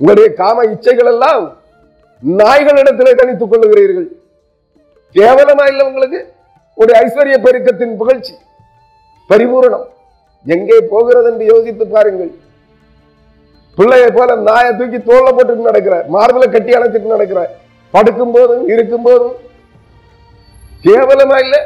உங்களுடைய 0.00 0.28
காம 0.40 0.64
இச்சைகள் 0.72 1.10
எல்லாம் 1.14 1.44
நாய்களிடத்திலே 2.22 3.12
கணித்துக் 3.20 3.52
கொள்ளுகிறீர்கள். 3.52 4.08
கேவலமா 5.16 5.64
இல்லை 5.72 5.84
உங்களுக்கு? 5.88 6.20
உடைய 6.80 6.98
ஐஸ்வர்ய 7.04 7.38
பெருக்கத்தின் 7.46 7.98
புகழ்ச்சி 8.02 8.34
பரிபூரணம் 9.30 9.86
எங்கே 10.54 10.78
போகிறது 10.92 11.28
என்று 11.32 11.44
யோசித்து 11.52 11.84
பாருங்கள். 11.86 12.32
பிள்ளையை 13.74 14.08
போல 14.10 14.34
நாயை 14.36 14.76
தூக்கி 14.76 14.98
தோல்ல 14.98 15.28
போட்டுட்டு 15.36 15.68
நடக்கிற 15.68 16.06
மார்பில 16.12 16.50
கட்டி 16.50 16.72
அணைச்சிட்டு 16.72 17.14
நடக்கிற. 17.14 17.60
படுக்கும் 17.90 18.32
போதும் 18.32 18.68
இருக்கும் 18.68 19.02
போதும் 19.02 19.34
கேவலமா 20.84 21.38
இல்ல? 21.44 21.56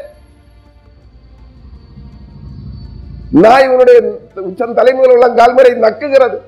நாய் 3.30 3.68
உன்னுடைய 3.68 3.98
உச்சம் 4.34 4.74
தலைமுறை 4.74 5.14
உள்ள 5.14 5.28
கால்முறை 5.28 5.72
நக்குகிறது. 5.72 6.38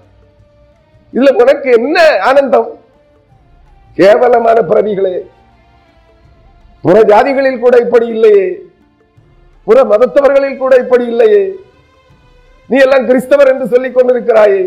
இதுல 1.12 1.32
உனக்கு 1.42 1.70
என்ன 1.70 2.18
ஆனந்தம்? 2.20 2.68
கேவலமான 3.94 4.62
பிறவிகளே 4.62 5.14
புற 6.80 7.00
ஜாதிகளில் 7.02 7.58
கூட 7.58 7.76
இப்படி 7.76 8.06
இல்லையே. 8.06 8.58
புற 9.64 9.82
மதத்தவர்களில் 9.82 10.56
கூட 10.56 10.76
இப்படி 10.76 11.06
இல்லையே. 11.06 11.52
நீ 12.66 12.78
எல்லாம் 12.78 13.06
கிறிஸ்தவர் 13.06 13.48
என்று 13.48 13.66
சொல்லிக் 13.66 13.96
கொண்டிருக்கிறாயே. 13.96 14.62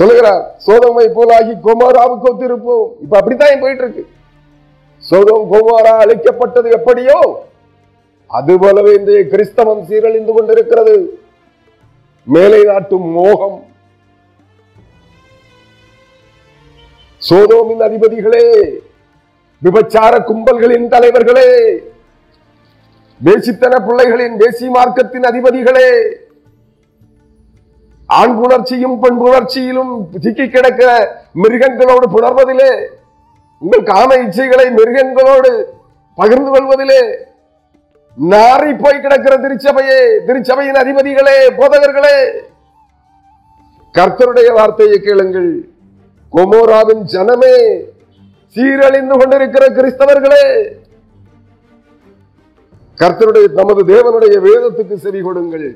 சொல்லுகிறார் 0.00 0.42
சோதமை 0.66 1.06
போலாகி 1.16 1.54
கோமாராவுக்கு 1.66 2.28
ஒத்திருப்போம். 2.32 2.86
இப்ப 3.04 3.14
அப்படித்தான் 3.20 3.62
போயிட்டு 3.62 3.84
இருக்கு 3.84 4.04
சோதம் 5.10 5.46
கோமாரா 5.52 5.92
அழைக்கப்பட்டது 6.02 6.68
எப்படியோ? 6.78 7.16
அது 8.38 8.52
போலவே 8.62 8.92
இன்றைய 8.98 9.22
கிறிஸ்தவம் 9.32 9.82
சீரழிந்து 9.88 10.32
கொண்டிருக்கிறது. 10.36 10.94
மேலை 12.26 12.60
நாட்டும் 12.70 13.08
மோகம். 13.18 13.58
சோதோமின் 17.28 17.82
அதிபதிகளே 17.86 18.44
விபச்சார 19.62 20.14
கும்பல்களின் 20.28 20.86
தலைவர்களே 20.94 21.48
தேசித்தன 23.20 23.74
பிள்ளைகளின் 23.86 24.36
தேசிய 24.44 24.70
மார்க்கத்தின் 24.76 25.26
அதிபதிகளே 25.30 25.88
ஆண் 28.18 28.36
புணர்ச்சியும் 28.38 28.96
பெண் 29.02 29.18
புணர்ச்சியிலும் 29.22 29.92
சிக்கி 30.22 30.46
கிடக்கிற 30.46 30.90
மிருகங்களோடு 31.42 32.06
புணர்வதிலே 32.14 32.70
உங்கள் 33.62 33.88
காம 33.90 34.16
இச்சைகளை 34.24 34.66
மிருகங்களோடு 34.78 35.50
பகிர்ந்து 36.18 36.50
கொள்வதிலே 36.54 37.02
நாரி 38.18 38.70
போய் 38.82 39.02
கிடக்கிற 39.04 39.34
திருச்சபையே 39.44 39.98
திருச்சபையின் 40.28 40.80
அதிபதிகளே 40.82 41.36
போதகர்களே 41.58 42.16
கர்த்தருடைய 43.94 44.48
வார்த்தையை 44.56 44.98
கேளுங்கள். 45.04 45.50
கொமோராவின் 46.32 47.04
ஜனமே 47.12 47.54
சீரழிந்து 48.56 49.14
கொண்டிருக்கிற 49.20 49.64
கிறிஸ்தவர்களே 49.78 50.44
கர்த்தருடைய 52.98 53.46
நமது 53.60 53.82
தேவனுடைய 53.92 54.34
வேதத்துக்கு 54.46 54.96
செவி 55.04 55.20
கொடுங்கள். 55.26 55.68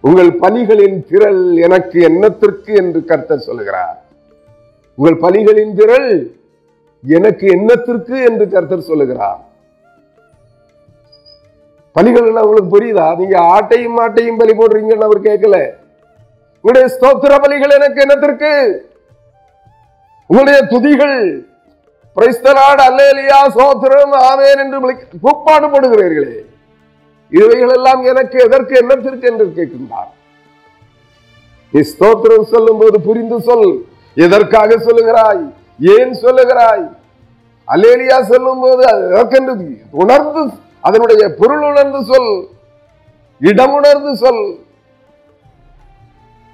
உங்கள் 0.00 0.38
பலிகளின் 0.38 1.06
திரள் 1.06 1.56
எனக்கு 1.56 2.08
என்னத்திற்கு 2.08 2.76
என்று 2.76 3.04
கர்த்தர் 3.04 3.38
சொல்லுகிறார். 3.38 4.02
உங்கள் 4.94 5.30
பலிகளின் 5.30 5.74
திரள் 5.74 6.30
எனக்கு 7.06 7.46
என்னத்திற்கு 7.46 8.24
என்று 8.28 8.48
கர்த்தர் 8.48 8.80
சொல்லுகிறார். 8.80 9.44
பலிகள் 11.94 12.26
எல்லாம் 12.26 12.48
உங்களுக்கு 12.48 12.78
புரியுதா? 12.78 13.16
நீங்க 13.16 13.40
ஆட்டையும் 13.40 13.98
மாட்டையும் 13.98 14.38
பலி 14.38 14.52
போடுறீங்கன்னு 14.52 15.02
அவர் 15.02 15.22
கேட்கல. 15.22 15.70
உங்களுடைய 16.60 16.98
ஸ்தோத்திர 17.00 17.26
பலிகள் 17.26 17.68
எனக்கு 17.68 18.02
என்னத்திற்கு? 18.02 18.78
உங்களுடைய 20.26 20.62
துதிகள். 20.62 21.46
பிரைஸ்தலாடு 22.16 22.82
அல்லேலியா 22.88 23.48
சோத்திரம் 23.54 24.10
ஆவேன் 24.10 24.58
என்று 24.58 24.92
விளி- 24.92 25.02
கூப்பாடு 25.22 25.66
போடுகிறீர்களே. 25.66 26.55
இவைகள் 27.30 27.72
எல்லாம் 27.76 28.02
எனக்கு 28.04 28.36
எதற்கு 28.44 28.74
என்னத்திற்கு 28.82 29.26
என்று 29.30 29.46
கேட்கின்றார். 29.56 30.10
நீ 31.72 31.80
ஸ்தோத்திரம் 31.92 32.50
சொல்லும் 32.52 32.78
போது 32.78 33.00
புரிந்து 33.00 33.40
சொல் 33.40 33.68
எதற்காக 34.14 34.76
சொல்லுகிறாய் 34.76 35.42
ஏன் 35.96 36.14
சொல்லுகிறாய்? 36.24 36.86
அலேலியா 37.68 38.18
சொல்லும் 38.22 38.60
போது 38.60 38.82
எதற்கென்று 38.90 39.54
உணர்ந்து 39.90 40.42
அதனுடைய 40.80 41.22
பொருள் 41.40 41.64
உணர்ந்து 41.70 42.00
சொல் 42.04 42.30
இடம் 43.38 43.72
உணர்ந்து 43.72 44.16
சொல். 44.16 44.44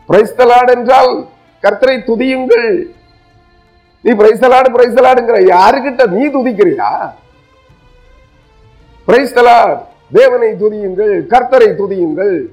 பிரைஸ்தலாடு 0.09 0.71
என்றால் 0.77 1.13
கர்த்தரை 1.63 1.97
துதியுங்கள். 2.09 2.71
நீ 4.01 4.11
பிரைஸ்தலாடு 4.13 4.69
பிரைஸ்தலாடுங்கிற 4.77 5.39
யாருக்கிட்ட 5.55 6.07
நீ 6.17 6.25
துதிக்கிறியா? 6.27 6.91
பிரைஸ்தலாட். 9.07 9.83
தேவனை 10.13 10.49
துதியுங்கள் 10.53 11.15
கர்த்தரை 11.33 11.69
துதியுங்கள். 11.81 12.47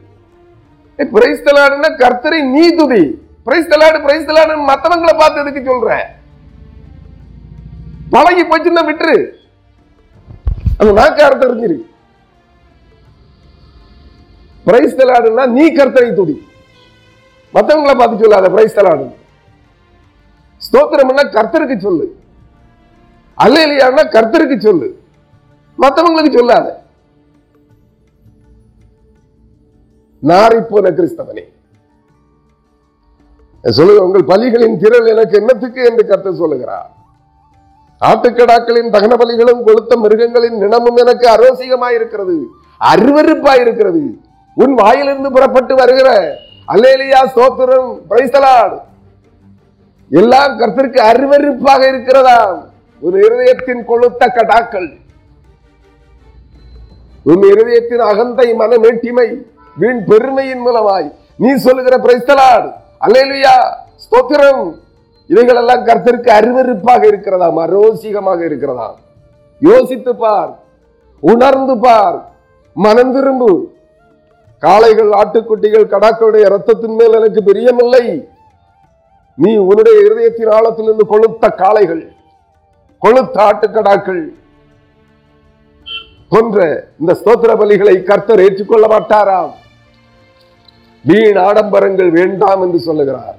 பிரைஸ்தலாடுன்னா 0.97 1.89
கர்த்தரை 2.03 2.49
நீ 2.49 2.75
துதி. 2.75 3.03
பிரைஸ்தலாடு 3.45 3.99
பிரைஸ்தலாடு 4.05 4.53
மத்தவங்களை 4.69 5.17
பார்த்து 5.17 5.45
எதுக்கு 5.45 5.61
சொல்ற? 5.69 5.99
பழகி 8.09 8.43
போச்சுன்னா 8.43 8.83
விட்டுரு. 8.89 9.15
அந்த 10.77 10.91
நாக்கார 11.01 11.31
தெரிஞ்சிரு. 11.41 11.77
பிரைஸ்தலாடுன்னா 14.65 15.47
நீ 15.47 15.71
கர்த்தரை 15.71 16.13
துதி. 16.13 16.47
மத்தவங்களை 17.53 17.97
பார்த்து 17.97 18.23
சொல்லாத 18.23 18.49
பிரைஸ்தலாடு 18.49 19.17
ஸ்தோத்திரம்னா 20.67 21.23
கர்த்தருக்கு 21.35 21.77
சொல்லு. 21.77 22.15
அல்லையான்னா 23.37 24.03
கர்த்தருக்கு 24.15 24.59
சொல்லு. 24.59 25.03
மத்தவங்களுக்கு 25.79 26.37
சொல்லாத. 26.37 26.87
நாரிப்போன 30.23 30.87
கிறிஸ்தவனே. 30.97 31.43
சொல்லுங்க 33.63 34.01
உங்கள் 34.07 34.29
பலிகளின் 34.31 34.79
திரள் 34.83 35.11
எனக்கு 35.13 35.35
என்னத்துக்கு 35.41 35.81
என்று 35.89 36.03
கருத்து 36.05 36.31
சொல்லுகிறார். 36.41 36.89
ஆட்டுக்கடாக்களின் 38.01 38.91
தகன 38.93 39.13
பலிகளும் 39.21 39.63
கொளுத்த 39.67 39.93
மிருகங்களின் 40.03 40.57
நினமும் 40.63 40.99
எனக்கு 41.03 41.25
அரோசிகமாயிருக்கிறது 41.35 42.35
அருவருப்பாயிருக்கிறது 42.81 44.03
உன் 44.57 44.75
வாயிலிருந்து 44.81 45.29
புறப்பட்டு 45.31 45.73
வருகிற 45.75 46.09
அலேலியா 46.67 47.21
சோத்திரம் 47.35 47.89
பிரைசலாட் 48.09 48.77
எல்லாம் 50.11 50.53
கருத்திற்கு 50.59 50.99
அருவருப்பாக 51.11 51.81
இருக்கிறதா 51.91 52.39
ஒரு 53.01 53.17
இருதயத்தின் 53.25 53.83
கொளுத்த 53.89 54.23
கடாக்கள் 54.37 54.89
உன் 57.25 57.43
இருதயத்தின் 57.51 58.03
அகந்தை 58.11 58.47
மனமேட்டிமை 58.61 59.27
வீண் 59.79 60.03
பெருமையின் 60.09 60.63
மூலமாய். 60.67 61.07
நீ 61.35 61.49
சொல்லுகிற 61.65 61.95
பிரைஸ்தலாடு 61.97 62.69
அல்லேலுயா 63.05 63.55
ஸ்தோத்திரம். 64.03 64.63
இவைகள் 65.27 65.59
எல்லாம் 65.61 65.85
கர்த்தருக்கு 65.85 66.29
அருவருப்பாக 66.39 67.01
இருக்கிறதாம் 67.11 67.59
அரோசிகமாக 67.65 68.39
இருக்கிறதாம். 68.49 68.95
யோசித்து 69.59 70.15
பார். 70.15 70.51
உணர்ந்து 71.19 71.77
பார். 71.77 72.17
மனம் 72.73 73.13
திரும்பு. 73.13 73.51
காளைகள் 74.65 75.11
ஆட்டுக்குட்டிகள் 75.21 75.91
கடாக்களுடைய 75.91 76.45
ரத்தத்தின் 76.53 76.95
மேல் 76.99 77.17
எனக்கு 77.19 77.41
பிரியமில்லை. 77.49 78.05
நீ 79.43 79.51
உன்னுடைய 79.69 79.97
இருதயத்தின் 80.05 80.51
ஆழத்திலிருந்து 80.57 81.05
கொளுத்த 81.11 81.55
காளைகள் 81.55 82.03
கொளுத்த 83.05 83.37
ஆட்டுக்கடாக்கள். 83.49 84.23
போன்ற 86.29 86.87
இந்த 86.99 87.11
ஸ்தோத்திர 87.19 87.51
பலிகளை 87.61 87.95
கர்த்தர் 88.03 88.43
ஏற்றுக்கொள்ள 88.45 88.87
மாட்டாராம். 88.87 89.51
வீண் 91.05 91.37
ஆடம்பரங்கள் 91.37 92.09
வேண்டாம் 92.11 92.61
என்று 92.61 92.79
சொல்லுகிறார். 92.79 93.37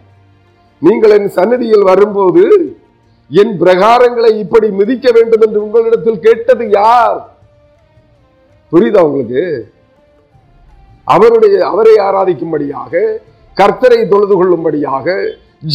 நீங்கள் 0.82 1.10
என் 1.10 1.28
சன்னதியில் 1.28 1.82
வரும்போது 1.82 2.44
என் 3.30 3.52
பிரகாரங்களை 3.58 4.30
இப்படி 4.38 4.68
மிதிக்க 4.70 5.06
வேண்டும் 5.10 5.42
என்று 5.46 5.62
உங்களிடத்தில் 5.62 6.20
கேட்டது 6.20 6.64
யார்? 6.70 7.18
புரியுதா 8.72 9.02
உங்களுக்கு? 9.02 9.42
அவருடைய 11.06 11.56
அவரை 11.66 11.94
ஆராதிக்கும்படியாக 11.98 13.02
கர்த்தரை 13.56 14.08
தொழுது 14.08 14.34
கொள்ளும்படியாக 14.36 15.06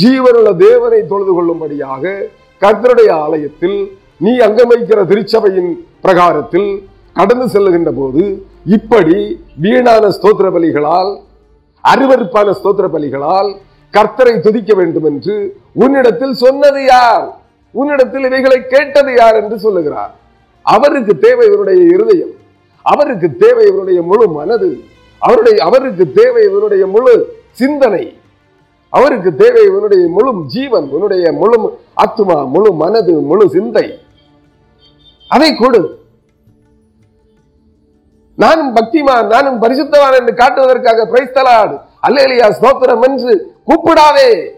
ஜீவனுள்ள 0.01 0.55
தேவனை 0.57 1.07
தொழுது 1.07 1.33
கொள்ளும்படியாக 1.33 2.13
கர்த்தருடைய 2.61 3.11
ஆலயத்தில் 3.25 3.77
நீ 4.17 4.37
அங்கமைக்கிற 4.37 4.99
திருச்சபையின் 5.05 5.71
பிரகாரத்தில் 6.01 6.69
கடந்து 7.15 7.45
செல்லுகின்ற 7.45 7.91
போது 7.91 8.23
இப்படி 8.65 9.17
வீணான 9.59 10.09
ஸ்தோத்திர 10.09 10.49
பலிகளால் 10.51 11.11
அருவருப்பான 11.93 12.51
ஸ்தோத்திர 12.51 12.87
பலிகளால் 12.87 13.55
கர்த்தரை 13.97 14.39
துதிக்க 14.39 14.73
வேண்டும் 14.73 15.03
என்று 15.03 15.57
உன்னிடத்தில் 15.73 16.33
சொன்னது 16.33 16.85
யார்? 16.85 17.37
உன்னிடத்தில் 17.71 18.23
இவைகளை 18.23 18.67
கேட்டது 18.67 19.13
யார் 19.15 19.35
என்று 19.35 19.59
சொல்லுகிறார். 19.59 20.15
அவருக்கு 20.61 21.17
தேவை 21.17 21.47
இவருடைய 21.47 21.83
இருதயம். 21.83 22.29
அவருக்கு 22.81 23.35
தேவை 23.35 23.67
இவருடைய 23.67 24.01
முழு 24.01 24.29
மனது. 24.29 24.79
அவருடைய 25.19 25.63
அவருக்கு 25.63 26.11
தேவை 26.11 26.43
இவருடைய 26.43 26.87
முழு 26.87 27.37
சிந்தனை. 27.51 28.17
அவருக்கு 28.89 29.35
தேவை 29.35 29.65
இவனுடைய 29.65 30.07
முழு 30.07 30.43
ஜீவன் 30.47 30.89
உன்னுடைய 30.89 31.31
முழு 31.31 31.79
ஆத்துமா 31.97 32.47
முழு 32.47 32.73
மனது 32.73 33.13
முழு 33.13 33.49
சிந்தை. 33.49 33.99
அதை 35.29 35.55
கொடு. 35.55 36.04
நானும் 38.35 38.75
பக்திமான் 38.75 39.27
நானும் 39.27 39.61
பரிசுத்தவான் 39.61 40.15
என்று 40.19 40.33
காட்டுவதற்காக 40.33 41.05
பிரைஸ்தலாடு 41.05 41.79
அல்லேலியா 42.07 42.47
ஸ்தோத்திரம் 42.59 43.01
என்று 43.01 43.55
கூப்பிடாதே. 43.67 44.57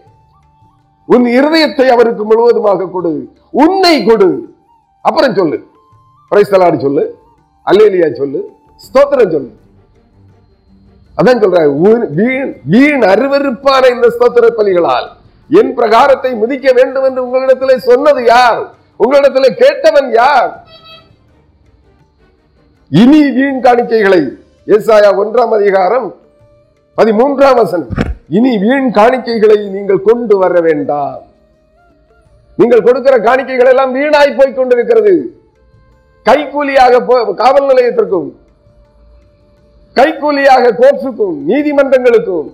உன் 1.04 1.24
இருதயத்தை 1.24 1.86
அவருக்கு 1.88 2.24
முழுவதுமாக 2.24 2.86
கொடு. 2.86 3.32
உன்னை 3.50 4.04
கொடு. 4.04 4.54
அப்புறம் 5.00 5.34
சொல்லு. 5.34 5.66
பிரைஸ்தலாடு 6.30 6.80
சொல்லு. 6.80 7.18
அல்லேலியா 7.66 8.16
சொல்லு. 8.16 8.40
ஸ்தோத்திரம் 8.76 9.30
சொல்லு. 9.30 9.50
அதான் 11.16 11.42
சொல்ற 11.42 11.60
வீண் 12.16 12.60
வீண் 12.64 13.02
அருவருப்பான 13.02 13.90
இந்த 13.90 14.08
ஸ்தோத்திர 14.08 14.46
பலிகளால் 14.56 15.06
என் 15.50 15.74
பிரகாரத்தை 15.74 16.36
மிதிக்க 16.36 16.72
வேண்டும் 16.72 17.04
என்று 17.04 17.26
உங்களிடத்திலே 17.26 17.76
சொன்னது 17.76 18.24
யார்? 18.24 18.60
உங்களிடத்திலே 18.98 19.50
கேட்டவன் 19.54 20.12
யார்? 20.12 20.67
இனி 22.90 23.30
வீண் 23.30 23.60
காணிக்கைகளை. 23.62 24.28
ஏசாயா 24.66 25.24
ஒன்றாம் 25.24 25.54
அதிகாரம் 25.54 26.14
பதிமூன்றாம் 26.96 27.54
வசனம். 27.54 27.88
இனி 28.28 28.58
வீண் 28.58 28.90
காணிக்கைகளை 28.94 29.70
நீங்கள் 29.70 30.02
கொண்டு 30.02 30.38
வர 30.38 30.60
வேண்டாம். 30.60 31.22
நீங்கள் 32.56 32.82
கொடுக்கிற 32.82 33.16
காணிக்கைகள் 33.16 33.68
எல்லாம் 33.68 33.94
வீணாய் 33.94 34.36
போய் 34.36 34.54
கொண்டிருக்கிறது. 34.54 35.40
கைக்கூலியாக 36.24 37.00
போ- 37.00 37.34
காவல் 37.34 37.62
நிலையத்திற்கும் 37.62 38.32
கைக்கூலியாக 39.94 40.72
கோர்ட்ஸுக்கும் 40.72 41.38
நீதிமன்றங்களுக்கும் 41.48 42.52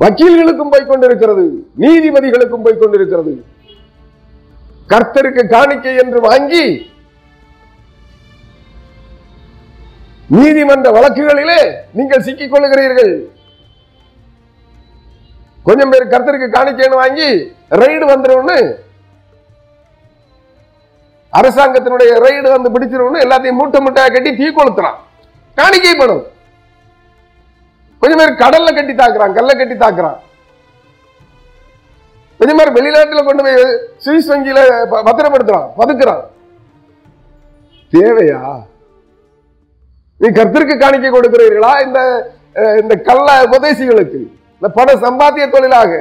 வக்கீல்களுக்கும் 0.00 0.70
போய் 0.70 0.86
கொண்டிருக்கிறது 0.86 1.66
நீதிபதிகளுக்கும் 1.78 2.62
போய் 2.62 2.78
கொண்டிருக்கிறது. 2.78 3.44
கர்த்தருக்கு 4.88 5.48
காணிக்கை 5.48 5.96
என்று 5.96 6.20
வாங்கி 6.20 6.90
நீதிமன்ற 10.36 10.88
வழக்குகளிலே 10.96 11.60
நீங்கள் 11.98 12.24
சிக்கிக் 12.26 12.52
கொள்ளுகிறீர்கள். 12.52 13.12
கொஞ்சம் 15.66 15.92
பேர் 15.92 16.12
கருத்திற்கு 16.12 16.46
காணிக்கைன்னு 16.54 17.02
வாங்கி 17.02 17.28
ரைடு 17.82 18.04
வந்துரும்னு 18.12 18.56
அரசாங்கத்தினுடைய 21.38 22.12
ரைடு 22.24 22.48
வந்து 22.54 22.72
பிடிச்சிரும்னு 22.74 23.22
எல்லாத்தையும் 23.24 23.58
மூட்டை 23.60 23.80
மூட்டையா 23.84 24.08
கட்டி 24.14 24.30
தீ 24.40 24.48
கொளுத்துறான் 24.48 24.98
காணிக்கை 25.60 25.94
பணம். 26.00 26.24
கொஞ்சம் 28.00 28.20
பேர் 28.20 28.40
கடல்ல 28.42 28.74
கட்டி 28.74 28.94
தாக்குறான் 29.02 29.36
கல்ல 29.38 29.52
கட்டி 29.60 29.76
தாக்குறான். 29.84 30.18
கொஞ்சம் 32.38 32.58
பேர் 32.58 32.76
வெளிநாட்டுல 32.76 33.24
கொண்டு 33.24 33.42
போய் 33.46 33.62
சுவிஸ் 34.04 34.30
வங்கியில 34.32 34.60
பத்திரப்படுத்துறான் 35.08 35.70
பதுக்குறான். 35.80 36.22
தேவையா? 37.92 38.42
நீ 40.22 40.28
கர்த்தருக்கு 40.30 40.76
காணிக்கை 40.78 41.10
கொடுக்கிறீர்களா? 41.10 41.86
இந்த 41.86 42.00
அஹ், 42.56 42.78
இந்த 42.82 42.94
கள்ள 43.00 43.28
உபதேசிகளுக்கு 43.46 44.20
இந்த 44.56 44.68
பண 44.74 44.88
சம்பாத்திய 45.04 45.50
தொழிலாக 45.50 45.92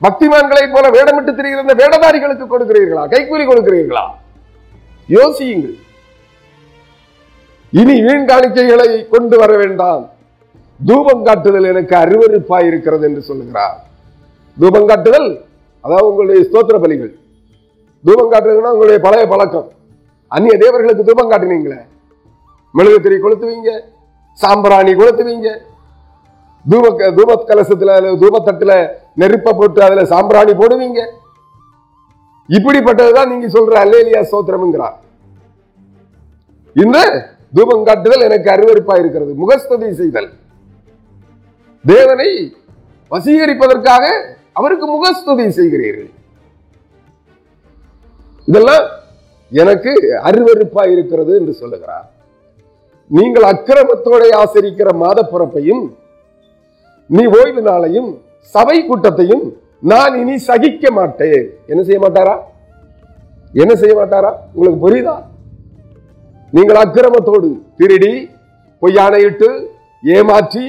பக்திமான்களை 0.00 0.72
போல 0.72 0.86
வேடமிட்டு 0.90 1.32
திரிகிற 1.38 1.60
இந்த 1.60 1.74
வேடதாரிகளுக்கு 1.74 2.46
கொடுக்கிறீர்களா? 2.46 3.02
கைக்கூலி 3.12 3.44
கொடுக்கிறீர்களா? 3.46 4.04
யோசியுங்கள். 5.08 5.76
இனி 7.72 8.02
வீண் 8.02 8.28
காணிக்கைகளை 8.30 9.06
கொண்டு 9.08 9.36
வர 9.38 9.56
வேண்டாம். 9.56 10.04
தூபம் 10.80 11.24
காட்டுதல் 11.24 11.64
எனக்கு 11.64 11.94
அருவறுப்பாய் 11.96 12.66
இருக்கிறது 12.66 13.06
என்று 13.06 13.22
சொல்லுகிறார். 13.22 13.76
தூபம் 14.56 14.86
காட்டுதல் 14.86 15.28
அதாவது 15.84 16.08
உங்களுடைய 16.08 16.40
ஸ்தோத்திர 16.48 16.76
பலிகள். 16.78 17.12
தூபம் 18.04 18.32
காட்டுறதுன்னா 18.32 18.72
உங்களுடைய 18.72 19.00
பழைய 19.00 19.26
பழக்கம். 19.26 19.68
அந்நிய 20.32 20.56
தேவர்களுக்கு 20.58 21.04
தூபம் 21.04 21.30
காட்டினீங்களே. 21.32 21.80
மெழுகுத்திரி 22.78 23.16
கொளுத்துவீங்க 23.22 23.70
சாம்பிராணி 24.42 24.92
கொளுத்துவீங்க. 25.00 25.48
தூப 26.64 26.88
தூப 27.18 27.36
கலசத்துல 27.48 27.94
அல்லது 27.98 28.20
தூபத்தட்டுல 28.22 28.72
நெருப்ப 29.20 29.54
போட்டு 29.58 29.80
அதுல 29.86 30.02
சாம்பிராணி 30.12 30.52
போடுவீங்க. 30.60 31.00
இப்படிப்பட்டதுதான் 32.48 33.30
நீங்க 33.32 33.48
சொல்ற 33.56 33.74
அல்லேலியா 33.84 34.20
சோத்திரம்ங்கிறார் 34.32 34.98
இந்த 36.76 36.98
தூபம் 37.56 37.86
காட்டுதல் 37.88 38.26
எனக்கு 38.28 38.48
அருவருப்பா 38.54 38.94
இருக்கிறது. 39.02 39.32
முகஸ்ததி 39.42 39.88
செய்தல். 40.00 40.28
தேவனை 41.84 42.28
வசீகரிப்பதற்காக 43.10 44.04
அவருக்கு 44.58 44.86
முகஸ்துதி 44.94 45.46
செய்கிறீர்கள். 45.58 46.10
இதெல்லாம் 48.50 48.84
எனக்கு 49.52 49.92
அருவறுப்பா 50.28 50.82
இருக்கிறது 50.94 51.32
என்று 51.40 51.54
சொல்லுகிறார். 51.62 52.06
நீங்கள் 53.10 53.46
அக்கிரமத்தோட 53.52 54.22
ஆசரிக்கிற 54.42 54.88
மாத 54.96 55.18
பிறப்பையும் 55.22 55.82
நீ 57.10 57.22
ஓய்வு 57.38 57.62
நாளையும் 57.62 58.10
சபை 58.54 58.76
கூட்டத்தையும் 58.80 59.44
நான் 59.82 60.14
இனி 60.20 60.36
சகிக்க 60.38 60.84
மாட்டேன். 60.90 61.42
என்ன 61.66 61.80
செய்ய 61.82 62.00
மாட்டாரா? 62.00 62.34
என்ன 63.54 63.72
செய்ய 63.74 63.94
மாட்டாரா? 64.00 64.30
உங்களுக்கு 64.54 64.80
புரியுதா? 64.84 65.14
நீங்கள் 66.52 66.80
அக்கிரமத்தோடு 66.82 67.48
திருடி 67.76 68.12
பொய்யானையிட்டு 68.82 69.48
ஏமாற்றி 70.04 70.66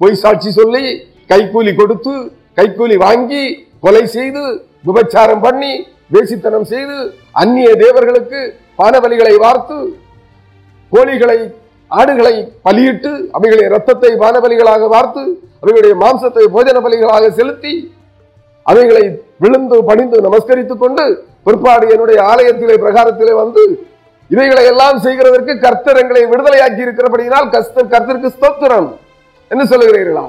பொய் 0.00 0.20
சாட்சி 0.22 0.50
சொல்லி 0.50 0.84
கைக்கூலி 1.30 1.72
கொடுத்து 1.74 2.14
கைக்கூலி 2.58 2.96
வாங்கி 2.96 3.44
கொலை 3.80 4.04
செய்து 4.16 4.42
விபச்சாரம் 4.88 5.44
பண்ணி 5.46 5.72
வேசித்தனம் 6.14 6.66
செய்து 6.72 6.96
அந்நிய 7.42 7.68
தேவர்களுக்கு 7.74 8.40
பானபலிகளை 8.78 9.34
வார்த்து 9.44 9.76
கோழிகளை 10.92 11.38
ஆடுகளை 11.90 12.34
பலியிட்டு 12.62 13.10
அவைகளுடைய 13.32 13.68
ரத்தத்தை 13.68 14.10
பானபலிகளாக 14.22 14.88
வார்த்து 14.88 15.22
அவைகளுடைய 15.62 15.94
மாம்சத்தை 16.02 16.44
போஜன 16.54 16.78
பலிகளாக 16.86 17.30
செலுத்தி 17.30 17.74
அவைகளை 18.62 19.04
விழுந்து 19.38 19.84
பணிந்து 19.84 20.18
நமஸ்கரித்துக் 20.20 20.82
கொண்டு 20.84 21.04
பிற்பாடு 21.46 21.86
என்னுடைய 21.90 22.18
ஆலயத்திலே 22.22 22.76
பிரகாரத்திலே 22.84 23.34
வந்து 23.42 23.62
இவைகளை 24.30 24.64
எல்லாம் 24.64 24.98
செய்கிறதற்கு 25.02 25.58
கர்த்தர் 25.58 26.00
எங்களை 26.02 26.22
விடுதலையாக்கி 26.26 26.80
இருக்கிறபடியினால் 26.84 27.50
கஸ்தர் 27.54 27.90
கர்த்தருக்கு 27.94 28.30
ஸ்தோத்திரம். 28.36 28.88
என்று 29.50 29.64
சொல்லுகிறீர்களா? 29.64 30.24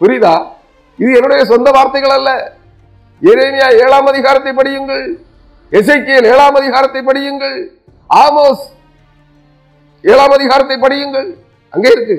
புரியுதா? 0.00 0.34
இது 0.98 1.10
என்னுடைய 1.12 1.44
சொந்த 1.44 1.70
வார்த்தைகள் 1.70 2.14
அல்ல. 2.18 2.30
எரேமியா 3.22 3.68
ஏழாம் 3.82 4.06
அதிகாரத்தை 4.06 4.52
படியுங்கள். 4.52 5.04
எசைக்கியல் 5.72 6.28
ஏழாம் 6.32 6.54
அதிகாரத்தை 6.54 7.02
படியுங்கள். 7.02 7.56
ஆமோஸ் 8.10 8.64
ஏழாம் 10.02 10.36
அதிகாரத்தை 10.36 10.76
படியுங்கள். 10.76 11.28
அங்கே 11.70 11.90
இருக்கு. 11.96 12.16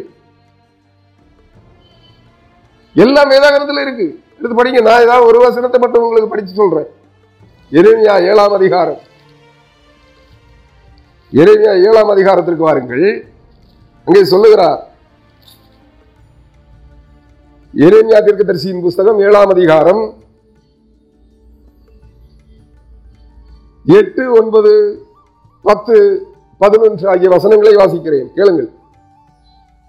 எல்லாம் 2.95 3.31
வேதாகரத்தில் 3.31 3.81
இருக்கு. 3.81 4.07
எடுத்து 4.38 4.55
படிங்க. 4.59 4.81
நான் 4.81 5.05
ஏதாவது 5.05 5.25
ஒரு 5.25 5.39
வசனத்தை 5.39 5.79
மட்டும் 5.79 6.03
உங்களுக்கு 6.03 6.29
படிச்சு 6.29 6.53
சொல்றேன். 6.53 6.89
எரேமியா 7.71 8.15
ஏழாம் 8.29 8.55
அதிகாரம். 8.59 9.01
எரேமியா 11.34 11.73
ஏழாம் 11.88 12.11
அதிகாரத்திற்கு 12.15 12.63
வாருங்கள். 12.63 13.05
அங்கே 14.07 14.23
சொல்லுகிறார். 14.23 14.81
எரேமியா 17.86 18.19
தீர்க்கதரிசியின் 18.25 18.81
புஸ்தகம் 18.81 19.19
ஏழாம் 19.19 19.49
அதிகாரம். 19.49 20.03
எட்டு 23.86 24.31
ஒன்பது 24.31 24.73
பத்து 25.61 25.95
பதினொன்று 26.61 27.05
ஆகிய 27.11 27.29
வசனங்களை 27.35 27.73
வாசிக்கிறேன். 27.81 28.27
கேளுங்கள். 28.37 28.69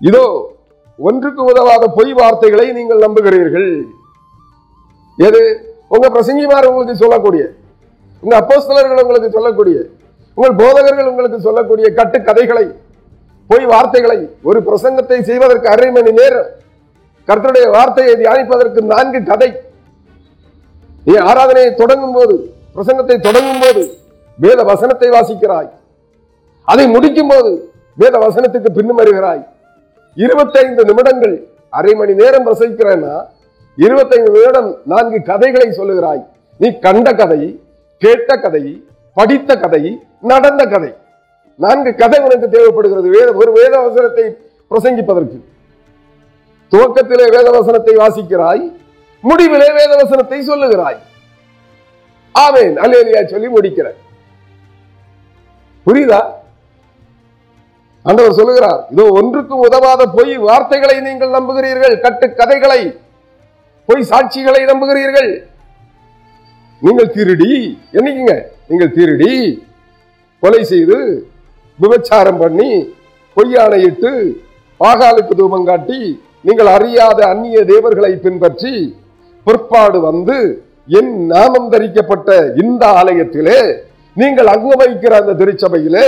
இதோ 0.00 0.24
ஒன்றுக்கு 0.98 1.42
உதவாத 1.50 1.84
பொய் 1.98 2.12
வார்த்தைகளை 2.20 2.66
நீங்கள் 2.78 3.04
நம்புகிறீர்கள். 3.06 3.70
எது? 5.18 5.42
உங்க 5.94 6.06
பிரசங்கிமார் 6.14 6.68
உங்களுக்கு 6.70 7.02
சொல்லக்கூடிய 7.02 7.44
உங்க 8.22 8.34
அப்போஸ்தலர்கள் 8.40 9.02
உங்களுக்கு 9.04 9.28
சொல்லக்கூடிய 9.36 9.76
உங்கள் 10.36 10.58
போதகர்கள் 10.60 11.10
உங்களுக்கு 11.10 11.38
சொல்லக்கூடிய 11.46 11.86
கட்டு 11.98 12.18
கதைகளை 12.28 12.64
பொய் 13.50 13.66
வார்த்தைகளை 13.72 14.18
ஒரு 14.48 14.58
பிரசங்கத்தை 14.68 15.18
செய்வதற்கு 15.28 15.68
அரை 15.74 15.88
மணி 15.96 16.12
நேரம் 16.20 16.50
கர்த்தருடைய 17.28 17.66
வார்த்தையை 17.74 18.14
தியானிப்பதற்கு 18.20 18.80
நான்கு 18.92 19.20
கதை. 19.30 19.50
நீ 21.06 21.14
ஆராதனையை 21.30 21.70
தொடங்கும் 21.82 22.16
போது 22.18 22.34
பிரசங்கத்தை 22.74 23.16
தொடங்கும் 23.28 23.62
போது 23.64 23.82
வேத 24.38 24.60
வசனத்தை 24.72 25.08
வாசிக்கிறாய். 25.16 25.70
அதை 26.64 26.88
முடிக்கும் 26.88 27.28
போது 27.28 27.72
வேத 27.94 28.18
வசனத்துக்கு 28.18 28.70
பின்னும் 28.70 28.98
வருகிறாய். 28.98 29.42
இருபத்தைந்து 30.14 30.84
நிமிடங்கள் 30.84 31.46
அரை 31.70 31.94
மணி 31.94 32.14
நேரம் 32.14 32.46
பிரசவிக்கிறேன்னா 32.46 33.14
இருபத்தைந்து 33.74 34.32
நிமிடம் 34.32 34.76
நான்கு 34.84 35.22
கதைகளை 35.22 35.68
சொல்லுகிறாய். 35.78 36.22
நீ 36.56 36.78
கண்ட 36.78 37.12
கதை 37.12 37.60
கேட்ட 37.96 38.36
கதை 38.36 38.84
படித்த 39.12 39.56
கதை 39.56 40.02
நடந்த 40.20 40.64
கதை. 40.64 40.92
நான்கு 41.56 41.94
கதை 41.94 42.18
உனக்கு 42.20 42.48
தேவைப்படுகிறது. 42.48 43.08
வேத 43.08 43.32
ஒரு 43.32 43.52
வேத 43.52 43.80
வசனத்தை 43.80 44.24
பிரசங்கிப்பதற்கு. 44.70 45.38
துவக்கத்திலே 46.72 47.26
வேத 47.36 47.50
வசனத்தை 47.50 47.94
வாசிக்கிறாய். 47.96 48.64
முடிவிலே 49.24 49.68
வேத 49.80 49.92
வசனத்தை 49.96 50.38
சொல்லுகிறாய். 50.48 50.98
ஆமேன். 52.34 52.74
அல்லேலியா 52.84 53.24
சொல்லி 53.24 53.48
முடிக்கிற 53.48 53.90
புரியுதா? 55.86 56.20
ஆண்டவர் 58.06 58.38
சொல்லுகிறார் 58.38 58.80
இதோ 58.92 59.04
ஒன்றுக்கும் 59.18 59.64
உதவாத 59.66 60.02
பொய் 60.16 60.34
வார்த்தைகளை 60.46 60.96
நீங்கள் 61.00 61.30
நம்புகிறீர்கள் 61.30 61.94
கட்டு 62.00 62.26
கதைகளை 62.40 62.80
பொய் 63.88 64.08
சாட்சிகளை 64.10 64.60
நம்புகிறீர்கள். 64.70 65.30
நீங்கள் 66.82 67.12
திருடி 67.16 67.52
என்னைக்குங்க? 67.92 68.34
நீங்கள் 68.70 68.92
திருடி 68.92 69.34
கொலை 70.42 70.62
செய்து 70.64 70.98
விபச்சாரம் 71.78 72.40
பண்ணி 72.42 72.70
பொய்யானையிட்டு 73.36 74.10
பாகாலுக்கு 74.80 75.34
தூபம் 75.34 75.66
காட்டி 75.66 76.00
நீங்கள் 76.42 76.70
அறியாத 76.76 77.18
அந்நிய 77.32 77.58
தேவர்களை 77.72 78.12
பின்பற்றி 78.24 78.74
பிற்பாடு 79.46 79.98
வந்து 80.00 80.36
என் 80.98 81.12
நாமம் 81.26 81.68
தரிக்கப்பட்ட 81.74 82.30
இந்த 82.62 82.84
ஆலயத்திலே 83.00 83.58
நீங்கள் 84.16 84.48
அங்கு 84.54 84.74
வைக்கிற 84.82 85.12
அந்த 85.22 85.34
திருச்சபையிலே 85.40 86.06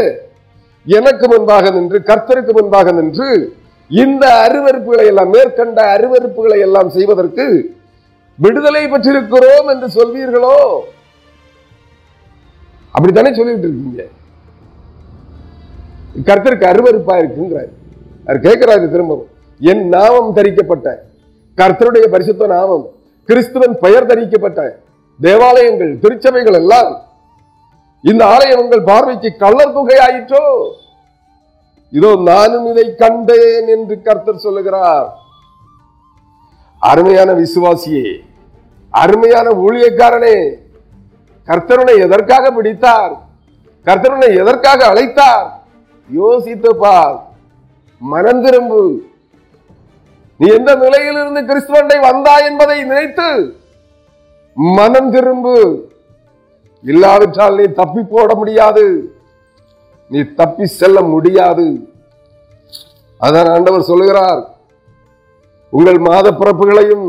எனக்கு 0.86 1.28
முன்பாக 1.28 1.70
நின்று 1.70 1.98
கர்த்தருக்கு 1.98 2.52
முன்பாக 2.52 2.92
நின்று 2.92 3.54
இந்த 3.90 4.24
அருவருப்புகளை 4.46 5.06
எல்லாம் 5.06 5.30
மேற்கண்ட 5.30 5.96
அருவருப்புகளை 5.96 6.58
எல்லாம் 6.58 6.90
செய்வதற்கு 6.90 7.74
விடுதலை 8.38 8.86
பெற்றிருக்கிறோம் 8.86 9.68
என்று 9.72 9.88
சொல்வீர்களோ? 9.88 10.84
அப்படித்தானே 12.90 13.34
சொல்லிட்டு 13.34 13.68
இருக்கீங்க. 13.68 14.04
கர்த்தருக்கு 16.26 16.66
அருவருப்பா 16.72 17.14
இருக்குங்கிறார். 17.22 17.70
அவர் 18.26 18.40
கேட்கிறாரு 18.40 18.90
திரும்பவும். 18.90 19.28
என் 19.60 19.88
நாமம் 19.88 20.34
தரிக்கப்பட்ட 20.34 21.04
கர்த்தருடைய 21.58 22.06
பரிசுத்த 22.10 22.46
நாமம் 22.46 22.86
கிறிஸ்துவன் 23.28 23.76
பெயர் 23.78 24.06
தரிக்கப்பட்ட 24.06 24.76
தேவாலயங்கள் 25.22 25.98
திருச்சபைகள் 25.98 26.54
எல்லாம் 26.54 26.90
இந்த 28.10 28.22
ஆலயம் 28.32 28.62
உங்கள் 28.62 28.88
பார்வைக்கு 28.88 29.30
கள்ளர் 29.42 29.76
குகை 29.76 29.96
ஆயிற்றோ 30.06 30.44
இதோ 31.92 32.10
நானும் 32.28 32.66
இதை 32.72 32.86
கண்டேன் 33.02 33.68
என்று 33.74 33.94
கர்த்தர் 34.06 34.44
சொல்லுகிறார். 34.44 35.08
அருமையான 36.82 37.30
விசுவாசியே 37.42 38.08
அருமையான 39.02 39.48
ஊழியக்காரனே 39.64 40.36
கர்த்தருனை 41.48 41.94
எதற்காக 42.06 42.44
பிடித்தார்? 42.56 43.12
கர்த்தருனை 43.86 44.30
எதற்காக 44.42 44.80
அழைத்தார்? 44.92 45.48
யோசித்து 46.10 46.70
பார் 46.82 47.16
மனம் 48.02 48.42
திரும்பு. 48.44 48.82
நீ 50.40 50.46
எந்த 50.58 50.72
நிலையிலிருந்து 50.84 51.42
கிறிஸ்துவண்டை 51.50 51.98
வந்தாய் 52.08 52.46
என்பதை 52.48 52.78
நினைத்து 52.92 53.28
மனம் 54.78 55.10
திரும்பு. 55.14 55.58
இல்லாவிட்டால் 56.90 57.58
நீ 57.60 57.66
தப்பி 57.80 58.02
போட 58.12 58.30
முடியாது. 58.40 58.84
நீ 60.10 60.20
தப்பி 60.40 60.64
செல்ல 60.80 60.98
முடியாது. 61.14 61.66
அதான் 63.20 63.50
ஆண்டவர் 63.54 63.88
சொல்லுகிறார். 63.90 64.42
உங்கள் 65.72 65.98
மாத 66.08 66.26
பிறப்புகளையும் 66.40 67.08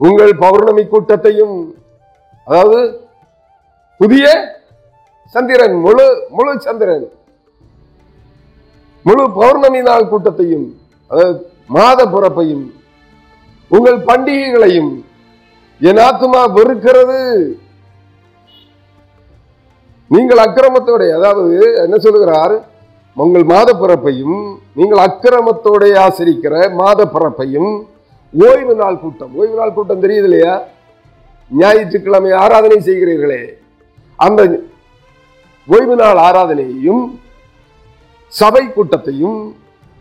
உங்கள் 0.00 0.32
பௌர்ணமி 0.42 0.84
கூட்டத்தையும் 0.92 1.56
அதாவது 2.46 2.80
புதிய 4.00 4.24
சந்திரன் 5.34 5.76
முழு 5.84 6.06
முழு 6.36 6.52
சந்திரன் 6.66 7.06
முழு 9.06 9.24
பௌர்ணமி 9.38 9.80
நாள் 9.88 10.10
கூட்டத்தையும் 10.10 10.66
அதாவது 11.10 11.38
மாத 11.76 12.00
பிறப்பையும் 12.14 12.64
உங்கள் 13.70 14.00
பண்டிகைகளையும் 14.08 14.92
என் 15.80 16.02
ஆத்துமா 16.06 16.42
வெறுக்கிறது. 16.56 17.20
நீங்கள் 20.10 20.40
அக்கிரமத்தோடைய 20.44 21.10
அதாவது 21.18 21.54
என்ன 21.84 21.96
சொல்லுகிறார்? 22.04 22.54
உங்கள் 23.16 23.44
மாத 23.52 23.70
பிறப்பையும் 23.82 24.40
நீங்கள் 24.78 25.00
அக்கிரமத்தோடைய 25.06 25.94
ஆசரிக்கிற 26.06 26.54
மாத 26.80 27.00
பிறப்பையும் 27.14 27.70
ஓய்வு 28.32 28.74
நாள் 28.80 29.00
கூட்டம். 29.02 29.32
ஓய்வு 29.40 29.56
நாள் 29.60 29.76
கூட்டம் 29.76 30.02
தெரியுது 30.04 30.28
இல்லையா 30.28 30.54
ஞாயிற்றுக்கிழமை 31.50 32.30
ஆராதனை 32.44 32.78
செய்கிறீர்களே. 32.88 33.42
அந்த 34.18 34.40
ஓய்வு 35.68 35.96
நாள் 36.02 36.20
ஆராதனையையும் 36.26 37.04
சபை 38.32 38.64
கூட்டத்தையும் 38.76 39.40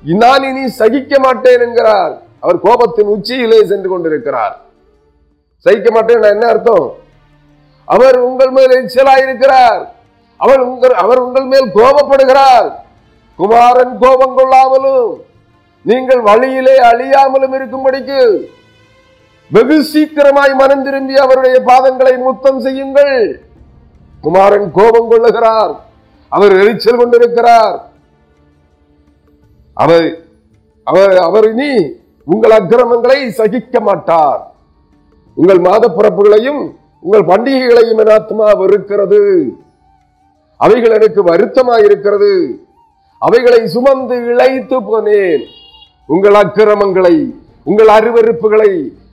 நான் 0.04 0.46
இனி 0.50 0.64
சகிக்க 0.80 1.14
மாட்டேன் 1.26 1.64
என்கிறார். 1.66 2.14
அவர் 2.44 2.58
கோபத்தின் 2.66 3.12
உச்சியிலே 3.16 3.60
சென்று 3.72 3.88
கொண்டிருக்கிறார். 3.92 4.56
சகிக்க 5.66 5.90
மாட்டேன் 5.96 6.32
என்ன 6.36 6.48
அர்த்தம்? 6.54 6.88
அவர் 7.88 8.18
உங்கள் 8.28 8.54
மேல் 8.58 8.76
எச்சலாயிருக்கிறார் 8.80 9.82
அவர் 10.44 10.62
உங்கள் 10.70 10.96
அவர் 11.04 11.24
உங்கள் 11.26 11.48
மேல் 11.54 11.70
கோபப்படுகிறார். 11.78 12.68
குமாரன் 13.40 13.94
கோபம் 14.04 14.36
கொள்ளாமலும் 14.38 15.10
நீங்கள் 15.86 16.22
வழியிலே 16.28 16.76
அழியாமலும் 16.92 17.56
இருக்கும்படிக்கு 17.58 18.20
வெகு 19.56 19.78
சீக்கிரமாய் 19.94 20.54
மனம் 20.62 20.86
திரும்பி 20.86 21.16
அவருடைய 21.24 21.58
பாதங்களை 21.70 22.14
முத்தம் 22.28 22.62
செய்யுங்கள். 22.66 23.18
குமாரன் 24.26 24.68
கோபம் 24.78 25.10
கொள்ளுகிறார். 25.12 25.74
அவர் 26.32 26.54
எரிச்சல் 26.62 27.00
கொண்டிருக்கிறார். 27.02 27.76
அவர் 29.84 30.08
அவர் 30.84 31.14
அவர் 31.28 31.46
இனி 31.52 31.72
உங்கள் 32.34 32.56
அக்கிரமங்களை 32.58 33.20
சகிக்க 33.40 33.80
மாட்டார். 33.88 34.42
உங்கள் 35.38 35.62
மாத 35.68 35.84
பிறப்புகளையும் 35.98 36.62
உங்கள் 37.06 37.30
பண்டிகைகளையும் 37.32 38.02
என் 38.04 38.14
ஆத்மா 38.18 38.48
வெறுக்கிறது. 38.62 39.22
அவைகள் 40.64 40.96
எனக்கு 40.98 41.22
வருத்தமாய் 41.30 41.86
இருக்கிறது 41.88 42.32
அவைகளை 43.22 43.62
சுமந்து 43.74 44.16
இழைத்து 44.32 44.78
போனேன். 44.90 45.44
உங்கள் 46.14 46.38
அக்கிரமங்களை 46.42 47.16
உங்கள் 47.70 47.92
அருவருப்புகளை 47.98 48.72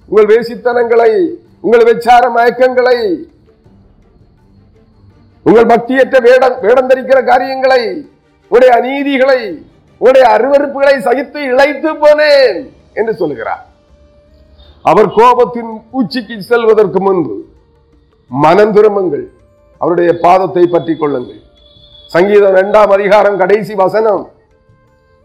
உங்கள் 0.08 0.30
வேசித்தனங்களை 0.32 1.12
உங்கள் 1.64 1.84
வெச்சார 1.88 2.22
மயக்கங்களை 2.36 2.98
உங்கள் 5.46 5.70
பக்தியற்ற 5.72 6.16
வேடம் 6.28 6.56
வேடம் 6.64 6.90
தரிக்கிற 6.90 7.18
காரியங்களை 7.30 7.82
உடைய 8.50 8.70
அநீதிகளை 8.78 9.40
உடைய 10.00 10.24
அருவருப்புகளை 10.36 10.96
சகித்து 11.06 11.40
இழைத்து 11.52 11.90
போனேன் 12.02 12.58
என்று 12.98 13.12
சொல்லுகிறார். 13.20 13.64
அவர் 14.90 15.08
கோபத்தின் 15.18 15.70
உச்சிக்கு 15.98 16.36
செல்வதற்கு 16.50 17.00
முன்பு 17.06 17.36
மனம் 18.30 18.74
திரும்புங்கள். 18.76 19.26
அவருடைய 19.82 20.10
பாதத்தை 20.24 20.64
பற்றி 20.74 20.94
கொள்ளுங்கள். 20.96 21.40
சங்கீதம் 22.14 22.54
இரண்டாம் 22.56 22.92
அதிகாரம் 22.96 23.40
கடைசி 23.42 23.74
வசனம். 23.82 24.22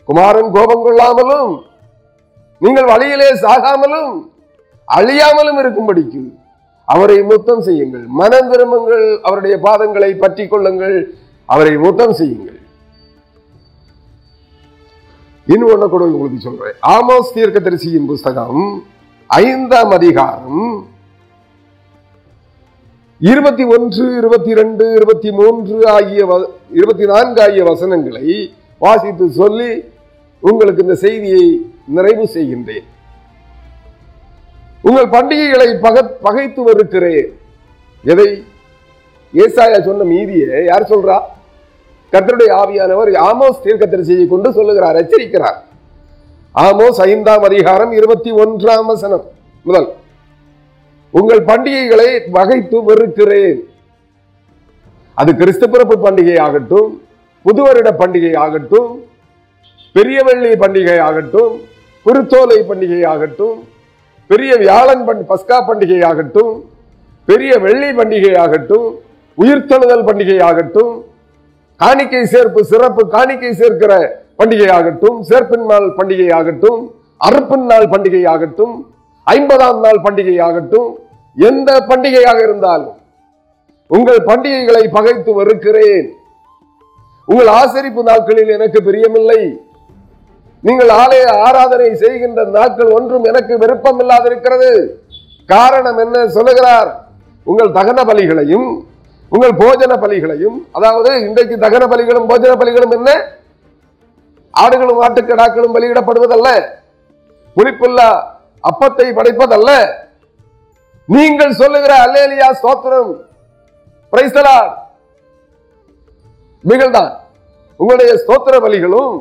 குமாரன் 0.09 0.51
கோபம் 0.55 0.83
கொள்ளாமலும் 0.87 1.53
நீங்கள் 2.61 2.91
வழியிலே 2.91 3.29
சாகாமலும் 3.45 4.11
அழியாமலும் 4.87 5.59
இருக்கும்படிக்கு 5.63 6.21
அவரை 6.87 7.17
முத்தம் 7.31 7.63
செய்யுங்கள். 7.67 8.05
மனம் 8.19 8.49
திரும்புங்கள் 8.51 9.07
அவருடைய 9.27 9.55
பாதங்களை 9.65 10.11
பற்றி 10.21 10.43
கொள்ளுங்கள் 10.51 10.97
அவரை 11.49 11.73
முத்தம் 11.85 12.15
செய்யுங்கள். 12.19 12.59
இன்னும் 15.53 15.71
ஒண்ணு 15.73 15.87
கூட 15.91 16.03
உங்களுக்கு 16.11 16.39
சொல்றேன். 16.45 16.77
ஆமோஸ் 16.95 17.33
தீர்க்கதரிசியின் 17.35 18.07
புஸ்தகம் 18.11 18.61
ஐந்தாம் 19.29 19.93
அதிகாரம் 19.97 20.63
இருபத்தி 23.19 23.63
ஒன்று 23.63 24.17
இருபத்தி 24.17 24.53
ரெண்டு 24.53 24.91
இருபத்தி 24.91 25.31
மூன்று 25.31 25.87
ஆகிய 25.87 26.25
வ- 26.25 26.75
இருபத்தி 26.75 27.05
நான்கு 27.05 27.41
ஆகிய 27.41 27.63
வசனங்களை 27.63 28.53
வாசித்து 28.77 29.29
சொல்லி 29.29 29.83
உங்களுக்கு 30.39 30.81
இந்த 30.81 30.95
செய்தியை 30.95 31.61
நிறைவு 31.87 32.23
செய்கின்றேன். 32.23 32.83
உங்கள் 34.81 35.09
பண்டிகைகளை 35.09 35.77
பக 35.81 36.09
பகைத்து 36.21 36.63
வருகிறேன். 36.63 37.39
எதை? 38.03 38.43
ஏசாயா 39.33 39.81
சொன்ன 39.81 40.03
மீதியை 40.03 40.65
யார் 40.65 40.83
சொல்றா? 40.83 41.19
கத்தருடைய 42.11 42.51
ஆவியானவர் 42.51 43.11
ஆமோஸ் 43.11 43.59
தீர்க்கதரிசியை 43.63 44.27
கொண்டு 44.27 44.51
சொல்லுகிறார் 44.51 44.95
எச்சரிக்கிறார். 44.95 45.55
ஆமோஸ் 46.55 46.95
ஐந்தாம் 46.95 47.41
அதிகாரம் 47.41 47.91
இருபத்தி 47.91 48.31
ஒன்றாம் 48.31 48.85
வசனம் 48.85 49.23
முதல். 49.63 49.93
உங்கள் 51.13 51.41
பண்டிகைகளை 51.49 52.09
வகைத்து 52.29 52.77
வெறுக்கிறேன் 52.87 53.59
அது 55.17 55.31
கிறிஸ்து 55.35 55.65
பிறப்பு 55.67 55.95
பண்டிகை 56.01 56.37
ஆகட்டும் 56.39 56.89
புது 57.45 57.61
வருட 57.61 57.89
பண்டிகை 58.01 58.33
ஆகட்டும் 58.37 58.89
பெரிய 59.95 60.17
வெள்ளி 60.27 60.51
பண்டிகை 60.55 60.97
ஆகட்டும் 61.05 61.53
குருத்தோலை 62.05 62.57
பண்டிகை 62.67 63.01
ஆகட்டும் 63.11 63.57
பெரிய 64.29 64.51
வியாழன் 64.55 65.03
பண் 65.07 65.21
பஸ்கா 65.29 65.57
பண்டிகை 65.67 65.99
ஆகட்டும் 66.03 66.53
பெரிய 67.27 67.53
வெள்ளி 67.59 67.89
பண்டிகை 67.97 68.33
ஆகட்டும் 68.37 68.87
உயிர்த்தெழுதல் 69.37 70.05
பண்டிகை 70.07 70.37
ஆகட்டும் 70.41 70.93
காணிக்கை 71.79 72.21
சேர்ப்பு 72.25 72.61
சிறப்பு 72.65 73.01
காணிக்கை 73.07 73.51
சேர்க்கிற 73.53 73.93
பண்டிகை 74.39 74.69
ஆகட்டும் 74.69 75.17
சேர்ப்பின் 75.23 75.65
நாள் 75.65 75.87
பண்டிகை 75.97 76.29
ஆகட்டும் 76.33 76.79
அறுப்பின் 77.21 77.65
நாள் 77.65 77.87
பண்டிகை 77.87 78.23
ஆகட்டும் 78.29 78.75
ஐம்பதாம் 79.33 79.79
நாள் 79.85 80.03
பண்டிகையாகட்டும் 80.05 80.89
எந்த 81.37 81.71
பண்டிகையாக 81.89 82.39
இருந்தாலும் 82.47 82.95
உங்கள் 83.95 84.21
பண்டிகைகளை 84.29 84.83
பகைத்து 84.95 85.31
வெறுக்கிறேன். 85.39 86.07
உங்கள் 87.27 87.49
ஆசரிப்பு 87.59 88.01
நாட்களில் 88.09 88.51
எனக்கு 88.57 88.79
பிரியமில்லை. 88.87 89.41
நீங்கள் 90.63 90.91
ஆலய 91.01 91.25
ஆராதனை 91.47 91.89
செய்கின்ற 92.03 92.43
நாட்கள் 92.57 92.93
ஒன்றும் 92.97 93.27
எனக்கு 93.31 93.53
விருப்பம் 93.63 93.99
இல்லாதிருக்கிறது 94.03 94.69
காரணம் 95.49 95.99
என்ன 96.05 96.23
சொல்லுகிறார்? 96.37 96.89
உங்கள் 97.47 97.75
தகன 97.79 97.99
பலிகளையும் 98.09 98.69
உங்கள் 99.31 99.53
போஜன 99.61 99.93
பலிகளையும் 100.03 100.57
அதாவது 100.77 101.11
இன்றைக்கு 101.27 101.55
தகன 101.65 101.83
பலிகளும் 101.93 102.27
போஜன 102.31 102.53
பலிகளும் 102.61 102.95
என்ன? 102.97 103.09
ஆடுகளும் 104.53 105.01
ஆட்டுக்கடாக்களும் 105.05 105.75
பலியிடப்படுவதல்ல. 105.75 106.49
புளிப்புள்ள 107.57 108.01
அப்பத்தை 108.63 109.07
படைப்பதல்ல. 109.17 109.71
நீங்கள் 111.05 111.57
சொல்லுகிற 111.61 111.93
அல்லேலியா 112.05 112.49
சோத்திரம் 112.63 113.11
Praise 114.13 114.37
உங்களுடைய 117.79 118.11
ஸ்தோத்திர 118.21 118.55
பலிகளும் 118.65 119.15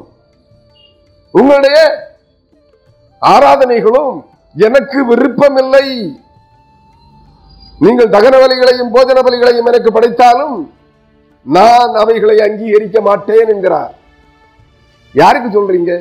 உங்களுடைய 1.31 1.77
ஆராதனைகளும் 3.23 4.15
எனக்கு 4.55 4.99
விருப்பமில்லை. 5.07 5.87
நீங்கள் 7.79 8.15
தகன 8.15 8.35
பலிகளையும் 8.43 8.93
போஜன 8.95 9.19
பலிகளையும் 9.27 9.69
எனக்கு 9.73 9.91
படைத்தாலும் 9.93 10.57
நான் 11.43 11.95
அவைகளை 11.95 12.37
அங்கீகரிக்க 12.39 13.01
மாட்டேன் 13.01 13.49
என்கிறார். 13.49 13.95
யாருக்கு 15.13 15.51
சொல்றீங்க? 15.57 15.93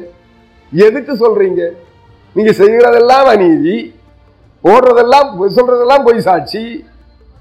எதுக்கு 0.71 1.13
சொல்றீங்க? 1.13 1.63
நீங்க 2.35 2.51
செய்கிறதெல்லாம் 2.51 3.27
அநீதி 3.29 3.77
ஓடுறதெல்லாம் 4.63 5.27
சொல்றதெல்லாம் 5.49 6.03
பொய் 6.03 6.19
சாட்சி 6.19 6.63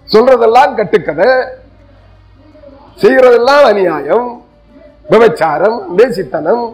சொல்றதெல்லாம் 0.08 0.74
கட்டுக்கதை 0.74 1.28
செய்கிறதெல்லாம் 2.98 3.64
அநியாயம் 3.64 4.26
விபச்சாரம் 5.06 5.78
வேசித்தனம் 5.96 6.64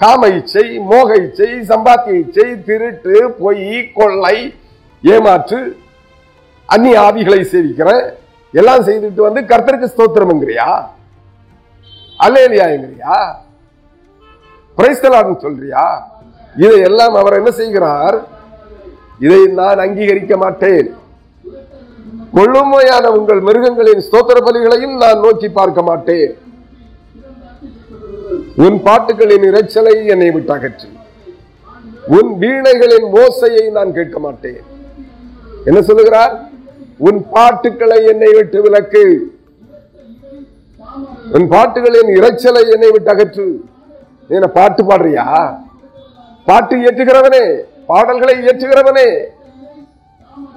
காம 0.00 0.26
இச்சை 0.28 0.64
மோக 0.90 1.14
இச்சை 1.16 1.50
சம்பாத்திய 1.64 2.20
இச்சை 2.20 2.46
திருட்டு 2.64 3.16
பொய் 3.38 3.90
கொள்ளை 3.94 4.36
ஏமாற்று 5.02 5.58
அந்நிய 6.68 7.00
ஆவிகளை 7.00 7.40
சேவிக்கிற 7.52 7.90
எல்லாம் 8.54 8.84
செய்துட்டு 8.84 9.20
வந்து 9.20 9.40
கர்த்தருக்கு 9.44 9.92
ஸ்தோத்திரம்ங்கிறியா? 9.94 10.66
அல்லேலியாங்கிறியா 12.20 13.16
பிரைஸ்தலான்னு 14.78 15.36
சொல்றியா? 15.40 15.84
இதையெல்லாம் 16.62 17.14
அவர் 17.20 17.38
என்ன 17.40 17.50
செய்கிறார்? 17.60 18.16
இதை 19.24 19.40
நான் 19.60 19.82
அங்கீகரிக்க 19.84 20.36
மாட்டேன். 20.44 20.88
கொள்ளுமையான 22.36 23.04
உங்கள் 23.18 23.40
மிருகங்களின் 23.48 24.04
ஸ்தோத்திர 24.06 24.38
பலிகளையும் 24.46 24.96
நான் 25.02 25.22
நோக்கி 25.24 25.48
பார்க்க 25.58 25.82
மாட்டேன். 25.82 26.32
உன் 28.64 28.76
பாட்டுகளின் 28.86 29.44
இரைச்சலை 29.50 29.94
என்னை 30.14 30.30
விட்டு 30.30 30.52
அகற்று 30.56 30.88
உன் 32.16 32.30
வீணைகளின் 32.42 33.06
ஓசையை 33.20 33.64
நான் 33.76 33.94
கேட்க 33.98 34.18
மாட்டேன். 34.24 34.60
என்ன 35.68 35.78
சொல்லுகிறார்? 35.88 36.34
உன் 37.08 37.20
பாட்டுக்களை 37.34 37.98
என்னை 38.12 38.30
விட்டு 38.36 38.58
விலக்கு. 38.64 39.04
உன் 41.36 41.46
பாட்டுகளின் 41.54 42.10
இரைச்சலை 42.18 42.64
என்னை 42.74 42.90
விட்டு 42.94 43.12
அகற்று. 43.14 43.46
என்ன 44.36 44.46
பாட்டு 44.58 44.82
பாடுறியா? 44.90 45.26
பாட்டு 46.46 46.74
இயற்றுகிறவனே 46.82 47.44
பாடல்களை 47.90 48.34
இயற்றுகிறவனே 48.44 49.08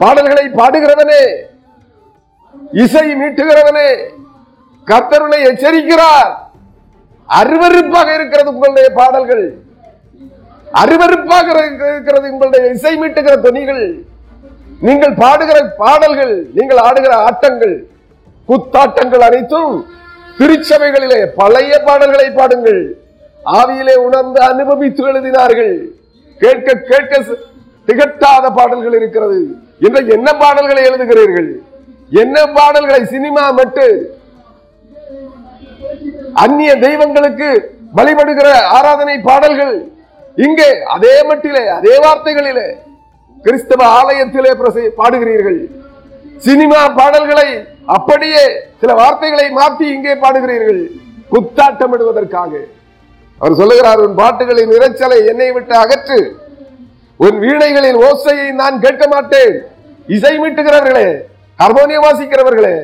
பாடல்களை 0.02 0.46
பாடுகிறவனே 0.60 1.22
இசை 2.84 3.06
மீட்டுகிறவனே 3.20 3.90
கர்த்தருனை 4.88 5.40
எச்சரிக்கிறார். 5.50 6.30
அருவருப்பாக 7.30 8.10
இருக்கிறது 8.18 8.50
உங்களுடைய 8.54 8.90
பாடல்கள். 9.00 9.46
அருவருப்பாக 10.82 11.48
இருக்கிறது 11.90 12.32
உங்களுடைய 12.34 12.64
இசை 12.76 12.94
மீட்டுகிற 13.02 13.34
துணிகள் 13.48 13.84
நீங்கள் 14.88 15.16
பாடுகிற 15.24 15.60
பாடல்கள் 15.84 16.34
நீங்கள் 16.58 16.82
ஆடுகிற 16.88 17.14
ஆட்டங்கள் 17.28 17.76
குத்தாட்டங்கள் 18.50 19.26
அனைத்தும் 19.28 19.74
திருச்சபைகளிலே 20.40 21.20
பழைய 21.40 21.74
பாடல்களை 21.88 22.28
பாடுங்கள். 22.40 22.82
ஆவியிலே 23.56 23.96
உணர்ந்து 24.08 24.40
அனுபவித்து 24.52 25.04
எழுதினார்கள். 25.12 25.74
கேட்க 26.42 26.74
கேட்க 26.90 27.22
திகட்டாத 27.88 28.46
பாடல்கள் 28.58 28.98
இருக்கிறது. 29.00 29.40
இன்றைக்கு 29.86 30.12
என்ன 30.18 30.30
பாடல்களை 30.44 30.82
எழுதுகிறீர்கள்? 30.90 31.50
என்ன 32.24 32.38
பாடல்களை 32.58 33.02
சினிமா 33.14 33.44
மட்டு? 33.60 33.88
அந்நிய 36.44 36.72
தெய்வங்களுக்கு 36.86 37.50
வழிபடுகிற 37.98 38.48
ஆராதனை 38.78 39.16
பாடல்கள். 39.30 39.76
இங்கே 40.46 40.70
அதே 40.96 41.16
மட்டிலே 41.30 41.64
அதே 41.78 41.96
வார்த்தைகளிலே 42.06 42.68
கிறிஸ்தவ 43.46 43.82
ஆலயத்திலே 44.00 44.52
பாடுகிறீர்கள். 45.02 45.60
சினிமா 46.48 46.80
பாடல்களை 47.00 47.48
அப்படியே 47.96 48.42
சில 48.82 48.94
வார்த்தைகளை 49.02 49.46
மாற்றி 49.60 49.86
இங்கே 49.96 50.14
பாடுகிறீர்கள். 50.24 50.82
குத்தாட்டமிடுவதற்காக. 51.34 52.52
அவர் 53.42 53.60
சொல்லுகிறார் 53.62 54.04
உன் 54.06 54.20
பாட்டுகளின் 54.20 54.76
இரைச்சலை 54.78 55.18
என்னை 55.32 55.50
விட்டு 55.56 55.74
அகற்று. 55.84 56.20
உன் 57.20 57.38
வீணைகளின் 57.44 58.00
ஓசையை 58.08 58.48
நான் 58.62 58.78
கேட்க 58.86 59.04
மாட்டேன். 59.14 59.56
இசை 60.16 60.34
மீட்டுகிறவர்களே 60.42 61.08
ஹார்மோனியம் 61.60 62.06
வாசிக்கிறவர்களே 62.06 62.76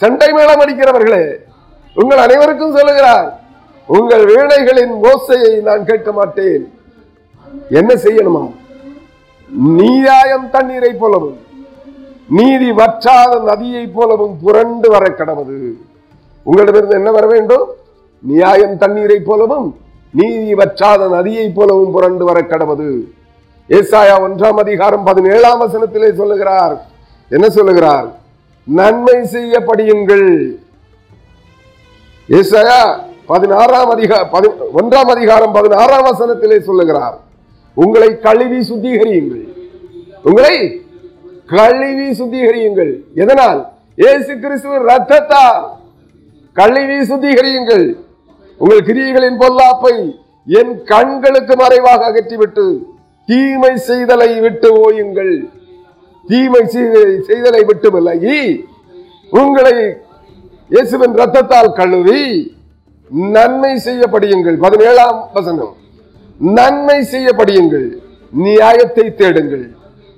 சண்டை 0.00 0.28
மேளம் 0.36 0.62
அடிக்கிறவர்களே 0.64 1.24
உங்கள் 1.96 2.22
அனைவருக்கும் 2.24 2.76
சொல்லுகிறார் 2.78 3.28
உங்கள் 3.88 4.24
வீணைகளின் 4.32 4.94
ஓசையை 5.10 5.52
நான் 5.68 5.86
கேட்க 5.90 6.10
மாட்டேன். 6.12 6.64
என்ன 7.80 7.90
செய்யணுமா? 8.04 8.44
நீராயம் 9.76 10.46
தண்ணீரை 10.54 10.92
போலவும் 11.02 11.38
நீதி 12.38 12.68
வற்றாத 12.80 13.32
நதியை 13.50 13.84
போலவும் 13.96 14.36
புரண்டு 14.42 14.88
வர 14.94 15.04
கடவுது. 15.18 15.58
உங்களிடமிருந்து 16.46 16.98
என்ன 17.00 17.10
வர 17.10 17.26
வேண்டும்? 17.34 17.66
நியாயம் 18.20 18.78
தண்ணீரை 18.78 19.20
போலவும் 19.20 19.76
நீதி 20.12 20.54
வற்றாத 20.54 21.08
நதியை 21.08 21.50
போலவும் 21.50 21.92
புரண்டு 21.92 22.24
வர 22.24 22.40
கடவுது. 22.40 23.00
ஏசாயா 23.68 24.20
ஒன்றாம் 24.20 24.58
அதிகாரம் 24.58 25.04
பதினேழாம் 25.04 25.60
வசனத்திலே 25.60 26.14
சொல்லுகிறார். 26.14 26.86
என்ன 27.28 27.48
சொல்லுகிறார்? 27.48 28.18
நன்மை 28.64 29.14
செய்யப்படியுங்கள். 29.14 30.56
ஏசாயா 32.28 32.98
பதினாறாம் 33.26 33.96
அதிகா 33.96 34.30
பதி 34.30 34.48
ஒன்றாம் 34.48 35.10
அதிகாரம் 35.10 35.52
பதினாறாம் 35.52 36.04
வசனத்திலே 36.04 36.60
சொல்லுகிறார். 36.60 37.20
உங்களை 37.74 38.18
கழுவி 38.18 38.58
சுத்திகரியுங்கள். 38.68 39.48
உங்களை 40.22 40.82
கழுவி 41.46 42.10
சுத்திகரியுங்கள். 42.10 43.00
எதனால்? 43.14 43.68
ஏசு 43.96 44.38
கிறிஸ்துவின் 44.38 44.86
ரத்தத்தால் 44.86 45.62
கழுவி 46.52 47.14
சுத்திகரியுங்கள். 47.14 48.04
உங்கள் 48.60 48.86
கிரியைகளின் 48.88 49.38
பொல்லாப்பை 49.40 49.94
என் 50.58 50.72
கண்களுக்கு 50.90 51.54
மறைவாக 51.56 52.00
அகற்றிவிட்டு 52.10 52.64
தீமை 53.28 53.72
செய்தலை 53.88 54.40
விட்டு 54.44 54.68
ஓயுங்கள். 54.84 55.34
தீமை 56.26 56.62
செய்தலை 57.28 57.62
விட்டு 57.70 57.88
விலகி 57.94 58.38
உங்களை 59.40 59.74
இயேசுவின் 60.70 61.16
ரத்தத்தால் 61.20 61.72
கழுவி 61.72 62.20
நன்மை 63.34 63.72
செய்யப்படியுங்கள். 63.86 64.56
பதினேழாம் 64.64 65.18
வசனம். 65.32 65.72
நன்மை 66.40 66.98
செய்யப்படியுங்கள். 67.12 67.88
நியாயத்தை 68.46 69.06
தேடுங்கள். 69.14 69.66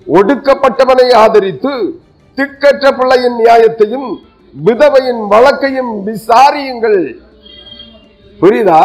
ஒடுக்கப்பட்டவனை 0.06 1.08
ஆதரித்து 1.22 1.72
திக்கற்ற 2.38 2.84
பிள்ளையின் 2.98 3.38
நியாயத்தையும் 3.42 4.08
விதவையின் 4.54 5.22
வழக்கையும் 5.32 5.92
விசாரியுங்கள். 6.06 7.00
புரியுதா? 8.40 8.80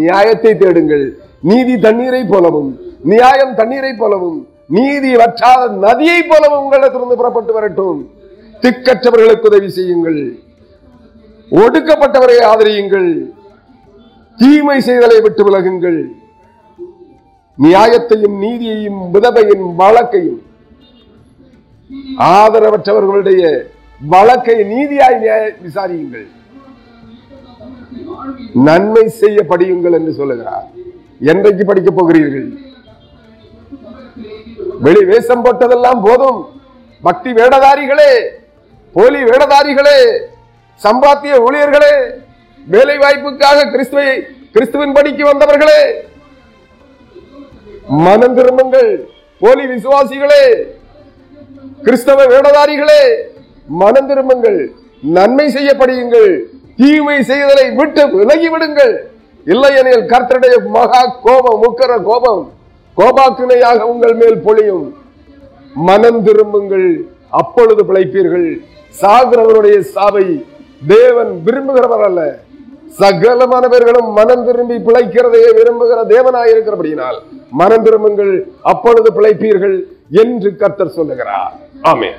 நியாயத்தை 0.00 0.52
தேடுங்கள். 0.56 1.06
நீதி 1.42 1.74
தண்ணீரை 1.78 2.24
போலவும் 2.24 2.70
நியாயம் 3.12 3.54
தண்ணீரை 3.54 3.92
போலவும் 3.92 4.38
நீதி 4.76 5.10
வற்றாத 5.16 5.68
நதியை 5.86 6.22
போலவும் 6.22 6.62
உங்களிடத்திலிருந்து 6.64 7.20
புறப்பட்டு 7.20 7.52
வரட்டும். 7.52 7.98
திக்கற்றவர்களுக்கு 8.62 9.46
உதவி 9.50 9.68
செய்யுங்கள். 9.70 10.20
ஒடுக்கப்பட்டவரை 11.50 12.38
ஆதரியுங்கள். 12.52 13.10
தீமை 14.38 14.78
செய்தலை 14.86 15.18
விட்டு 15.22 15.42
விலகுங்கள். 15.46 16.00
நியாயத்தையும் 17.64 18.36
நீதியையும் 18.44 19.00
விதவையின் 19.14 19.66
வழக்கையும் 19.78 20.40
ஆதரவற்றவர்களுடைய 22.32 23.42
வழக்கை 24.14 24.56
நீதியாய் 24.74 25.18
விசாரியுங்கள். 25.66 26.26
நன்மை 28.66 29.04
செய்ய 29.20 29.38
படியுங்கள் 29.50 29.96
என்று 29.98 30.12
சொல்லுகிறார். 30.20 30.66
என்றைக்கு 31.32 31.64
படிக்க 31.70 31.90
போகிறீர்கள்? 31.98 32.48
வெளி 34.86 35.02
வேஷம் 35.10 35.44
போட்டதெல்லாம் 35.44 36.00
போதும். 36.06 36.40
பக்தி 37.06 37.30
வேடதாரிகளே 37.38 38.12
போலி 38.96 39.20
வேடதாரிகளே 39.30 39.98
சம்பாத்திய 40.84 41.34
ஊழியர்களே 41.46 41.94
வேலை 42.66 42.96
வாய்ப்புக்காக 43.02 43.68
கிறிஸ்துவை 43.74 44.08
கிறிஸ்துவின் 44.54 44.96
படிக்கு 44.96 45.24
வந்தவர்களே 45.28 45.80
மனம் 48.06 48.36
திரும்புங்கள். 48.38 48.90
போலி 49.42 49.64
விசுவாசிகளே 49.72 50.42
கிறிஸ்தவ 51.86 52.20
வேடதாரிகளே 52.32 53.02
மனம் 53.82 54.08
திரும்புங்கள். 54.10 54.60
நன்மை 55.16 55.46
செய்யப்படியுங்கள். 55.56 56.30
தீமை 56.78 57.18
செய்தலை 57.30 57.66
விட்டு 57.80 58.02
விலகி 58.18 58.48
விடுங்கள் 58.52 58.94
இல்லையெனில் 59.46 60.04
கர்த்தருடைய 60.12 60.56
மகா 60.76 61.02
கோபம் 61.26 61.60
முக்கர 61.64 61.92
கோபம் 62.08 62.42
கோபாக்கினையாக 62.98 63.86
உங்கள் 63.92 64.16
மேல் 64.20 64.38
பொழியும். 64.46 64.86
மனம் 65.88 66.20
திரும்புங்கள் 66.26 66.88
அப்பொழுது 67.40 67.82
பிழைப்பீர்கள். 67.88 68.48
சாகிறவனுடைய 68.94 69.76
சாவை 69.94 70.26
தேவன் 70.94 71.32
விரும்புகிறவர் 71.46 72.04
அல்ல. 72.08 72.20
சகலமானவர்களும் 73.00 74.08
மனம் 74.18 74.44
திரும்பி 74.48 74.76
பிழைக்கிறதையே 74.86 75.50
விரும்புகிற 75.58 75.98
தேவனாயிருக்கிறபடியினால் 76.14 77.18
மனம் 77.60 77.84
திரும்புங்கள் 77.86 78.34
அப்பொழுது 78.72 79.10
பிழைப்பீர்கள் 79.18 79.76
என்று 80.24 80.50
கர்த்தர் 80.62 80.96
சொல்லுகிறார். 80.98 81.54
ஆமே 81.92 82.10